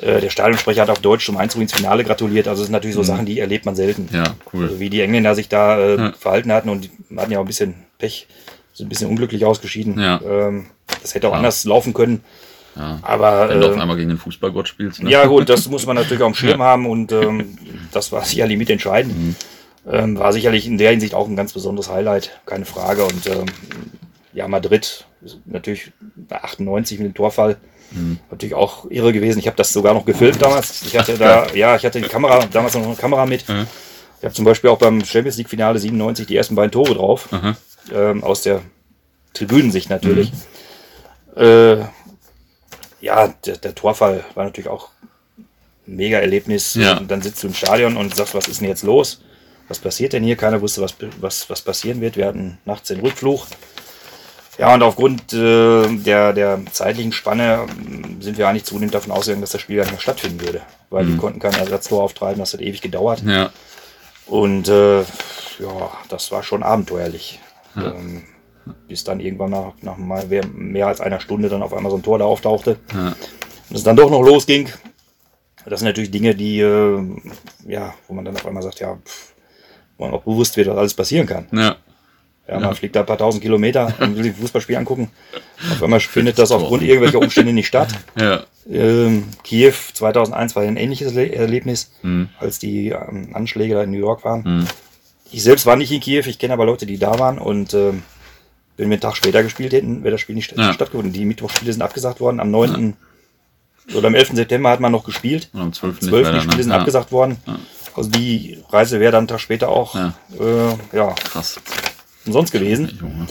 Äh, 0.02 0.20
der 0.20 0.28
Stadionsprecher 0.28 0.82
hat 0.82 0.90
auf 0.90 0.98
Deutsch 0.98 1.24
zum 1.24 1.38
Einzug 1.38 1.62
ins 1.62 1.72
Finale 1.72 2.04
gratuliert. 2.04 2.48
Also 2.48 2.60
das 2.60 2.66
sind 2.66 2.74
natürlich 2.74 2.94
so 2.94 3.00
mhm. 3.00 3.06
Sachen, 3.06 3.26
die 3.26 3.40
erlebt 3.40 3.64
man 3.64 3.74
selten. 3.74 4.10
Ja, 4.12 4.34
cool. 4.52 4.64
Also 4.64 4.78
wie 4.78 4.90
die 4.90 5.00
Engländer 5.00 5.34
sich 5.34 5.48
da 5.48 5.78
äh, 5.78 5.96
ja. 5.96 6.12
verhalten 6.12 6.52
hatten 6.52 6.68
und 6.68 6.84
die 6.84 7.16
hatten 7.16 7.32
ja 7.32 7.38
auch 7.38 7.44
ein 7.44 7.46
bisschen 7.46 7.76
Pech, 7.96 8.26
sind 8.74 8.86
ein 8.86 8.88
bisschen 8.90 9.08
unglücklich 9.08 9.46
ausgeschieden. 9.46 9.98
Ja. 9.98 10.20
Ähm, 10.22 10.66
das 11.00 11.14
hätte 11.14 11.28
auch 11.28 11.32
anders 11.32 11.64
laufen 11.64 11.94
können. 11.94 12.22
Ja. 12.76 12.98
Aber, 13.02 13.48
Wenn 13.48 13.60
du 13.60 13.70
auf 13.70 13.76
äh, 13.76 13.80
einmal 13.80 13.96
gegen 13.96 14.10
den 14.10 14.18
Fußballgott 14.18 14.68
spielst. 14.68 15.02
Ne? 15.02 15.10
Ja, 15.10 15.24
gut, 15.24 15.48
das 15.48 15.66
muss 15.70 15.86
man 15.86 15.96
natürlich 15.96 16.22
auch 16.22 16.28
im 16.28 16.34
Schirm 16.34 16.62
haben 16.62 16.86
und 16.86 17.10
ähm, 17.12 17.56
das 17.92 18.12
war 18.12 18.22
sicherlich 18.22 18.58
mitentscheidend. 18.58 19.18
Mhm. 19.18 19.36
Ähm, 19.88 20.18
war 20.18 20.32
sicherlich 20.32 20.66
in 20.66 20.78
der 20.78 20.90
Hinsicht 20.90 21.14
auch 21.14 21.28
ein 21.28 21.36
ganz 21.36 21.52
besonderes 21.52 21.88
Highlight, 21.88 22.40
keine 22.44 22.64
Frage. 22.64 23.04
Und 23.04 23.26
ähm, 23.26 23.46
ja, 24.32 24.48
Madrid 24.48 25.06
natürlich 25.44 25.92
98 26.28 26.98
mit 26.98 27.08
dem 27.08 27.14
Torfall. 27.14 27.56
Mhm. 27.92 28.18
Natürlich 28.30 28.54
auch 28.54 28.90
irre 28.90 29.12
gewesen. 29.12 29.38
Ich 29.38 29.46
habe 29.46 29.56
das 29.56 29.72
sogar 29.72 29.94
noch 29.94 30.04
gefilmt 30.04 30.42
damals. 30.42 30.82
Ich 30.82 30.98
hatte 30.98 31.16
da, 31.16 31.46
ja, 31.54 31.76
ich 31.76 31.84
hatte 31.84 32.00
die 32.00 32.08
Kamera, 32.08 32.44
damals 32.46 32.74
noch 32.74 32.84
eine 32.84 32.96
Kamera 32.96 33.26
mit. 33.26 33.48
Mhm. 33.48 33.66
Ich 34.18 34.24
habe 34.24 34.34
zum 34.34 34.44
Beispiel 34.44 34.70
auch 34.70 34.78
beim 34.78 35.04
Champions 35.04 35.36
League 35.36 35.48
Finale 35.48 35.78
97 35.78 36.26
die 36.26 36.36
ersten 36.36 36.56
beiden 36.56 36.72
Tore 36.72 36.94
drauf. 36.94 37.30
Mhm. 37.30 37.56
Ähm, 37.94 38.24
aus 38.24 38.42
der 38.42 38.62
Tribünensicht 39.34 39.88
natürlich. 39.88 40.32
Mhm. 40.32 41.42
Äh, 41.42 41.84
ja, 43.00 43.28
der, 43.44 43.58
der, 43.58 43.74
Torfall 43.74 44.24
war 44.34 44.44
natürlich 44.44 44.68
auch 44.68 44.88
ein 45.86 45.96
mega 45.96 46.18
Erlebnis. 46.18 46.74
Ja. 46.74 46.96
Und 46.96 47.08
dann 47.10 47.22
sitzt 47.22 47.42
du 47.44 47.46
im 47.46 47.54
Stadion 47.54 47.96
und 47.96 48.16
sagst, 48.16 48.34
was 48.34 48.48
ist 48.48 48.60
denn 48.60 48.68
jetzt 48.68 48.82
los? 48.82 49.20
Was 49.68 49.78
passiert 49.78 50.12
denn 50.12 50.22
hier? 50.22 50.36
Keiner 50.36 50.60
wusste, 50.60 50.80
was, 50.80 50.94
was, 51.20 51.50
was 51.50 51.62
passieren 51.62 52.00
wird. 52.00 52.16
Wir 52.16 52.26
hatten 52.26 52.58
nachts 52.64 52.88
den 52.88 53.00
Rückflug. 53.00 53.46
Ja, 54.58 54.72
und 54.72 54.82
aufgrund 54.82 55.32
äh, 55.34 55.86
der, 55.96 56.32
der 56.32 56.60
zeitlichen 56.72 57.12
Spanne 57.12 57.66
ähm, 57.68 58.22
sind 58.22 58.38
wir 58.38 58.48
eigentlich 58.48 58.64
zunehmend 58.64 58.94
davon 58.94 59.12
ausgegangen, 59.12 59.42
dass 59.42 59.50
das 59.50 59.60
Spiel 59.60 59.76
gar 59.76 59.84
nicht 59.84 59.92
mehr 59.92 60.00
stattfinden 60.00 60.40
würde. 60.40 60.62
Weil 60.88 61.04
mhm. 61.04 61.12
wir 61.12 61.16
konnten 61.18 61.40
kein 61.40 61.54
Ersatztor 61.54 62.02
auftreiben, 62.02 62.38
das 62.38 62.54
hat 62.54 62.60
ewig 62.60 62.80
gedauert. 62.80 63.22
Ja. 63.26 63.50
Und 64.26 64.68
äh, 64.68 65.00
ja, 65.00 65.90
das 66.08 66.32
war 66.32 66.42
schon 66.42 66.62
abenteuerlich. 66.62 67.40
Ja. 67.74 67.92
Ähm, 67.92 68.22
bis 68.88 69.04
dann 69.04 69.20
irgendwann 69.20 69.50
nach, 69.50 69.74
nach 69.82 69.96
mal 69.96 70.26
mehr 70.26 70.86
als 70.88 71.00
einer 71.00 71.20
Stunde 71.20 71.48
dann 71.48 71.62
auf 71.62 71.72
einmal 71.72 71.90
so 71.90 71.98
ein 71.98 72.02
Tor 72.02 72.18
da 72.18 72.24
auftauchte. 72.24 72.78
Ja. 72.94 73.14
Und 73.68 73.76
es 73.76 73.84
dann 73.84 73.96
doch 73.96 74.10
noch 74.10 74.22
losging. 74.22 74.70
Das 75.66 75.80
sind 75.80 75.88
natürlich 75.88 76.10
Dinge, 76.12 76.34
die, 76.34 76.60
äh, 76.60 77.04
ja, 77.66 77.94
wo 78.08 78.14
man 78.14 78.24
dann 78.24 78.36
auf 78.36 78.46
einmal 78.46 78.62
sagt, 78.62 78.80
ja, 78.80 78.96
pff, 79.04 79.34
man 79.98 80.10
auch 80.10 80.22
bewusst 80.22 80.56
wird, 80.56 80.68
was 80.68 80.76
alles 80.76 80.94
passieren 80.94 81.26
kann. 81.26 81.46
Ja. 81.52 81.76
Ja, 82.48 82.54
man 82.54 82.62
ja. 82.62 82.74
fliegt 82.74 82.94
da 82.94 83.00
ein 83.00 83.06
paar 83.06 83.18
tausend 83.18 83.42
Kilometer 83.42 83.92
und 84.00 84.16
will 84.16 84.22
sich 84.22 84.36
Fußballspiel 84.36 84.76
angucken. 84.76 85.10
Auf 85.72 85.82
einmal 85.82 86.00
findet 86.00 86.38
das 86.38 86.52
aufgrund 86.52 86.82
irgendwelcher 86.82 87.18
Umstände 87.18 87.52
nicht 87.52 87.66
statt. 87.66 87.88
Ja. 88.18 88.44
Ähm, 88.68 89.24
Kiew 89.44 89.74
2001 89.92 90.56
war 90.56 90.64
ein 90.64 90.76
ähnliches 90.76 91.14
Erlebnis, 91.14 91.92
mhm. 92.02 92.30
als 92.40 92.58
die 92.58 92.88
ähm, 92.88 93.28
Anschläge 93.32 93.74
da 93.74 93.82
in 93.84 93.92
New 93.92 93.98
York 93.98 94.24
waren. 94.24 94.42
Mhm. 94.42 94.66
Ich 95.30 95.44
selbst 95.44 95.66
war 95.66 95.76
nicht 95.76 95.92
in 95.92 96.00
Kiew, 96.00 96.24
ich 96.26 96.38
kenne 96.40 96.54
aber 96.54 96.64
Leute, 96.64 96.84
die 96.84 96.98
da 96.98 97.16
waren 97.20 97.38
und 97.38 97.74
ähm, 97.74 98.02
wenn 98.76 98.88
wir 98.88 98.94
einen 98.94 99.00
Tag 99.00 99.16
später 99.16 99.42
gespielt 99.42 99.72
hätten, 99.72 100.02
wäre 100.02 100.12
das 100.12 100.20
Spiel 100.20 100.34
nicht 100.34 100.56
ja. 100.56 100.72
stattgefunden. 100.72 101.12
Die 101.12 101.24
Mittwochspiele 101.24 101.72
sind 101.72 101.82
abgesagt 101.82 102.20
worden. 102.20 102.40
Am 102.40 102.50
9. 102.50 102.94
Ja. 103.88 103.96
oder 103.96 104.08
am 104.08 104.14
11. 104.14 104.30
September 104.34 104.70
hat 104.70 104.80
man 104.80 104.92
noch 104.92 105.04
gespielt. 105.04 105.48
Und 105.52 105.60
am 105.60 105.72
12. 105.72 106.02
Am 106.02 106.08
12. 106.08 106.30
Die 106.30 106.40
Spiele 106.40 106.56
ne? 106.56 106.62
sind 106.62 106.72
abgesagt 106.72 107.12
worden. 107.12 107.38
Also 107.96 108.10
die 108.10 108.62
Reise 108.68 109.00
wäre 109.00 109.12
dann 109.12 109.20
einen 109.20 109.28
Tag 109.28 109.40
später 109.40 109.70
auch 109.70 109.94
ja, 109.94 110.14
äh, 110.38 110.96
ja 110.96 111.12
krass 111.12 111.58
umsonst 112.26 112.52
gewesen. 112.52 113.28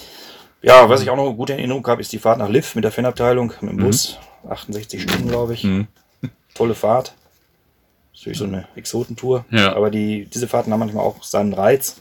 Ja, 0.62 0.90
was 0.90 1.02
ich 1.02 1.10
auch 1.10 1.16
noch 1.16 1.28
eine 1.28 1.36
gute 1.36 1.54
Erinnerung 1.54 1.86
habe, 1.86 2.02
ist 2.02 2.12
die 2.12 2.18
Fahrt 2.18 2.40
nach 2.40 2.50
Liv 2.50 2.74
mit 2.76 2.84
der 2.84 2.92
Fanabteilung, 2.92 3.54
mit 3.62 3.72
dem 3.72 3.78
mhm. 3.78 3.84
Bus. 3.84 4.18
68 4.50 5.02
Stunden, 5.02 5.28
glaube 5.28 5.54
ich. 5.54 5.64
Mhm. 5.64 5.88
Tolle 6.54 6.74
Fahrt. 6.74 7.14
Natürlich 8.14 8.38
so 8.38 8.46
eine 8.46 8.68
Exotentour. 8.76 9.46
Ja. 9.52 9.76
Aber 9.76 9.92
die, 9.92 10.26
diese 10.26 10.48
Fahrten 10.48 10.72
haben 10.72 10.80
manchmal 10.80 11.04
auch 11.04 11.24
seinen 11.24 11.54
Reiz, 11.54 11.98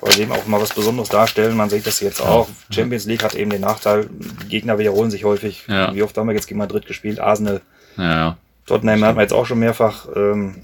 weil 0.00 0.12
sie 0.12 0.22
eben 0.22 0.32
auch 0.32 0.46
mal 0.46 0.60
was 0.60 0.72
Besonderes 0.72 1.08
darstellen. 1.08 1.56
Man 1.56 1.68
sieht 1.68 1.86
das 1.86 2.00
jetzt 2.00 2.22
auch. 2.22 2.48
Ja. 2.48 2.76
Champions 2.76 3.04
League 3.06 3.22
hat 3.22 3.34
eben 3.34 3.50
den 3.50 3.60
Nachteil, 3.60 4.08
die 4.10 4.48
Gegner 4.48 4.78
wiederholen 4.78 5.10
sich 5.10 5.24
häufig. 5.24 5.64
Ja. 5.68 5.92
Wie 5.94 6.02
oft 6.02 6.16
haben 6.16 6.28
wir 6.28 6.34
jetzt 6.34 6.46
gegen 6.46 6.58
Madrid 6.58 6.86
gespielt? 6.86 7.20
Arsenal. 7.20 7.60
Tottenham 8.66 9.04
hat 9.04 9.16
man 9.16 9.22
jetzt 9.22 9.34
auch 9.34 9.46
schon 9.46 9.58
mehrfach. 9.58 10.06
Ähm, 10.14 10.62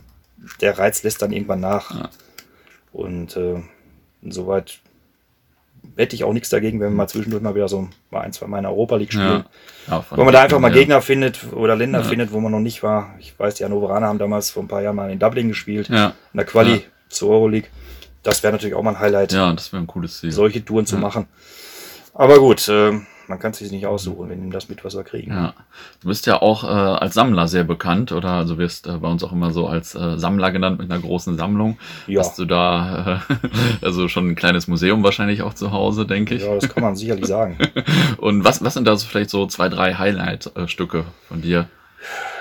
der 0.61 0.79
Reiz 0.79 1.03
lässt 1.03 1.23
dann 1.23 1.33
irgendwann 1.33 1.61
nach. 1.61 2.09
Und 2.93 3.37
äh, 3.37 3.63
insoweit 4.23 4.81
hätte 5.97 6.15
ich 6.15 6.25
auch 6.25 6.33
nichts 6.33 6.51
dagegen, 6.51 6.81
wenn 6.81 6.91
wir 6.91 6.97
mal 6.97 7.09
zwischendurch 7.09 7.43
mal 7.43 7.55
wieder 7.55 7.69
so 7.69 7.89
mal 8.11 8.21
ein, 8.21 8.33
zwei 8.33 8.47
Mal 8.47 8.59
in 8.59 8.67
Europa 8.67 8.97
League 8.97 9.13
spielen. 9.13 9.45
Ja. 9.89 9.97
Ja, 9.97 10.05
wenn 10.11 10.25
man 10.25 10.35
da 10.35 10.43
einfach 10.43 10.59
mal 10.59 10.71
Gegner 10.71 11.03
findet 11.03 11.53
oder 11.53 11.75
Länder 11.77 12.01
ja. 12.01 12.05
findet, 12.05 12.33
wo 12.33 12.41
man 12.41 12.53
noch 12.53 12.61
nicht 12.61 12.83
war. 12.83 13.15
Ich 13.19 13.39
weiß, 13.39 13.57
die 13.57 13.65
Hannoveraner 13.65 14.07
haben 14.07 14.19
damals 14.19 14.51
vor 14.51 14.63
ein 14.63 14.69
paar 14.69 14.83
Jahren 14.83 14.97
mal 14.97 15.11
in 15.11 15.19
Dublin 15.19 15.49
gespielt, 15.49 15.89
in 15.89 16.13
der 16.35 16.45
Quali 16.45 16.85
zur 17.09 17.31
Euroleague. 17.31 17.69
Das 18.23 18.43
wäre 18.43 18.53
natürlich 18.53 18.75
auch 18.75 18.83
mal 18.83 18.91
ein 18.91 19.01
Highlight. 19.01 19.33
Ja, 19.33 19.53
das 19.53 19.73
wäre 19.73 19.83
ein 19.83 19.87
cooles 19.87 20.19
Ziel. 20.21 20.31
Solche 20.31 20.65
Touren 20.65 20.87
zu 20.87 20.97
machen. 20.99 21.27
Aber 22.13 22.39
gut, 22.39 22.69
äh, 22.69 23.01
man 23.31 23.39
kann 23.39 23.53
es 23.53 23.59
sich 23.59 23.71
nicht 23.71 23.87
aussuchen, 23.87 24.29
wenn 24.29 24.43
ihm 24.43 24.51
das 24.51 24.69
mit 24.69 24.85
was 24.85 24.95
wir 24.95 25.05
kriegen. 25.05 25.31
Ja. 25.31 25.55
Du 26.03 26.09
bist 26.09 26.27
ja 26.27 26.43
auch 26.43 26.65
äh, 26.65 26.67
als 26.67 27.15
Sammler 27.15 27.49
sehr 27.49 27.65
bekannt 27.65 28.13
oder 28.13 28.31
also 28.31 28.59
wirst 28.59 28.87
äh, 28.87 28.99
bei 28.99 29.09
uns 29.09 29.25
auch 29.25 29.33
immer 29.33 29.53
so 29.53 29.69
als 29.69 29.95
äh, 29.95 30.19
Sammler 30.19 30.51
genannt 30.51 30.79
mit 30.79 30.91
einer 30.91 31.01
großen 31.01 31.39
Sammlung. 31.39 31.79
Ja. 32.07 32.21
Hast 32.21 32.39
du 32.39 32.45
da 32.45 33.23
äh, 33.31 33.37
also 33.83 34.09
schon 34.09 34.31
ein 34.31 34.35
kleines 34.35 34.67
Museum 34.67 35.03
wahrscheinlich 35.03 35.43
auch 35.43 35.55
zu 35.55 35.71
Hause, 35.71 36.05
denke 36.07 36.35
ich. 36.35 36.43
Ja, 36.43 36.55
das 36.55 36.69
kann 36.69 36.83
man 36.83 36.97
sicherlich 36.97 37.27
sagen. 37.27 37.57
Und 38.19 38.45
was, 38.45 38.63
was 38.63 38.75
sind 38.75 38.87
da 38.87 38.97
so 38.97 39.07
vielleicht 39.07 39.31
so 39.31 39.47
zwei, 39.47 39.69
drei 39.69 39.95
Highlight-Stücke 39.95 41.05
von 41.29 41.41
dir? 41.41 41.69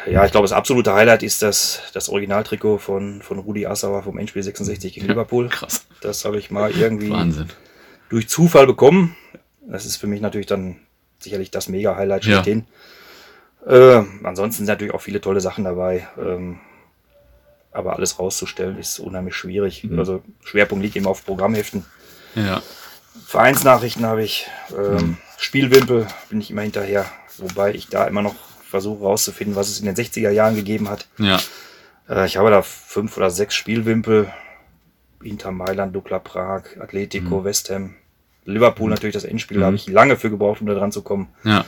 Ja, 0.10 0.26
ich 0.26 0.32
glaube, 0.32 0.46
das 0.46 0.54
absolute 0.54 0.94
Highlight 0.94 1.22
ist 1.22 1.42
das, 1.42 1.82
das 1.94 2.10
Originaltrikot 2.10 2.80
von, 2.80 3.22
von 3.22 3.38
Rudi 3.38 3.68
Assauer 3.68 4.02
vom 4.02 4.18
Endspiel 4.18 4.42
66 4.42 4.94
gegen 4.94 5.08
Liverpool. 5.08 5.50
Krass. 5.50 5.86
Das 6.02 6.26
habe 6.26 6.40
ich 6.40 6.50
mal 6.50 6.72
irgendwie 6.72 7.12
Wahnsinn. 7.12 7.48
durch 8.10 8.28
Zufall 8.28 8.66
bekommen. 8.66 9.16
Das 9.70 9.86
ist 9.86 9.98
für 9.98 10.08
mich 10.08 10.22
natürlich 10.22 10.48
dann 10.48 10.78
sicherlich 11.20 11.52
das 11.52 11.70
Mega-Highlight 11.70 12.24
schlechthin. 12.24 12.66
Ja. 13.66 14.00
Äh, 14.00 14.06
ansonsten 14.24 14.66
sind 14.66 14.68
natürlich 14.68 14.94
auch 14.94 15.02
viele 15.02 15.22
tolle 15.22 15.42
Sachen 15.42 15.64
dabei. 15.64 16.08
Ähm, 16.18 16.60
aber 17.72 17.96
alles 17.96 18.18
rauszustellen 18.20 18.78
ist 18.78 19.00
unheimlich 19.00 19.36
schwierig. 19.36 19.84
Mhm. 19.84 20.00
Also 20.00 20.24
Schwerpunkt 20.44 20.84
liegt 20.84 20.96
eben 20.96 21.06
auf 21.06 21.26
Programmheften. 21.26 21.86
Ja. 22.36 22.62
Vereinsnachrichten 23.26 24.06
habe 24.06 24.24
ich. 24.24 24.48
Ähm, 24.76 24.94
mhm. 24.94 25.18
Spielwimpel 25.38 26.08
bin 26.30 26.42
ich 26.42 26.52
immer 26.52 26.62
hinterher. 26.62 27.06
Wobei 27.38 27.74
ich 27.74 27.88
da 27.88 28.06
immer 28.06 28.22
noch 28.22 28.36
versuche 28.68 29.04
rauszufinden, 29.04 29.56
was 29.56 29.70
es 29.70 29.80
in 29.80 29.86
den 29.86 29.96
60er 29.96 30.32
Jahren 30.32 30.56
gegeben 30.56 30.90
hat. 30.90 31.08
Ja. 31.18 31.40
Äh, 32.10 32.26
ich 32.26 32.38
habe 32.38 32.50
da 32.50 32.62
fünf 32.62 33.18
oder 33.18 33.30
sechs 33.30 33.56
Spielwimpel. 33.56 34.32
Inter 35.22 35.52
Mailand, 35.52 35.94
Dukla 35.94 36.20
Prag, 36.20 36.64
Atletico, 36.80 37.42
mhm. 37.42 37.44
West 37.44 37.70
Ham, 37.70 37.96
Liverpool 38.46 38.90
natürlich 38.90 39.14
das 39.14 39.24
Endspiel, 39.24 39.58
mhm. 39.58 39.62
da 39.62 39.66
habe 39.68 39.76
ich 39.76 39.88
lange 39.88 40.16
für 40.16 40.30
gebraucht, 40.30 40.62
um 40.62 40.68
da 40.68 40.74
dran 40.74 40.92
zu 40.92 41.02
kommen. 41.02 41.28
Ja. 41.44 41.66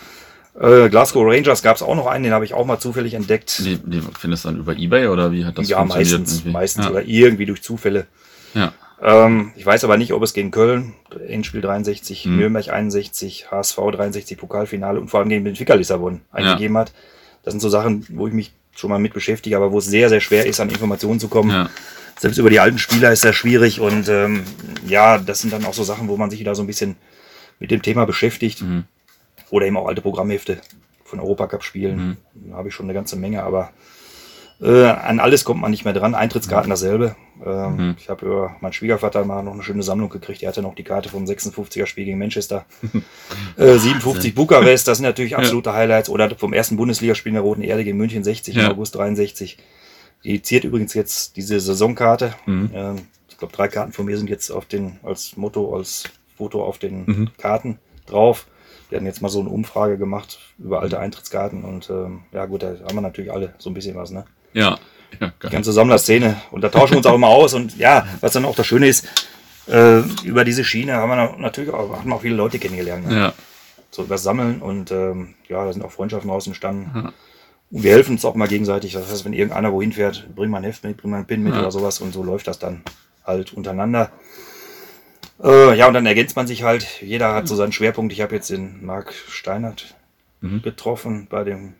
Äh, 0.59 0.89
Glasgow 0.89 1.25
Rangers 1.25 1.63
gab 1.63 1.77
es 1.77 1.81
auch 1.81 1.95
noch 1.95 2.07
einen, 2.07 2.25
den 2.25 2.33
habe 2.33 2.43
ich 2.43 2.53
auch 2.53 2.65
mal 2.65 2.79
zufällig 2.79 3.13
entdeckt. 3.13 3.59
Die, 3.59 3.77
die 3.77 4.01
findest 4.19 4.43
du 4.43 4.49
dann 4.49 4.59
über 4.59 4.75
Ebay 4.75 5.07
oder 5.07 5.31
wie 5.31 5.45
hat 5.45 5.57
das 5.57 5.69
ja, 5.69 5.77
funktioniert? 5.77 6.11
Meistens, 6.11 6.33
irgendwie? 6.33 6.51
meistens 6.51 6.85
ja. 6.85 6.91
oder 6.91 7.03
irgendwie 7.03 7.45
durch 7.45 7.63
Zufälle. 7.63 8.07
Ja. 8.53 8.73
Ähm, 9.01 9.53
ich 9.55 9.65
weiß 9.65 9.83
aber 9.85 9.97
nicht, 9.97 10.11
ob 10.11 10.21
es 10.23 10.33
gegen 10.33 10.51
Köln, 10.51 10.93
Endspiel 11.27 11.61
63, 11.61 12.25
mhm. 12.25 12.37
Nürnberg 12.37 12.67
61, 12.67 13.49
HSV 13.49 13.77
63, 13.77 14.37
Pokalfinale 14.37 14.99
und 14.99 15.09
vor 15.09 15.21
allem 15.21 15.29
gegen 15.29 15.43
Benfica 15.43 15.73
Lissabon 15.73 16.21
eingegeben 16.31 16.75
ja. 16.75 16.81
hat. 16.81 16.91
Das 17.43 17.53
sind 17.53 17.61
so 17.61 17.69
Sachen, 17.69 18.05
wo 18.09 18.27
ich 18.27 18.33
mich 18.33 18.53
schon 18.75 18.89
mal 18.89 18.99
mit 18.99 19.13
beschäftige, 19.13 19.55
aber 19.55 19.71
wo 19.71 19.79
es 19.79 19.85
sehr, 19.85 20.09
sehr 20.09 20.21
schwer 20.21 20.45
ist, 20.45 20.59
an 20.59 20.69
Informationen 20.69 21.19
zu 21.19 21.29
kommen. 21.29 21.49
Ja 21.49 21.69
selbst 22.21 22.37
über 22.37 22.51
die 22.51 22.59
alten 22.59 22.77
Spieler 22.77 23.11
ist 23.11 23.25
das 23.25 23.35
schwierig 23.35 23.79
und 23.79 24.07
ähm, 24.07 24.43
ja, 24.87 25.17
das 25.17 25.41
sind 25.41 25.51
dann 25.51 25.65
auch 25.65 25.73
so 25.73 25.83
Sachen, 25.83 26.07
wo 26.07 26.17
man 26.17 26.29
sich 26.29 26.43
da 26.43 26.53
so 26.53 26.61
ein 26.61 26.67
bisschen 26.67 26.95
mit 27.59 27.71
dem 27.71 27.81
Thema 27.81 28.05
beschäftigt. 28.05 28.61
Mhm. 28.61 28.83
Oder 29.49 29.65
eben 29.65 29.75
auch 29.75 29.87
alte 29.87 30.01
Programmhefte 30.01 30.61
von 31.03 31.19
Europacup-Spielen. 31.19 31.97
Mhm. 31.97 32.17
Da 32.51 32.57
habe 32.57 32.67
ich 32.67 32.75
schon 32.75 32.85
eine 32.85 32.93
ganze 32.93 33.15
Menge, 33.15 33.41
aber 33.43 33.71
Äh, 34.61 34.85
an 34.85 35.19
alles 35.19 35.43
kommt 35.43 35.59
man 35.59 35.71
nicht 35.71 35.85
mehr 35.85 35.93
dran. 35.95 36.13
Eintrittskarten 36.13 36.69
dasselbe. 36.69 37.15
Ähm, 37.43 37.75
mhm. 37.77 37.95
Ich 37.97 38.09
habe 38.09 38.23
über 38.23 38.55
meinen 38.61 38.73
Schwiegervater 38.73 39.25
mal 39.25 39.41
noch 39.41 39.53
eine 39.53 39.63
schöne 39.63 39.81
Sammlung 39.81 40.09
gekriegt. 40.09 40.43
Er 40.43 40.49
hatte 40.49 40.61
noch 40.61 40.75
die 40.75 40.83
Karte 40.83 41.09
vom 41.09 41.23
56er 41.25 41.87
Spiel 41.87 42.05
gegen 42.05 42.19
Manchester. 42.19 42.65
äh, 43.57 43.79
57 43.79 44.35
Bukarest, 44.35 44.87
das 44.87 44.99
sind 44.99 45.07
natürlich 45.07 45.35
absolute 45.35 45.71
ja. 45.71 45.75
Highlights. 45.75 46.09
Oder 46.09 46.29
vom 46.37 46.53
ersten 46.53 46.77
Bundesligaspiel 46.77 47.31
in 47.31 47.33
der 47.33 47.41
Roten 47.41 47.63
Erde 47.63 47.83
gegen 47.83 47.97
München 47.97 48.23
60 48.23 48.53
ja. 48.53 48.65
im 48.65 48.71
August 48.73 48.93
63. 48.93 49.57
Die 50.23 50.41
ziert 50.41 50.63
übrigens 50.63 50.93
jetzt 50.93 51.35
diese 51.35 51.59
Saisonkarte. 51.59 52.33
Mhm. 52.45 52.71
Ähm, 52.73 52.95
ich 53.29 53.37
glaube, 53.37 53.55
drei 53.55 53.67
Karten 53.67 53.91
von 53.91 54.05
mir 54.05 54.17
sind 54.17 54.29
jetzt 54.29 54.51
auf 54.51 54.65
den, 54.65 54.99
als 55.03 55.35
Motto, 55.35 55.75
als 55.75 56.03
Foto 56.37 56.63
auf 56.63 56.77
den 56.77 57.05
mhm. 57.05 57.29
Karten 57.37 57.79
drauf. 58.05 58.47
Wir 58.89 58.97
hatten 58.97 59.05
jetzt 59.05 59.21
mal 59.21 59.29
so 59.29 59.39
eine 59.39 59.49
Umfrage 59.49 59.97
gemacht 59.97 60.39
über 60.59 60.81
alte 60.81 60.99
Eintrittskarten 60.99 61.63
und 61.63 61.89
ähm, 61.89 62.23
ja 62.33 62.45
gut, 62.45 62.61
da 62.61 62.75
haben 62.85 62.95
wir 62.95 63.01
natürlich 63.01 63.31
alle 63.31 63.53
so 63.57 63.69
ein 63.69 63.73
bisschen 63.73 63.95
was, 63.95 64.11
ne? 64.11 64.25
Ja. 64.53 64.77
ja 65.19 65.31
die 65.43 65.49
ganze 65.49 65.71
Sammlerszene. 65.71 66.41
Und 66.51 66.61
da 66.61 66.69
tauschen 66.69 66.91
wir 66.91 66.97
uns 66.97 67.05
auch 67.05 67.15
immer 67.15 67.29
aus. 67.29 67.53
Und 67.53 67.77
ja, 67.77 68.05
was 68.19 68.33
dann 68.33 68.43
auch 68.43 68.55
das 68.55 68.67
Schöne 68.67 68.89
ist, 68.89 69.07
äh, 69.67 69.99
über 70.23 70.43
diese 70.43 70.63
Schiene 70.65 70.93
haben 70.93 71.09
wir 71.09 71.37
natürlich 71.37 71.69
auch, 71.69 71.97
haben 71.97 72.11
auch 72.11 72.21
viele 72.21 72.35
Leute 72.35 72.59
kennengelernt. 72.59 73.07
Ne? 73.07 73.15
Ja. 73.15 73.33
So 73.91 74.03
über 74.03 74.17
Sammeln 74.17 74.61
und 74.61 74.91
ähm, 74.91 75.35
ja, 75.47 75.65
da 75.65 75.71
sind 75.71 75.83
auch 75.83 75.91
Freundschaften 75.91 76.29
raus 76.29 76.47
entstanden. 76.47 76.91
Ja. 76.93 77.13
Und 77.71 77.83
wir 77.83 77.91
helfen 77.91 78.13
uns 78.13 78.25
auch 78.25 78.35
mal 78.35 78.47
gegenseitig. 78.47 78.93
Das 78.93 79.09
heißt, 79.09 79.25
wenn 79.25 79.33
irgendeiner 79.33 79.71
wohin 79.71 79.93
fährt, 79.93 80.27
bring 80.35 80.49
mal 80.49 80.57
ein 80.57 80.63
Heft 80.63 80.83
mit, 80.83 80.97
bring 80.97 81.11
mal 81.11 81.17
einen 81.17 81.27
Pin 81.27 81.43
mit 81.43 81.53
ja. 81.53 81.59
oder 81.59 81.71
sowas 81.71 82.01
und 82.01 82.13
so 82.13 82.23
läuft 82.23 82.47
das 82.47 82.59
dann 82.59 82.83
halt 83.25 83.53
untereinander. 83.53 84.11
Äh, 85.43 85.77
ja, 85.77 85.87
und 85.87 85.93
dann 85.93 86.05
ergänzt 86.05 86.35
man 86.35 86.47
sich 86.47 86.63
halt. 86.63 87.01
Jeder 87.01 87.33
hat 87.33 87.47
so 87.47 87.55
seinen 87.55 87.71
Schwerpunkt. 87.71 88.13
Ich 88.13 88.21
habe 88.21 88.35
jetzt 88.35 88.49
den 88.49 88.85
Marc 88.85 89.13
Steinert 89.13 89.95
mhm. 90.41 90.61
getroffen 90.61 91.27
bei 91.29 91.43
dem 91.43 91.73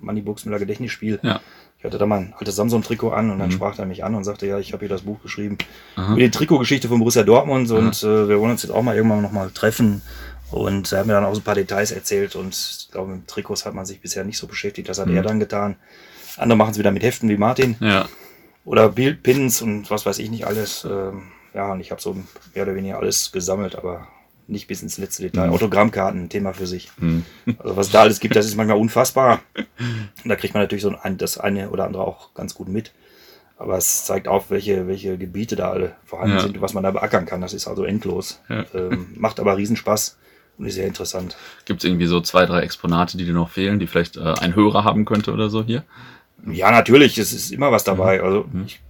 Money 0.00 0.22
Buxmüller 0.22 0.58
Gedächtnisspiel. 0.58 1.20
Ja. 1.22 1.40
Ich 1.78 1.84
hatte 1.84 1.98
da 1.98 2.06
mal 2.06 2.20
ein 2.20 2.34
altes 2.38 2.56
Samsung-Trikot 2.56 3.10
an 3.10 3.30
und 3.30 3.38
dann 3.38 3.48
mhm. 3.48 3.52
sprach 3.52 3.78
er 3.78 3.84
mich 3.84 4.04
an 4.04 4.14
und 4.14 4.24
sagte, 4.24 4.46
ja, 4.46 4.58
ich 4.58 4.72
habe 4.72 4.80
hier 4.80 4.88
das 4.88 5.02
Buch 5.02 5.20
geschrieben 5.22 5.58
Aha. 5.96 6.12
über 6.12 6.20
die 6.20 6.30
Trikotgeschichte 6.30 6.88
von 6.88 6.98
Borussia 6.98 7.22
Dortmund 7.24 7.70
und 7.70 8.02
äh, 8.02 8.28
wir 8.28 8.40
wollen 8.40 8.52
uns 8.52 8.62
jetzt 8.62 8.72
auch 8.72 8.82
mal 8.82 8.96
irgendwann 8.96 9.20
nochmal 9.20 9.50
treffen. 9.50 10.00
Und 10.54 10.92
er 10.92 11.00
hat 11.00 11.06
mir 11.06 11.14
dann 11.14 11.24
auch 11.24 11.34
so 11.34 11.40
ein 11.40 11.44
paar 11.44 11.56
Details 11.56 11.90
erzählt 11.90 12.36
und 12.36 12.54
ich 12.54 12.88
glaube, 12.92 13.10
mit 13.10 13.26
Trikots 13.26 13.66
hat 13.66 13.74
man 13.74 13.86
sich 13.86 14.00
bisher 14.00 14.22
nicht 14.22 14.38
so 14.38 14.46
beschäftigt. 14.46 14.88
Das 14.88 15.00
hat 15.00 15.08
mhm. 15.08 15.16
er 15.16 15.22
dann 15.24 15.40
getan. 15.40 15.74
Andere 16.36 16.56
machen 16.56 16.70
es 16.70 16.78
wieder 16.78 16.92
mit 16.92 17.02
Heften 17.02 17.28
wie 17.28 17.36
Martin. 17.36 17.74
Ja. 17.80 18.08
Oder 18.64 18.88
Bildpins 18.88 19.62
und 19.62 19.90
was 19.90 20.06
weiß 20.06 20.20
ich 20.20 20.30
nicht 20.30 20.46
alles. 20.46 20.86
Ähm, 20.88 21.32
ja, 21.54 21.72
und 21.72 21.80
ich 21.80 21.90
habe 21.90 22.00
so 22.00 22.14
mehr 22.54 22.62
oder 22.62 22.76
weniger 22.76 22.98
alles 22.98 23.32
gesammelt, 23.32 23.74
aber 23.74 24.06
nicht 24.46 24.68
bis 24.68 24.80
ins 24.80 24.96
letzte 24.96 25.22
Detail. 25.22 25.48
Mhm. 25.48 25.54
Autogrammkarten, 25.54 26.28
Thema 26.28 26.52
für 26.52 26.68
sich. 26.68 26.92
Mhm. 26.98 27.24
Also 27.58 27.76
was 27.76 27.90
da 27.90 28.02
alles 28.02 28.20
gibt, 28.20 28.36
das 28.36 28.46
ist 28.46 28.54
manchmal 28.54 28.78
unfassbar. 28.78 29.40
Und 29.56 30.28
da 30.28 30.36
kriegt 30.36 30.54
man 30.54 30.62
natürlich 30.62 30.82
so 30.82 30.94
ein, 30.96 31.18
das 31.18 31.36
eine 31.36 31.70
oder 31.70 31.84
andere 31.84 32.06
auch 32.06 32.32
ganz 32.34 32.54
gut 32.54 32.68
mit. 32.68 32.92
Aber 33.56 33.76
es 33.76 34.04
zeigt 34.04 34.28
auch, 34.28 34.50
welche, 34.50 34.86
welche 34.86 35.18
Gebiete 35.18 35.56
da 35.56 35.72
alle 35.72 35.96
vorhanden 36.04 36.36
ja. 36.36 36.42
sind 36.42 36.60
was 36.60 36.74
man 36.74 36.84
da 36.84 36.92
beackern 36.92 37.26
kann. 37.26 37.40
Das 37.40 37.54
ist 37.54 37.66
also 37.66 37.84
endlos. 37.84 38.40
Ja. 38.48 38.64
Ähm, 38.72 39.08
macht 39.16 39.40
aber 39.40 39.56
Riesenspaß 39.56 40.16
sehr 40.58 40.86
interessant. 40.86 41.36
Gibt 41.64 41.80
es 41.82 41.84
irgendwie 41.84 42.06
so 42.06 42.20
zwei, 42.20 42.46
drei 42.46 42.60
Exponate, 42.60 43.16
die 43.16 43.24
dir 43.24 43.32
noch 43.32 43.50
fehlen, 43.50 43.78
die 43.78 43.86
vielleicht 43.86 44.16
äh, 44.16 44.34
ein 44.40 44.54
Hörer 44.54 44.84
haben 44.84 45.04
könnte 45.04 45.32
oder 45.32 45.50
so 45.50 45.64
hier? 45.64 45.84
Ja, 46.46 46.70
natürlich. 46.70 47.18
Es 47.18 47.32
ist 47.32 47.50
immer 47.50 47.72
was 47.72 47.84
dabei. 47.84 48.18
Mhm. 48.18 48.24
Also 48.24 48.46
ich, 48.66 48.80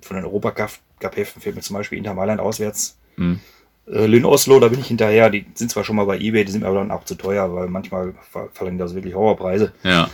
von 0.00 0.16
den 0.16 0.24
Europacup-Heften 0.24 1.42
fehlt 1.42 1.56
mir 1.56 1.62
zum 1.62 1.76
Beispiel 1.76 1.98
Inter 1.98 2.14
Mailand 2.14 2.40
auswärts. 2.40 2.96
Mhm. 3.16 3.40
Äh, 3.86 4.06
Lynn 4.06 4.24
Oslo, 4.24 4.60
da 4.60 4.68
bin 4.68 4.80
ich 4.80 4.86
hinterher. 4.86 5.30
Die 5.30 5.46
sind 5.54 5.70
zwar 5.70 5.84
schon 5.84 5.96
mal 5.96 6.06
bei 6.06 6.18
eBay, 6.18 6.44
die 6.44 6.52
sind 6.52 6.64
aber 6.64 6.78
dann 6.78 6.90
auch 6.90 7.04
zu 7.04 7.14
teuer, 7.14 7.54
weil 7.54 7.68
manchmal 7.68 8.14
verlangen 8.52 8.78
das 8.78 8.94
wirklich 8.94 9.14
Horrorpreise. 9.14 9.72
Ja. 9.82 10.08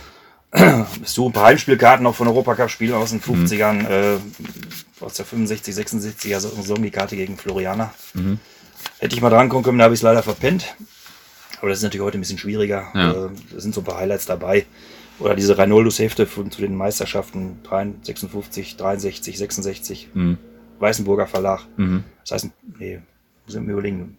So 1.05 1.29
ein 1.29 1.31
paar 1.31 1.45
Heimspielkarten 1.45 2.03
noch 2.03 2.13
von 2.13 2.27
Europacup-Spielen 2.27 2.93
aus 2.93 3.11
den 3.11 3.21
50ern, 3.21 3.73
mhm. 3.73 3.85
äh, 4.99 5.03
aus 5.03 5.13
der 5.13 5.23
65, 5.23 5.73
66er 5.73 6.39
Saison, 6.39 6.83
die 6.83 6.91
Karte 6.91 7.15
gegen 7.15 7.37
Floriana. 7.37 7.93
Mhm. 8.13 8.37
Hätte 8.99 9.15
ich 9.15 9.21
mal 9.21 9.29
dran 9.29 9.49
kommen 9.49 9.63
können, 9.63 9.77
da 9.77 9.85
habe 9.85 9.93
ich 9.93 9.99
es 9.99 10.03
leider 10.03 10.23
verpennt. 10.23 10.75
Aber 11.59 11.69
das 11.69 11.79
ist 11.79 11.83
natürlich 11.83 12.03
heute 12.03 12.17
ein 12.17 12.21
bisschen 12.21 12.37
schwieriger. 12.37 12.91
Ja. 12.93 13.11
Äh, 13.11 13.29
da 13.51 13.59
sind 13.59 13.73
so 13.73 13.81
ein 13.81 13.83
paar 13.83 13.97
Highlights 13.97 14.25
dabei. 14.25 14.65
Oder 15.19 15.35
diese 15.35 15.57
Reinoldos-Hefte 15.57 16.27
zu 16.27 16.61
den 16.61 16.75
Meisterschaften 16.75 17.59
56, 18.01 18.77
63, 18.77 19.37
66. 19.37 20.09
Mhm. 20.13 20.37
Weißenburger 20.79 21.27
Verlag. 21.27 21.61
Mhm. 21.77 22.03
Das 22.21 22.31
heißt, 22.31 22.49
nee, 22.79 23.01
muss 23.45 23.55
ich 23.55 23.61
mir 23.61 23.73
überlegen. 23.73 24.17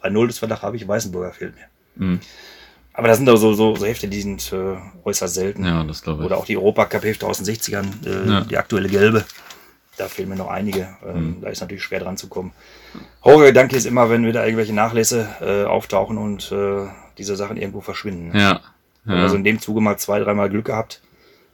Reinoldos 0.00 0.38
Verlag 0.38 0.62
habe 0.62 0.76
ich, 0.76 0.86
Weißenburger 0.86 1.32
fehlt 1.32 1.54
mir. 1.56 2.06
Mhm. 2.06 2.20
Aber 2.94 3.08
das 3.08 3.16
sind 3.16 3.26
doch 3.26 3.36
so, 3.36 3.54
so, 3.54 3.74
so 3.74 3.86
Hefte, 3.86 4.06
die 4.06 4.20
sind 4.20 4.52
äh, 4.52 4.76
äußerst 5.04 5.34
selten. 5.34 5.64
Ja, 5.64 5.82
das 5.82 6.02
glaube 6.02 6.22
ich. 6.22 6.26
Oder 6.26 6.36
auch 6.36 6.44
die 6.44 6.56
Europacup-Hefte 6.56 7.26
aus 7.26 7.42
den 7.42 7.46
60ern, 7.52 7.86
äh, 8.06 8.28
ja. 8.28 8.40
die 8.42 8.58
aktuelle 8.58 8.88
gelbe. 8.88 9.24
Da 9.96 10.08
fehlen 10.08 10.30
mir 10.30 10.36
noch 10.36 10.48
einige. 10.48 10.96
Ähm, 11.06 11.26
mhm. 11.26 11.40
Da 11.42 11.50
ist 11.50 11.60
natürlich 11.60 11.82
schwer 11.82 12.00
dran 12.00 12.16
zu 12.16 12.28
kommen. 12.28 12.52
Horrorgedanke 13.24 13.76
ist 13.76 13.86
immer, 13.86 14.08
wenn 14.10 14.26
wieder 14.26 14.44
irgendwelche 14.44 14.72
Nachlässe 14.72 15.28
äh, 15.40 15.64
auftauchen 15.64 16.18
und 16.18 16.50
äh, 16.50 16.86
diese 17.18 17.36
Sachen 17.36 17.56
irgendwo 17.56 17.80
verschwinden. 17.80 18.36
Ja. 18.36 18.60
ja. 19.04 19.14
Also 19.14 19.36
in 19.36 19.44
dem 19.44 19.60
Zuge 19.60 19.80
mal 19.80 19.98
zwei, 19.98 20.18
dreimal 20.18 20.48
Glück 20.48 20.66
gehabt. 20.66 21.02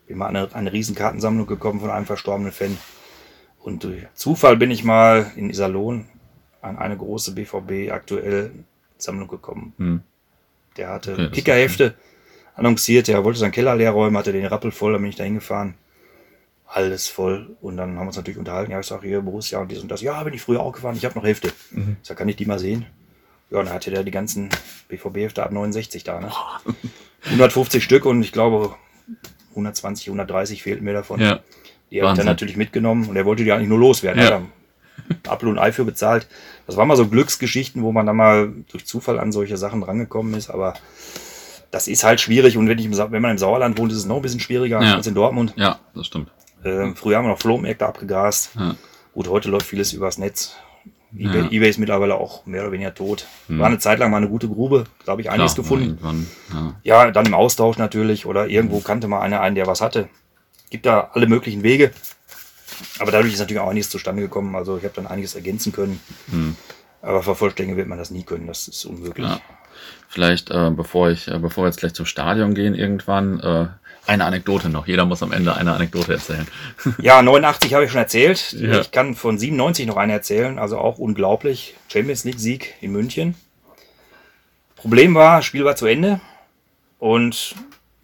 Bin 0.07 0.19
mal 0.19 0.29
an 0.29 0.37
eine, 0.37 0.55
eine 0.55 0.73
riesen 0.73 0.95
Kartensammlung 0.95 1.47
gekommen 1.47 1.81
von 1.81 1.91
einem 1.91 2.07
verstorbenen 2.07 2.53
Fan. 2.53 2.79
Und 3.59 3.85
durch 3.85 4.07
Zufall 4.15 4.57
bin 4.57 4.71
ich 4.71 4.85
mal 4.85 5.31
in 5.37 5.51
Iserlohn 5.51 6.07
an 6.63 6.79
eine 6.79 6.97
große 6.97 7.33
BVB 7.33 7.91
aktuell 7.93 8.53
Sammlung 8.97 9.29
gekommen. 9.29 9.73
Hm. 9.79 10.01
Der 10.77 10.91
hatte 10.91 11.13
okay, 11.13 11.31
Kickerhefte 11.31 11.95
annonciert, 12.55 13.09
er 13.09 13.25
wollte 13.25 13.39
seinen 13.39 13.53
Keller 13.53 13.77
leer 13.77 13.93
räumen, 13.93 14.17
hatte 14.17 14.33
den 14.33 14.47
Rappel 14.47 14.71
voll, 14.71 14.93
dann 14.93 15.03
bin 15.03 15.11
ich 15.11 15.17
da 15.17 15.25
hingefahren. 15.25 15.75
Alles 16.71 17.09
voll. 17.09 17.57
Und 17.63 17.79
dann 17.79 17.97
haben 17.97 18.05
wir 18.05 18.09
uns 18.09 18.17
natürlich 18.17 18.39
unterhalten. 18.39 18.71
Ja, 18.71 18.81
ich 18.81 18.87
sage 18.87 19.09
hier 19.09 19.23
Borussia 19.23 19.59
und 19.59 19.71
dies 19.71 19.81
und 19.81 19.91
das. 19.91 20.03
Ja, 20.03 20.23
bin 20.23 20.35
ich 20.35 20.43
früher 20.43 20.61
auch 20.61 20.73
gefahren, 20.73 20.97
ich 20.97 21.05
habe 21.05 21.19
noch 21.19 21.25
Hefte. 21.25 21.51
Mhm. 21.71 21.97
Ich 22.03 22.09
sage, 22.09 22.19
kann 22.19 22.29
ich 22.29 22.37
die 22.37 22.45
mal 22.45 22.59
sehen? 22.59 22.85
Ja, 23.51 23.61
und 23.61 23.67
dann 23.67 23.75
hatte 23.75 23.91
der 23.91 24.05
die 24.05 24.11
ganzen 24.11 24.51
BVB-Hefte 24.89 25.43
ab 25.43 25.51
69 25.51 26.05
da, 26.05 26.21
ne? 26.21 26.31
150 27.25 27.83
Stück 27.83 28.05
und 28.05 28.23
ich 28.23 28.33
glaube 28.33 28.75
120, 29.51 30.09
130 30.09 30.63
fehlten 30.63 30.85
mir 30.85 30.93
davon. 30.93 31.21
Ja. 31.21 31.41
Die 31.91 32.03
habe 32.03 32.13
ich 32.13 32.19
dann 32.19 32.27
natürlich 32.27 32.59
mitgenommen 32.59 33.09
und 33.09 33.17
er 33.17 33.25
wollte 33.25 33.45
die 33.45 33.53
eigentlich 33.53 33.69
nur 33.69 33.79
loswerden. 33.79 34.23
Ja. 34.23 34.43
Apfel 35.27 35.49
und 35.49 35.59
Ei 35.59 35.73
für 35.73 35.87
bezahlt. 35.87 36.29
Das 36.67 36.77
waren 36.77 36.87
mal 36.87 36.97
so 36.97 37.09
Glücksgeschichten, 37.09 37.83
wo 37.83 37.93
man 37.93 38.05
dann 38.05 38.17
mal 38.17 38.53
durch 38.71 38.85
Zufall 38.85 39.19
an 39.19 39.33
solche 39.33 39.57
Sachen 39.57 39.83
rangekommen 39.83 40.35
ist, 40.35 40.51
aber 40.51 40.75
das 41.71 41.89
ist 41.89 42.05
halt 42.05 42.21
schwierig 42.21 42.57
und 42.59 42.69
wenn, 42.69 42.79
ich 42.79 42.85
im, 42.85 42.93
wenn 42.93 43.23
man 43.23 43.33
im 43.33 43.39
Sauerland 43.39 43.79
wohnt, 43.79 43.93
ist 43.93 43.99
es 43.99 44.05
noch 44.05 44.17
ein 44.17 44.23
bisschen 44.23 44.41
schwieriger 44.41 44.83
ja. 44.83 44.97
als 44.97 45.07
in 45.07 45.15
Dortmund. 45.15 45.55
Ja, 45.57 45.79
das 45.95 46.07
stimmt. 46.07 46.31
Äh, 46.69 46.95
früher 46.95 47.17
haben 47.17 47.25
wir 47.25 47.31
noch 47.31 47.41
Flohmärkte 47.41 47.87
abgegrast. 47.87 48.51
Ja. 48.59 48.75
Gut, 49.15 49.29
heute 49.29 49.49
läuft 49.51 49.67
vieles 49.67 49.93
übers 49.93 50.19
Netz. 50.19 50.57
eBay, 51.17 51.43
ja. 51.43 51.51
eBay 51.51 51.71
ist 51.71 51.79
mittlerweile 51.79 52.15
auch 52.15 52.47
mehr 52.47 52.63
oder 52.63 52.73
weniger 52.73 52.95
tot. 52.95 53.27
Hm. 53.49 53.59
War 53.59 53.67
eine 53.67 53.79
Zeit 53.79 53.99
lang 53.99 54.11
mal 54.11 54.19
eine 54.19 54.29
gute 54.29 54.49
Grube, 54.49 54.85
da 55.05 55.13
habe 55.13 55.23
ich 55.23 55.31
einiges 55.31 55.55
Klar, 55.55 55.65
gefunden. 55.65 56.29
Ja. 56.53 56.75
ja. 57.05 57.11
dann 57.11 57.27
im 57.27 57.35
Austausch 57.35 57.79
natürlich 57.79 58.27
oder 58.27 58.49
irgendwo 58.49 58.81
kannte 58.81 59.09
mal 59.09 59.21
einer 59.21 59.41
einen, 59.41 59.57
der 59.57 59.67
was 59.67 59.81
hatte. 59.81 60.09
Gibt 60.71 60.87
da 60.87 61.11
alle 61.15 61.27
möglichen 61.27 61.63
Wege. 61.63 61.93
Aber 63.01 63.11
dadurch 63.11 63.33
ist 63.33 63.41
natürlich 63.41 63.61
auch 63.61 63.71
einiges 63.71 63.91
zustande 63.91 64.23
gekommen. 64.23 64.55
Also 64.55 64.77
ich 64.77 64.85
habe 64.85 64.95
dann 64.95 65.07
einiges 65.07 65.35
ergänzen 65.35 65.73
können. 65.73 66.01
Hm. 66.31 66.57
Aber 67.01 67.23
vervollständigen 67.23 67.77
wird 67.77 67.89
man 67.89 67.99
das 67.99 68.11
nie 68.11 68.25
können. 68.25 68.47
Das 68.47 68.69
ist 68.69 68.85
unmöglich. 68.85 69.31
Vielleicht, 70.09 70.51
äh, 70.51 70.71
bevor 70.71 71.11
ich, 71.11 71.29
äh, 71.29 71.39
bevor 71.39 71.65
wir 71.65 71.69
jetzt 71.69 71.81
gleich 71.81 71.95
zum 71.95 72.07
Stadion 72.07 72.55
gehen, 72.55 72.75
irgendwann 72.75 73.41
äh, 73.41 73.67
eine 74.09 74.25
Anekdote 74.25 74.69
noch. 74.69 74.87
Jeder 74.87 75.05
muss 75.05 75.23
am 75.23 75.33
Ende 75.33 75.55
eine 75.55 75.73
Anekdote 75.75 76.15
erzählen. 76.15 76.47
Ja, 77.01 77.23
89 77.23 77.75
habe 77.75 77.85
ich 77.85 77.91
schon 77.91 78.01
erzählt. 78.01 78.53
Ja. 78.53 78.81
Ich 78.81 78.91
kann 78.91 79.15
von 79.15 79.39
97 79.39 79.87
noch 79.87 79.97
eine 79.97 80.13
erzählen. 80.13 80.59
Also 80.59 80.79
auch 80.79 80.99
unglaublich. 80.99 81.75
Champions 81.89 82.25
League 82.25 82.41
Sieg 82.41 82.75
in 82.81 82.93
München. 82.93 83.35
Problem 84.77 85.15
war, 85.15 85.43
Spiel 85.43 85.65
war 85.65 85.77
zu 85.77 85.87
Ende. 85.87 86.21
Und 86.99 87.55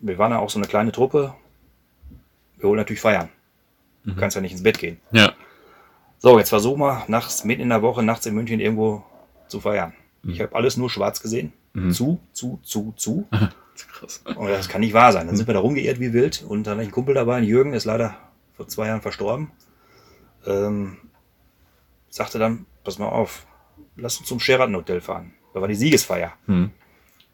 wir 0.00 0.18
waren 0.18 0.32
ja 0.32 0.38
auch 0.38 0.50
so 0.50 0.59
eine 0.59 0.68
kleine 0.68 0.92
Truppe. 0.92 1.34
Wir 2.59 2.68
wollen 2.68 2.78
natürlich 2.78 3.00
feiern. 3.00 3.28
Du 4.05 4.12
mhm. 4.12 4.16
kannst 4.16 4.36
ja 4.36 4.42
nicht 4.42 4.52
ins 4.52 4.62
Bett 4.62 4.78
gehen. 4.78 5.00
Ja. 5.12 5.32
So, 6.18 6.38
jetzt 6.38 6.50
versuchen 6.50 6.80
wir 6.80 7.05
nachts, 7.09 7.44
mitten 7.44 7.62
in 7.62 7.68
der 7.70 7.82
Woche, 7.82 8.02
nachts 8.02 8.26
in 8.26 8.34
München 8.34 8.61
irgendwo 8.61 9.05
zu 9.48 9.61
feiern. 9.61 9.94
Mhm. 10.22 10.32
Ich 10.32 10.40
habe 10.40 10.55
alles 10.55 10.76
nur 10.76 10.90
schwarz 10.90 11.20
gesehen. 11.20 11.52
Mhm. 11.72 11.92
Zu, 11.92 12.20
zu, 12.32 12.61
zu, 12.62 12.92
zu. 12.96 13.26
Krass. 13.92 14.22
Und 14.24 14.48
das 14.48 14.68
kann 14.68 14.80
nicht 14.80 14.94
wahr 14.94 15.12
sein. 15.12 15.26
Dann 15.26 15.36
sind 15.36 15.46
wir 15.46 15.54
da 15.54 15.60
rumgeirrt 15.60 16.00
wie 16.00 16.12
wild 16.12 16.44
und 16.46 16.64
dann 16.64 16.72
habe 16.72 16.82
ich 16.82 16.86
einen 16.86 16.94
Kumpel 16.94 17.14
dabei, 17.14 17.36
ein 17.36 17.44
Jürgen, 17.44 17.74
ist 17.74 17.84
leider 17.84 18.16
vor 18.56 18.68
zwei 18.68 18.86
Jahren 18.86 19.02
verstorben. 19.02 19.50
Ähm, 20.46 20.98
sagte 22.08 22.38
dann, 22.38 22.66
pass 22.84 22.98
mal 22.98 23.08
auf, 23.08 23.46
lass 23.96 24.18
uns 24.18 24.28
zum 24.28 24.40
Sheraton 24.40 24.76
Hotel 24.76 25.00
fahren. 25.00 25.34
Da 25.52 25.60
war 25.60 25.68
die 25.68 25.74
Siegesfeier. 25.74 26.32
Mhm. 26.46 26.70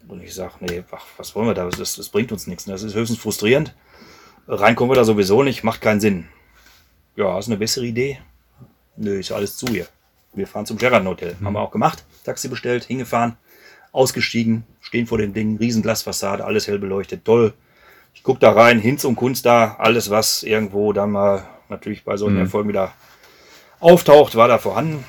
Und 0.07 0.23
ich 0.23 0.33
sage, 0.33 0.53
nee, 0.61 0.83
ach, 0.91 1.05
was 1.17 1.35
wollen 1.35 1.47
wir 1.47 1.53
da? 1.53 1.69
Das, 1.69 1.95
das 1.95 2.09
bringt 2.09 2.31
uns 2.31 2.47
nichts. 2.47 2.65
Das 2.65 2.83
ist 2.83 2.95
höchstens 2.95 3.19
frustrierend. 3.19 3.75
Reinkommen 4.47 4.91
wir 4.91 4.95
da 4.95 5.03
sowieso 5.03 5.43
nicht, 5.43 5.63
macht 5.63 5.81
keinen 5.81 6.01
Sinn. 6.01 6.27
Ja, 7.15 7.33
hast 7.33 7.47
du 7.47 7.51
eine 7.51 7.59
bessere 7.59 7.85
Idee? 7.85 8.19
Nö, 8.97 9.19
ist 9.19 9.31
alles 9.31 9.57
zu 9.57 9.67
hier. 9.67 9.87
Wir 10.33 10.47
fahren 10.47 10.65
zum 10.65 10.79
Sheraton 10.79 11.07
Hotel. 11.07 11.35
Mhm. 11.39 11.45
Haben 11.45 11.53
wir 11.53 11.61
auch 11.61 11.71
gemacht. 11.71 12.03
Taxi 12.23 12.47
bestellt, 12.47 12.83
hingefahren, 12.85 13.37
ausgestiegen, 13.91 14.63
stehen 14.81 15.07
vor 15.07 15.17
dem 15.17 15.33
Ding, 15.33 15.57
riesen 15.57 15.81
Glasfassade, 15.81 16.45
alles 16.45 16.67
hell 16.67 16.79
beleuchtet, 16.79 17.25
toll. 17.25 17.53
Ich 18.13 18.23
gucke 18.23 18.39
da 18.39 18.51
rein, 18.51 18.79
Hinz 18.79 19.05
und 19.05 19.15
Kunst 19.15 19.45
da, 19.45 19.75
alles 19.79 20.09
was 20.09 20.43
irgendwo 20.43 20.93
dann 20.93 21.11
mal 21.11 21.43
natürlich 21.69 22.03
bei 22.03 22.17
solchen 22.17 22.35
Mhm. 22.35 22.41
Erfolgen 22.41 22.69
wieder 22.69 22.91
auftaucht, 23.79 24.35
war 24.35 24.47
da 24.47 24.57
vorhanden. 24.57 25.03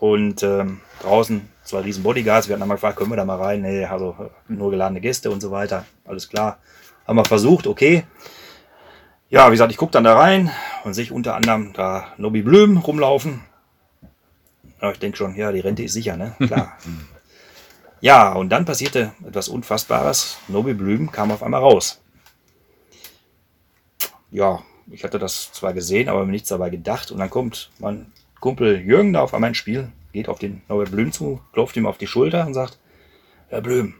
Und 0.00 0.42
ähm, 0.42 0.80
draußen 1.02 1.48
zwei 1.64 1.80
riesen 1.80 2.02
Bodyguards. 2.02 2.48
Wir 2.48 2.54
hatten 2.54 2.62
einmal 2.62 2.76
gefragt, 2.76 2.96
können 2.96 3.10
wir 3.10 3.16
da 3.16 3.24
mal 3.24 3.36
rein? 3.40 3.62
Nee, 3.62 3.84
also 3.84 4.16
äh, 4.20 4.52
nur 4.52 4.70
geladene 4.70 5.00
Gäste 5.00 5.30
und 5.30 5.40
so 5.40 5.50
weiter. 5.50 5.84
Alles 6.04 6.28
klar. 6.28 6.58
Haben 7.06 7.16
wir 7.16 7.24
versucht, 7.24 7.66
okay. 7.66 8.04
Ja, 9.30 9.48
wie 9.48 9.52
gesagt, 9.52 9.72
ich 9.72 9.76
gucke 9.78 9.92
dann 9.92 10.04
da 10.04 10.16
rein 10.16 10.50
und 10.84 10.94
sehe 10.94 11.10
unter 11.12 11.34
anderem 11.34 11.72
da 11.72 12.08
Nobby 12.16 12.42
Blüm 12.42 12.78
rumlaufen. 12.78 13.40
Ja, 14.80 14.92
ich 14.92 14.98
denke 14.98 15.16
schon, 15.18 15.34
ja, 15.34 15.50
die 15.52 15.60
Rente 15.60 15.82
ist 15.82 15.94
sicher, 15.94 16.16
ne? 16.16 16.34
Klar. 16.38 16.76
ja, 18.00 18.32
und 18.32 18.50
dann 18.50 18.64
passierte 18.64 19.12
etwas 19.26 19.48
Unfassbares. 19.48 20.38
Nobby 20.48 20.74
Blüm 20.74 21.10
kam 21.10 21.30
auf 21.30 21.42
einmal 21.42 21.60
raus. 21.60 22.00
Ja, 24.30 24.62
ich 24.90 25.04
hatte 25.04 25.18
das 25.18 25.52
zwar 25.52 25.72
gesehen, 25.72 26.08
aber 26.08 26.24
mir 26.24 26.32
nichts 26.32 26.48
dabei 26.48 26.70
gedacht. 26.70 27.10
Und 27.10 27.18
dann 27.18 27.30
kommt 27.30 27.70
mein 27.78 28.12
Kumpel 28.40 28.80
Jürgen 28.80 29.12
da 29.12 29.22
auf 29.22 29.34
einmal 29.34 29.48
ins 29.48 29.58
Spiel, 29.58 29.90
geht 30.12 30.28
auf 30.28 30.38
den 30.38 30.62
Norbert 30.68 30.90
Blüm 30.90 31.12
zu, 31.12 31.40
klopft 31.52 31.76
ihm 31.76 31.86
auf 31.86 31.98
die 31.98 32.06
Schulter 32.06 32.46
und 32.46 32.54
sagt, 32.54 32.78
Herr 33.48 33.60
Blüm, 33.60 33.94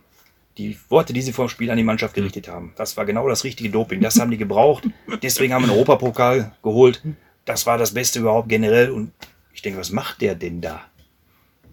die 0.58 0.78
Worte, 0.88 1.12
die 1.12 1.22
Sie 1.22 1.32
vor 1.32 1.46
dem 1.46 1.50
Spiel 1.50 1.70
an 1.70 1.76
die 1.76 1.84
Mannschaft 1.84 2.14
gerichtet 2.14 2.48
haben, 2.48 2.72
das 2.76 2.96
war 2.96 3.06
genau 3.06 3.28
das 3.28 3.44
richtige 3.44 3.70
Doping. 3.70 4.00
Das 4.00 4.18
haben 4.18 4.30
die 4.30 4.36
gebraucht. 4.36 4.84
Deswegen 5.22 5.54
haben 5.54 5.62
wir 5.62 5.68
einen 5.68 5.78
Europapokal 5.78 6.52
geholt. 6.62 7.02
Das 7.44 7.66
war 7.66 7.78
das 7.78 7.94
Beste 7.94 8.18
überhaupt 8.18 8.48
generell. 8.48 8.90
Und 8.90 9.12
ich 9.54 9.62
denke, 9.62 9.78
was 9.78 9.90
macht 9.90 10.20
der 10.20 10.34
denn 10.34 10.60
da? 10.60 10.82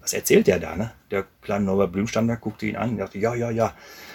Was 0.00 0.12
erzählt 0.12 0.46
der 0.46 0.60
da, 0.60 0.76
ne? 0.76 0.92
Der 1.10 1.24
kleine 1.42 1.64
Norbert 1.64 1.92
Blüm 1.92 2.08
stand 2.08 2.28
da, 2.28 2.34
guckte 2.34 2.66
ihn 2.66 2.76
an 2.76 2.90
und 2.90 2.98
dachte, 2.98 3.18
ja, 3.18 3.34
ja, 3.34 3.50
ja. 3.50 3.74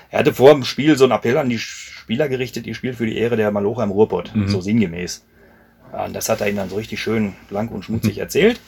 Er 0.09 0.19
hatte 0.19 0.33
vor 0.33 0.53
dem 0.53 0.65
Spiel 0.65 0.97
so 0.97 1.05
einen 1.05 1.13
Appell 1.13 1.37
an 1.37 1.49
die 1.49 1.57
Spieler 1.57 2.27
gerichtet, 2.27 2.67
ihr 2.67 2.75
spielt 2.75 2.97
für 2.97 3.05
die 3.05 3.17
Ehre 3.17 3.37
der 3.37 3.51
Malocha 3.51 3.83
im 3.83 3.91
Ruhrpott. 3.91 4.33
So 4.47 4.59
sinngemäß. 4.61 5.25
Ja, 5.93 6.05
und 6.05 6.13
das 6.13 6.29
hat 6.29 6.41
er 6.41 6.47
ihnen 6.47 6.57
dann 6.57 6.69
so 6.69 6.75
richtig 6.75 7.01
schön 7.01 7.33
lang 7.49 7.69
und 7.69 7.83
schmutzig 7.83 8.17
erzählt. 8.19 8.59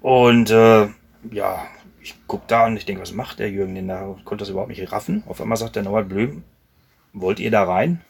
Und 0.00 0.50
äh, 0.50 0.88
ja, 1.30 1.66
ich 2.00 2.14
guck 2.26 2.46
da 2.48 2.66
und 2.66 2.76
ich 2.76 2.84
denke, 2.84 3.02
was 3.02 3.12
macht 3.12 3.38
der 3.38 3.50
Jürgen 3.50 3.74
denn 3.74 3.88
da? 3.88 4.16
Konnte 4.24 4.42
das 4.42 4.50
überhaupt 4.50 4.70
nicht 4.70 4.92
raffen. 4.92 5.22
Auf 5.26 5.40
einmal 5.40 5.58
sagt 5.58 5.76
der 5.76 5.82
Norbert 5.82 6.08
Blüm, 6.08 6.42
wollt 7.12 7.40
ihr 7.40 7.50
da 7.50 7.64
rein? 7.64 8.00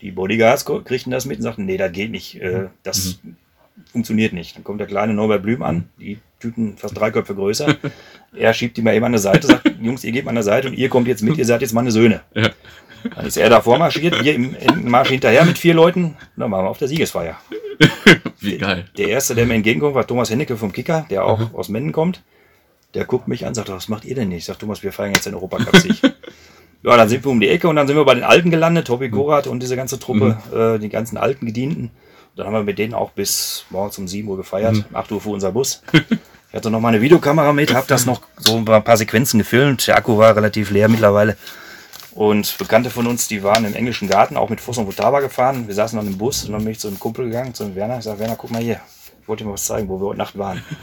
Die 0.00 0.12
Bodyguards 0.12 0.64
kriegten 0.64 1.10
das 1.10 1.26
mit 1.26 1.38
und 1.38 1.42
sagten, 1.42 1.66
nee, 1.66 1.76
das 1.76 1.92
geht 1.92 2.10
nicht. 2.10 2.40
Äh, 2.40 2.68
das 2.82 3.20
funktioniert 3.92 4.32
nicht. 4.32 4.56
Dann 4.56 4.64
kommt 4.64 4.80
der 4.80 4.86
kleine 4.86 5.12
Norbert 5.12 5.42
Blüm 5.42 5.62
an, 5.62 5.88
die 5.98 6.18
Tüten 6.40 6.76
fast 6.76 6.98
drei 6.98 7.10
Köpfe 7.10 7.34
größer. 7.34 7.76
er 8.36 8.54
schiebt 8.54 8.76
die 8.76 8.82
mal 8.82 8.94
eben 8.94 9.04
an 9.04 9.12
der 9.12 9.20
Seite, 9.20 9.46
sagt, 9.46 9.70
Jungs, 9.80 10.02
ihr 10.04 10.12
geht 10.12 10.24
mal 10.24 10.30
an 10.30 10.36
der 10.36 10.44
Seite 10.44 10.68
und 10.68 10.74
ihr 10.74 10.88
kommt 10.88 11.06
jetzt 11.06 11.22
mit, 11.22 11.36
ihr 11.38 11.44
seid 11.44 11.60
jetzt 11.60 11.72
meine 11.72 11.90
Söhne. 11.90 12.22
Ja. 12.34 12.50
Dann 13.14 13.26
ist 13.26 13.36
er 13.36 13.48
da 13.48 13.60
vormarschiert, 13.60 14.22
wir 14.22 14.34
im, 14.34 14.54
im 14.54 14.90
Marsch 14.90 15.08
hinterher 15.08 15.44
mit 15.44 15.58
vier 15.58 15.74
Leuten. 15.74 16.04
Und 16.04 16.16
dann 16.36 16.50
waren 16.50 16.64
wir 16.64 16.70
auf 16.70 16.78
der 16.78 16.88
Siegesfeier. 16.88 17.36
Wie 18.40 18.58
geil. 18.58 18.86
Der 18.98 19.08
erste, 19.08 19.34
der 19.34 19.46
mir 19.46 19.54
entgegenkommt, 19.54 19.94
war 19.94 20.06
Thomas 20.06 20.30
Hennecke 20.30 20.56
vom 20.56 20.72
Kicker, 20.72 21.06
der 21.08 21.24
auch 21.24 21.54
aus 21.54 21.68
Menden 21.68 21.92
kommt. 21.92 22.22
Der 22.94 23.04
guckt 23.04 23.28
mich 23.28 23.46
an, 23.46 23.54
sagt, 23.54 23.70
was 23.70 23.88
macht 23.88 24.04
ihr 24.04 24.14
denn 24.14 24.28
nicht? 24.28 24.38
Ich 24.38 24.44
sag, 24.46 24.58
Thomas, 24.58 24.82
wir 24.82 24.92
feiern 24.92 25.14
jetzt 25.14 25.24
den 25.24 25.34
Europacup-Sieg. 25.34 26.02
ja, 26.82 26.96
dann 26.96 27.08
sind 27.08 27.24
wir 27.24 27.30
um 27.30 27.40
die 27.40 27.48
Ecke 27.48 27.68
und 27.68 27.76
dann 27.76 27.86
sind 27.86 27.96
wir 27.96 28.04
bei 28.04 28.14
den 28.14 28.24
Alten 28.24 28.50
gelandet, 28.50 28.86
Tobi 28.86 29.08
Gorath 29.08 29.46
und 29.46 29.62
diese 29.62 29.76
ganze 29.76 29.98
Truppe, 29.98 30.38
äh, 30.52 30.78
die 30.78 30.88
ganzen 30.88 31.16
alten 31.16 31.46
Gedienten. 31.46 31.90
Dann 32.36 32.46
haben 32.46 32.54
wir 32.54 32.62
mit 32.62 32.78
denen 32.78 32.94
auch 32.94 33.10
bis 33.10 33.64
morgens 33.70 33.98
um 33.98 34.08
7 34.08 34.26
Uhr 34.28 34.36
gefeiert. 34.36 34.84
8 34.92 35.12
Uhr 35.12 35.20
fuhr 35.20 35.34
unser 35.34 35.52
Bus. 35.52 35.82
Ich 36.50 36.56
hatte 36.56 36.68
noch 36.68 36.80
mal 36.80 36.88
eine 36.88 37.00
Videokamera 37.00 37.52
mit, 37.52 37.72
habe 37.72 37.86
das 37.86 38.06
noch 38.06 38.22
so 38.36 38.56
ein 38.56 38.64
paar 38.64 38.96
Sequenzen 38.96 39.38
gefilmt. 39.38 39.86
Der 39.86 39.96
Akku 39.96 40.18
war 40.18 40.34
relativ 40.34 40.72
leer 40.72 40.88
mittlerweile. 40.88 41.36
Und 42.12 42.58
Bekannte 42.58 42.90
von 42.90 43.06
uns, 43.06 43.28
die 43.28 43.44
waren 43.44 43.64
im 43.64 43.74
englischen 43.74 44.08
Garten, 44.08 44.36
auch 44.36 44.48
mit 44.48 44.60
Fuss 44.60 44.76
und 44.76 44.86
Futaba 44.86 45.20
gefahren. 45.20 45.68
Wir 45.68 45.74
saßen 45.76 45.96
dann 45.96 46.08
im 46.08 46.18
Bus 46.18 46.44
und 46.44 46.52
dann 46.52 46.64
bin 46.64 46.72
ich 46.72 46.80
zu 46.80 46.88
einem 46.88 46.98
Kumpel 46.98 47.26
gegangen, 47.26 47.54
zu 47.54 47.62
einem 47.62 47.76
Werner. 47.76 47.98
Ich 47.98 48.04
sage, 48.04 48.18
Werner, 48.18 48.34
guck 48.34 48.50
mal 48.50 48.60
hier. 48.60 48.80
Ich 49.22 49.28
wollte 49.28 49.44
dir 49.44 49.48
mal 49.48 49.54
was 49.54 49.64
zeigen, 49.64 49.88
wo 49.88 50.00
wir 50.00 50.08
heute 50.08 50.18
Nacht 50.18 50.36
waren. 50.36 50.62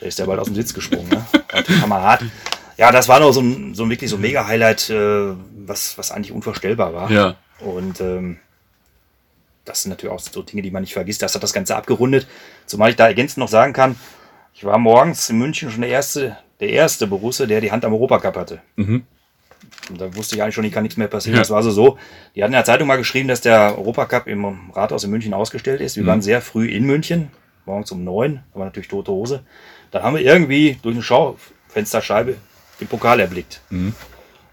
Da 0.00 0.08
ist 0.08 0.18
der 0.18 0.26
bald 0.26 0.40
aus 0.40 0.48
dem 0.48 0.56
Sitz 0.56 0.74
gesprungen. 0.74 1.08
Ne? 1.08 1.24
Hat 1.52 1.64
Kamerad. 1.64 2.24
Ja, 2.76 2.90
das 2.90 3.06
war 3.06 3.20
noch 3.20 3.30
so 3.30 3.40
ein, 3.40 3.72
so 3.76 3.84
ein 3.84 3.90
wirklich 3.90 4.10
so 4.10 4.16
ein 4.16 4.22
Mega-Highlight, 4.22 4.90
äh, 4.90 5.34
was, 5.64 5.96
was 5.96 6.10
eigentlich 6.10 6.32
unvorstellbar 6.32 6.92
war. 6.92 7.08
Ja. 7.08 7.36
Und 7.60 8.00
ähm, 8.00 8.38
das 9.64 9.82
sind 9.82 9.90
natürlich 9.90 10.12
auch 10.12 10.18
so 10.18 10.42
Dinge, 10.42 10.62
die 10.62 10.72
man 10.72 10.82
nicht 10.82 10.94
vergisst. 10.94 11.22
Das 11.22 11.36
hat 11.36 11.42
das 11.44 11.52
Ganze 11.52 11.76
abgerundet. 11.76 12.26
Zumal 12.66 12.90
ich 12.90 12.96
da 12.96 13.06
ergänzend 13.06 13.38
noch 13.38 13.48
sagen 13.48 13.72
kann, 13.72 13.94
ich 14.62 14.66
war 14.66 14.78
morgens 14.78 15.28
in 15.28 15.38
München 15.38 15.72
schon 15.72 15.80
der 15.80 15.90
erste, 15.90 16.36
der 16.60 16.68
erste 16.68 17.08
Borusse, 17.08 17.48
der 17.48 17.60
die 17.60 17.72
Hand 17.72 17.84
am 17.84 17.94
Europacup 17.94 18.36
hatte. 18.36 18.60
Mhm. 18.76 19.02
Und 19.90 20.00
da 20.00 20.14
wusste 20.14 20.36
ich 20.36 20.42
eigentlich 20.42 20.54
schon, 20.54 20.62
hier 20.62 20.72
kann 20.72 20.84
nichts 20.84 20.96
mehr 20.96 21.08
passieren. 21.08 21.34
Ja. 21.34 21.40
Das 21.40 21.50
war 21.50 21.56
also 21.56 21.72
so. 21.72 21.98
Die 22.36 22.44
hatten 22.44 22.52
in 22.52 22.58
der 22.58 22.64
Zeitung 22.64 22.86
mal 22.86 22.94
geschrieben, 22.94 23.26
dass 23.26 23.40
der 23.40 23.76
Europacup 23.76 24.28
im 24.28 24.70
Rathaus 24.72 25.02
in 25.02 25.10
München 25.10 25.34
ausgestellt 25.34 25.80
ist. 25.80 25.96
Wir 25.96 26.06
waren 26.06 26.22
sehr 26.22 26.40
früh 26.40 26.68
in 26.68 26.84
München, 26.84 27.32
morgens 27.66 27.90
um 27.90 28.04
neun, 28.04 28.44
war 28.54 28.64
natürlich 28.64 28.86
tote 28.86 29.10
Hose. 29.10 29.42
Dann 29.90 30.04
haben 30.04 30.14
wir 30.14 30.22
irgendwie 30.22 30.78
durch 30.80 30.94
eine 30.94 31.02
Schaufensterscheibe 31.02 32.36
den 32.80 32.86
Pokal 32.86 33.18
erblickt. 33.18 33.62
Mhm. 33.70 33.94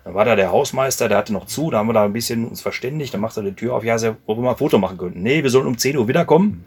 Dann 0.05 0.15
war 0.15 0.25
da 0.25 0.35
der 0.35 0.51
Hausmeister, 0.51 1.07
der 1.07 1.19
hatte 1.19 1.33
noch 1.33 1.45
zu, 1.45 1.69
da 1.69 1.77
haben 1.77 1.87
wir 1.87 1.93
da 1.93 2.03
ein 2.03 2.13
bisschen 2.13 2.47
uns 2.47 2.61
verständigt, 2.61 3.13
dann 3.13 3.21
macht 3.21 3.37
er 3.37 3.43
die 3.43 3.53
Tür 3.53 3.75
auf, 3.75 3.83
ja, 3.83 3.95
ob 4.25 4.39
wir 4.39 4.41
mal 4.41 4.51
ein 4.51 4.57
Foto 4.57 4.79
machen 4.79 4.97
könnten. 4.97 5.21
Nee, 5.21 5.43
wir 5.43 5.51
sollen 5.51 5.67
um 5.67 5.77
10 5.77 5.97
Uhr 5.97 6.07
wiederkommen, 6.07 6.65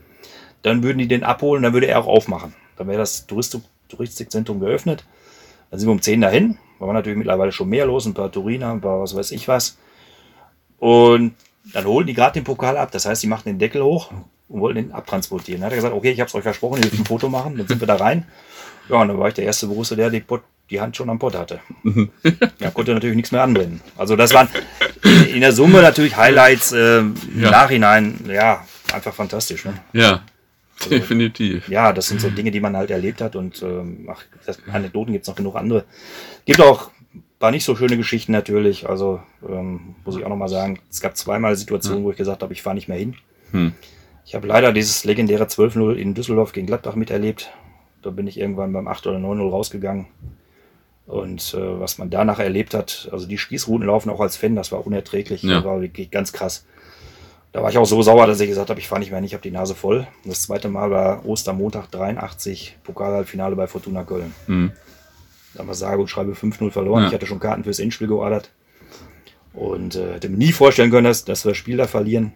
dann 0.62 0.84
würden 0.84 0.98
die 0.98 1.08
den 1.08 1.24
abholen, 1.24 1.64
dann 1.64 1.72
würde 1.72 1.88
er 1.88 1.98
auch 1.98 2.06
aufmachen. 2.06 2.54
Dann 2.76 2.88
wäre 2.88 2.98
das 2.98 3.26
Touristik 3.26 3.62
Touristikzentrum 3.88 4.58
geöffnet. 4.60 5.04
Dann 5.70 5.78
sind 5.78 5.88
wir 5.88 5.92
um 5.92 6.02
10 6.02 6.20
dahin, 6.22 6.58
da 6.80 6.86
war 6.86 6.94
natürlich 6.94 7.18
mittlerweile 7.18 7.52
schon 7.52 7.68
mehr 7.68 7.86
los, 7.86 8.06
ein 8.06 8.14
paar 8.14 8.30
Turiner, 8.32 8.70
ein 8.72 8.80
paar 8.80 9.00
was 9.00 9.14
weiß 9.14 9.30
ich 9.32 9.48
was. 9.48 9.76
Und 10.78 11.34
dann 11.72 11.84
holen 11.84 12.06
die 12.06 12.14
gerade 12.14 12.34
den 12.34 12.44
Pokal 12.44 12.76
ab, 12.76 12.90
das 12.90 13.06
heißt, 13.06 13.22
die 13.22 13.26
machten 13.26 13.50
den 13.50 13.58
Deckel 13.58 13.82
hoch 13.82 14.10
und 14.48 14.60
wollten 14.60 14.76
den 14.82 14.92
abtransportieren. 14.92 15.60
Dann 15.60 15.66
hat 15.66 15.72
er 15.72 15.76
gesagt, 15.76 15.94
okay, 15.94 16.10
ich 16.10 16.20
habe 16.20 16.28
es 16.28 16.34
euch 16.34 16.42
versprochen, 16.42 16.76
ihr 16.76 16.82
dürft 16.82 16.98
ein 16.98 17.06
Foto 17.06 17.28
machen, 17.28 17.56
dann 17.56 17.68
sind 17.68 17.80
wir 17.80 17.86
da 17.86 17.96
rein. 17.96 18.26
Ja, 18.88 18.96
und 19.00 19.08
dann 19.08 19.18
war 19.18 19.28
ich 19.28 19.34
der 19.34 19.44
erste 19.44 19.66
Borussia, 19.68 19.96
der 19.96 20.10
die, 20.10 20.20
Pott, 20.20 20.42
die 20.70 20.80
Hand 20.80 20.96
schon 20.96 21.08
am 21.08 21.18
Pott 21.18 21.36
hatte. 21.36 21.60
Ja, 22.58 22.70
konnte 22.70 22.94
natürlich 22.94 23.16
nichts 23.16 23.32
mehr 23.32 23.42
anwenden. 23.42 23.80
Also 23.96 24.16
das 24.16 24.32
waren 24.34 24.48
in 25.32 25.40
der 25.40 25.52
Summe 25.52 25.82
natürlich 25.82 26.16
Highlights 26.16 26.72
äh, 26.72 26.98
im 26.98 27.14
Ja. 27.36 27.50
Nachhinein, 27.50 28.18
ja, 28.28 28.64
einfach 28.92 29.14
fantastisch. 29.14 29.64
Ne? 29.64 29.74
Ja. 29.92 30.22
Definitiv. 30.90 31.68
Ja, 31.68 31.92
das 31.92 32.08
sind 32.08 32.20
so 32.20 32.30
Dinge, 32.30 32.50
die 32.50 32.60
man 32.60 32.76
halt 32.76 32.90
erlebt 32.90 33.20
hat 33.20 33.36
und 33.36 33.62
ähm, 33.62 34.08
ach, 34.10 34.22
das, 34.46 34.58
Anekdoten 34.70 35.12
gibt 35.12 35.22
es 35.22 35.28
noch 35.28 35.36
genug 35.36 35.56
andere. 35.56 35.84
Gibt 36.44 36.60
auch 36.60 36.90
ein 37.14 37.22
paar 37.38 37.50
nicht 37.50 37.64
so 37.64 37.76
schöne 37.76 37.96
Geschichten 37.96 38.32
natürlich. 38.32 38.88
Also 38.88 39.20
ähm, 39.48 39.94
muss 40.04 40.16
ich 40.16 40.24
auch 40.24 40.28
nochmal 40.28 40.48
sagen, 40.48 40.80
es 40.90 41.00
gab 41.00 41.16
zweimal 41.16 41.56
Situationen, 41.56 42.04
wo 42.04 42.10
ich 42.10 42.16
gesagt 42.16 42.42
habe, 42.42 42.52
ich 42.52 42.62
fahre 42.62 42.74
nicht 42.74 42.88
mehr 42.88 42.98
hin. 42.98 43.14
Hm. 43.52 43.72
Ich 44.24 44.34
habe 44.34 44.46
leider 44.46 44.72
dieses 44.72 45.04
legendäre 45.04 45.44
12-0 45.44 45.94
in 45.94 46.14
Düsseldorf 46.14 46.52
gegen 46.52 46.66
Gladbach 46.66 46.94
miterlebt. 46.94 47.50
Da 48.02 48.10
bin 48.10 48.26
ich 48.26 48.38
irgendwann 48.38 48.72
beim 48.72 48.88
8 48.88 49.06
oder 49.06 49.18
9-0 49.18 49.50
rausgegangen. 49.50 50.06
Und 51.06 51.54
äh, 51.54 51.80
was 51.80 51.98
man 51.98 52.10
danach 52.10 52.38
erlebt 52.38 52.74
hat, 52.74 53.08
also 53.12 53.26
die 53.26 53.38
Spießrouten 53.38 53.86
laufen 53.86 54.10
auch 54.10 54.20
als 54.20 54.36
Fan, 54.36 54.54
das 54.54 54.72
war 54.72 54.86
unerträglich, 54.86 55.42
Ja. 55.42 55.56
das 55.56 55.64
war 55.64 55.80
wirklich 55.80 56.10
ganz 56.10 56.32
krass. 56.32 56.64
Da 57.52 57.62
war 57.62 57.70
ich 57.70 57.76
auch 57.76 57.84
so 57.84 58.00
sauer, 58.02 58.26
dass 58.26 58.40
ich 58.40 58.48
gesagt 58.48 58.70
habe, 58.70 58.80
ich 58.80 58.88
fahre 58.88 59.00
nicht 59.00 59.10
mehr 59.10 59.18
hin, 59.18 59.26
ich 59.26 59.34
habe 59.34 59.42
die 59.42 59.50
Nase 59.50 59.74
voll. 59.74 60.06
Das 60.24 60.42
zweite 60.42 60.68
Mal 60.68 60.90
war 60.90 61.26
Ostermontag 61.26 61.90
83, 61.90 62.78
Pokalhalbfinale 62.82 63.56
bei 63.56 63.66
Fortuna 63.66 64.04
Köln. 64.04 64.34
Hm. 64.46 64.72
Da 65.52 65.60
haben 65.60 65.68
wir 65.68 65.74
sage 65.74 66.00
und 66.00 66.08
schreibe 66.08 66.32
5-0 66.32 66.70
verloren. 66.70 67.02
Ja. 67.02 67.08
Ich 67.08 67.14
hatte 67.14 67.26
schon 67.26 67.40
Karten 67.40 67.64
fürs 67.64 67.78
Endspiel 67.78 68.08
geordert. 68.08 68.50
Und 69.52 69.96
äh, 69.96 70.14
hätte 70.14 70.30
mir 70.30 70.38
nie 70.38 70.52
vorstellen 70.52 70.90
können, 70.90 71.04
dass, 71.04 71.26
dass 71.26 71.44
wir 71.44 71.50
das 71.50 71.58
Spiel 71.58 71.76
da 71.76 71.86
verlieren. 71.86 72.32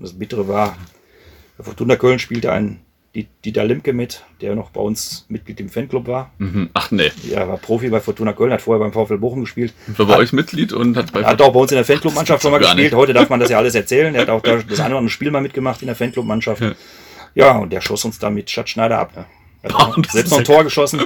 Das 0.00 0.18
Bittere 0.18 0.48
war, 0.48 0.76
bei 1.56 1.62
Fortuna 1.64 1.94
Köln 1.94 2.18
spielte 2.18 2.50
ein 2.50 2.80
Di- 3.16 3.26
Dieter 3.44 3.64
Limke 3.64 3.92
mit, 3.94 4.22
der 4.42 4.54
noch 4.54 4.70
bei 4.70 4.80
uns 4.80 5.24
Mitglied 5.28 5.58
im 5.60 5.68
Fanclub 5.70 6.06
war. 6.06 6.30
Mhm. 6.38 6.68
Ach 6.74 6.90
nee. 6.90 7.10
Er 7.32 7.48
war 7.48 7.56
Profi 7.56 7.88
bei 7.88 8.00
Fortuna 8.00 8.34
Köln, 8.34 8.52
hat 8.52 8.60
vorher 8.62 8.86
beim 8.86 8.92
VfL 8.92 9.16
Bochum 9.18 9.40
gespielt. 9.40 9.72
War 9.96 10.06
bei 10.06 10.16
euch 10.18 10.32
Mitglied 10.34 10.72
und 10.74 10.96
hat 10.96 11.12
bei 11.12 11.24
hat 11.24 11.40
auch 11.40 11.52
bei 11.52 11.60
uns 11.60 11.72
in 11.72 11.76
der 11.76 11.84
Fanclub-Mannschaft 11.86 12.42
schon 12.42 12.50
mal 12.52 12.58
gespielt. 12.58 12.78
nicht. 12.84 12.94
Heute 12.94 13.14
darf 13.14 13.28
man 13.30 13.40
das 13.40 13.48
ja 13.48 13.56
alles 13.58 13.74
erzählen. 13.74 14.14
Er 14.14 14.22
hat 14.22 14.28
auch 14.28 14.42
da 14.42 14.56
das 14.58 14.78
eine 14.80 14.90
oder 14.90 14.98
andere 14.98 15.10
Spiel 15.10 15.30
mal 15.30 15.40
mitgemacht 15.40 15.80
in 15.80 15.86
der 15.86 15.96
Fanclub-Mannschaft. 15.96 16.60
Ja. 16.60 16.72
Ja. 17.34 17.58
und 17.58 17.72
der 17.72 17.80
schoss 17.80 18.04
uns 18.04 18.18
da 18.18 18.28
mit 18.30 18.50
Schatzschneider 18.50 18.98
ab. 18.98 19.16
Ne? 19.16 19.24
Boah, 19.68 19.96
hat 19.96 20.06
selbst 20.10 20.30
noch 20.30 20.38
ein 20.38 20.44
ja 20.44 20.54
Tor 20.54 20.62
geschossen. 20.64 21.02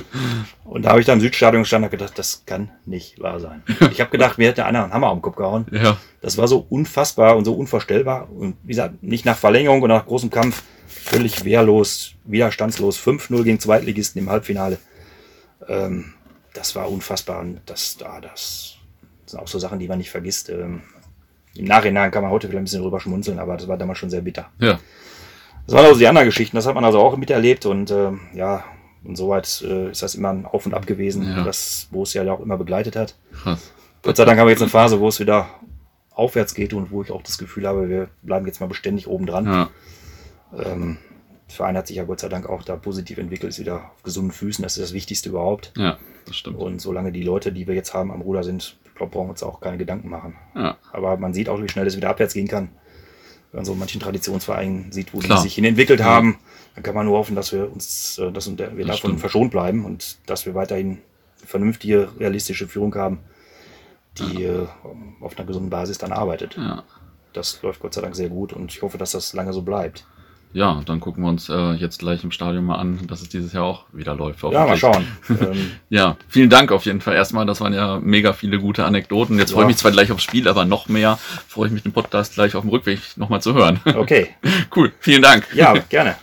Und 0.65 0.85
da 0.85 0.91
habe 0.91 1.01
ich 1.01 1.07
da 1.07 1.13
im 1.15 1.21
Südstadion 1.21 1.63
gestanden 1.63 1.87
und 1.87 1.91
gedacht, 1.93 2.19
das 2.19 2.43
kann 2.45 2.71
nicht 2.85 3.19
wahr 3.21 3.41
sein. 3.41 3.63
Ich 3.91 4.01
habe 4.01 4.11
gedacht, 4.11 4.37
mir 4.37 4.49
hätte 4.49 4.67
einer 4.67 4.83
einen 4.85 4.93
Hammer 4.93 5.07
am 5.09 5.23
Kopf 5.23 5.37
gehauen. 5.37 5.67
Ja. 5.71 5.97
Das 6.21 6.37
war 6.37 6.47
so 6.49 6.67
unfassbar 6.69 7.37
und 7.37 7.45
so 7.47 7.55
unvorstellbar. 7.55 8.29
Und 8.31 8.57
wie 8.65 8.69
gesagt, 8.73 9.03
nicht 9.03 9.25
nach 9.25 9.39
Verlängerung 9.39 9.81
und 9.81 9.89
nach 9.89 10.05
großem 10.05 10.29
Kampf, 10.31 10.63
völlig 11.03 11.45
wehrlos, 11.45 12.15
widerstandslos. 12.25 12.99
5-0 12.99 13.43
gegen 13.45 13.61
Zweitligisten 13.61 14.21
im 14.21 14.31
Halbfinale. 14.31 14.79
Ähm, 15.69 16.15
das 16.55 16.75
war 16.75 16.91
unfassbar. 16.91 17.41
Und 17.41 17.61
das, 17.67 17.97
da, 17.97 18.21
das 18.21 18.77
sind 19.27 19.39
auch 19.41 19.49
so 19.49 19.59
Sachen, 19.59 19.79
die 19.79 19.89
man 19.89 19.99
nicht 19.99 20.11
vergisst. 20.11 20.49
Ähm, 20.51 20.83
Im 21.55 21.65
Nachhinein 21.65 22.11
kann 22.11 22.23
man 22.23 22.31
heute 22.31 22.49
vielleicht 22.49 22.61
ein 22.63 22.65
bisschen 22.65 22.83
drüber 22.83 23.01
schmunzeln, 23.01 23.39
aber 23.39 23.57
das 23.57 23.69
war 23.69 23.77
damals 23.77 23.99
schon 23.99 24.11
sehr 24.11 24.21
bitter. 24.23 24.51
Ja. 24.59 24.79
Das 25.67 25.75
waren 25.75 25.87
also 25.87 25.99
die 25.99 26.07
anderen 26.09 26.27
Geschichten, 26.27 26.57
das 26.57 26.67
hat 26.67 26.75
man 26.75 26.85
also 26.85 26.99
auch 26.99 27.17
miterlebt 27.17 27.65
und 27.67 27.91
ähm, 27.93 28.21
ja, 28.35 28.65
und 29.05 29.15
soweit 29.17 29.63
äh, 29.63 29.91
ist 29.91 30.03
das 30.03 30.15
immer 30.17 30.31
ein 30.31 30.45
Auf 30.47 30.67
und 30.67 30.75
Ab 30.75 30.87
gewesen, 30.87 31.23
Ja. 31.23 31.45
das, 31.45 31.87
wo 31.91 32.03
es 32.03 32.13
ja 32.13 32.29
auch 32.33 32.41
immer 32.41 32.57
begleitet 32.57 32.97
hat. 32.97 33.15
Krass. 33.43 33.71
Gott 34.03 34.17
sei 34.17 34.25
Dank 34.25 34.39
haben 34.41 34.47
wir 34.47 34.51
jetzt 34.53 34.63
eine 34.63 34.71
Phase, 34.71 34.99
wo 34.99 35.09
es 35.09 35.21
wieder 35.21 35.49
aufwärts 36.11 36.55
geht 36.55 36.73
und 36.75 36.91
wo 36.91 37.03
ich 37.03 37.11
auch 37.11 37.23
das 37.23 37.39
Gefühl 37.39 37.67
habe, 37.69 37.89
wir 37.89 38.09
bleiben 38.23 38.47
jetzt 38.47 38.61
mal 38.61 38.67
beständig 38.67 39.07
oben 39.07 39.27
dran. 39.27 39.47
Ja. 39.47 39.71
Ähm, 40.57 40.99
der 41.49 41.55
Verein 41.57 41.77
hat 41.77 41.87
sich 41.89 41.97
ja 41.97 42.05
Gott 42.05 42.21
sei 42.21 42.29
Dank 42.29 42.49
auch 42.49 42.63
da 42.63 42.77
positiv 42.77 43.19
entwickelt, 43.19 43.51
ist 43.51 43.59
wieder 43.59 43.77
auf 43.97 44.03
gesunden 44.03 44.33
Füßen, 44.33 44.63
das 44.63 44.77
ist 44.77 44.83
das 44.83 44.93
Wichtigste 44.93 45.29
überhaupt. 45.31 45.73
ja, 45.77 45.99
das 46.27 46.37
stimmt. 46.37 46.59
Und 46.59 46.81
solange 46.81 47.13
die 47.13 47.23
Leute, 47.23 47.53
die 47.53 47.67
wir 47.67 47.75
jetzt 47.75 47.93
haben 47.95 48.11
am 48.13 48.21
Ruder 48.23 48.43
sind, 48.45 48.77
glaube, 48.95 49.13
brauchen 49.13 49.27
wir 49.29 49.31
uns 49.33 49.43
auch 49.43 49.61
keine 49.61 49.79
Gedanken 49.79 50.09
machen. 50.11 50.37
Ja, 50.55 50.77
Aber 50.93 51.17
man 51.17 51.33
sieht 51.35 51.49
auch, 51.49 51.61
wie 51.63 51.69
schnell 51.69 51.87
es 51.87 51.97
wieder 51.97 52.11
abwärts 52.11 52.35
gehen 52.35 52.49
kann. 52.49 52.69
Wenn 53.51 53.59
man 53.61 53.65
so 53.65 53.75
manchen 53.75 53.99
Traditionsvereinen 54.01 54.93
sieht, 54.93 55.13
wo 55.15 55.19
Klar. 55.19 55.39
die 55.39 55.43
sich 55.45 55.55
hin 55.55 55.65
entwickelt 55.65 56.01
Ja. 56.01 56.07
haben, 56.07 56.39
dann 56.75 56.85
kann 56.85 56.95
man 56.95 57.07
nur 57.07 57.17
hoffen, 57.19 57.35
dass 57.35 57.51
wir 57.53 57.73
uns, 57.73 58.19
äh, 58.19 58.31
dass 58.31 58.47
wir 58.49 58.55
Das 58.57 58.69
davon 58.77 58.97
stimmt. 58.97 59.21
verschont 59.21 59.51
bleiben 59.51 59.85
und 59.85 60.19
dass 60.27 60.45
wir 60.47 60.55
weiterhin 60.55 60.99
vernünftige, 61.45 62.11
realistische 62.19 62.69
Führung 62.69 62.95
haben, 62.95 63.19
die 64.19 64.45
äh, 64.45 64.67
auf 65.21 65.37
einer 65.37 65.47
gesunden 65.47 65.71
Basis 65.71 65.99
dann 65.99 66.13
arbeitet. 66.13 66.57
ja. 66.57 66.85
Das 67.33 67.63
läuft 67.63 67.79
Gott 67.81 67.95
sei 67.95 68.01
Dank 68.03 68.17
sehr 68.17 68.29
gut 68.29 68.53
und 68.53 68.73
ich 68.73 68.83
hoffe, 68.83 68.99
dass 68.99 69.13
das 69.13 69.33
lange 69.35 69.53
so 69.53 69.63
bleibt. 69.63 70.05
Ja, 70.53 70.81
dann 70.85 70.99
gucken 70.99 71.23
wir 71.23 71.29
uns 71.29 71.49
äh, 71.49 71.73
jetzt 71.75 72.01
gleich 72.01 72.25
im 72.25 72.33
Stadion 72.33 72.65
mal 72.65 72.75
an, 72.77 73.07
dass 73.07 73.23
es 73.23 73.29
dieses 73.29 73.53
Jahr 73.53 73.65
auch 73.65 73.85
wieder 73.93 74.15
läuft. 74.17 74.43
Ja, 74.43 74.67
mal 74.67 74.77
schauen. 74.77 75.07
ähm, 75.31 75.71
Ja, 75.91 76.17
vielen 76.29 76.51
Dank 76.51 76.73
auf 76.73 76.87
jeden 76.87 77.01
Fall 77.01 77.15
erstmal. 77.15 77.47
Das 77.47 77.61
waren 77.61 77.73
ja 77.73 78.01
mega 78.03 78.33
viele 78.33 78.59
gute 78.59 78.85
Anekdoten. 78.85 79.39
Jetzt 79.39 79.53
freue 79.53 79.61
ich 79.63 79.65
Ja. 79.65 79.69
mich 79.69 79.77
zwar 79.77 79.93
gleich 79.93 80.11
aufs 80.11 80.25
Spiel, 80.25 80.49
aber 80.49 80.65
noch 80.65 80.89
mehr 80.89 81.19
freue 81.47 81.69
ich 81.69 81.73
mich, 81.73 81.83
den 81.85 81.93
Podcast 81.93 82.35
gleich 82.35 82.57
auf 82.57 82.63
dem 82.63 82.71
Rückweg 82.71 82.99
nochmal 83.17 83.41
zu 83.41 83.55
hören. 83.55 83.81
okay. 83.97 84.31
Cool, 84.75 84.93
vielen 85.01 85.23
Dank. 85.23 85.47
Ja, 85.55 85.75
gerne. 85.89 86.17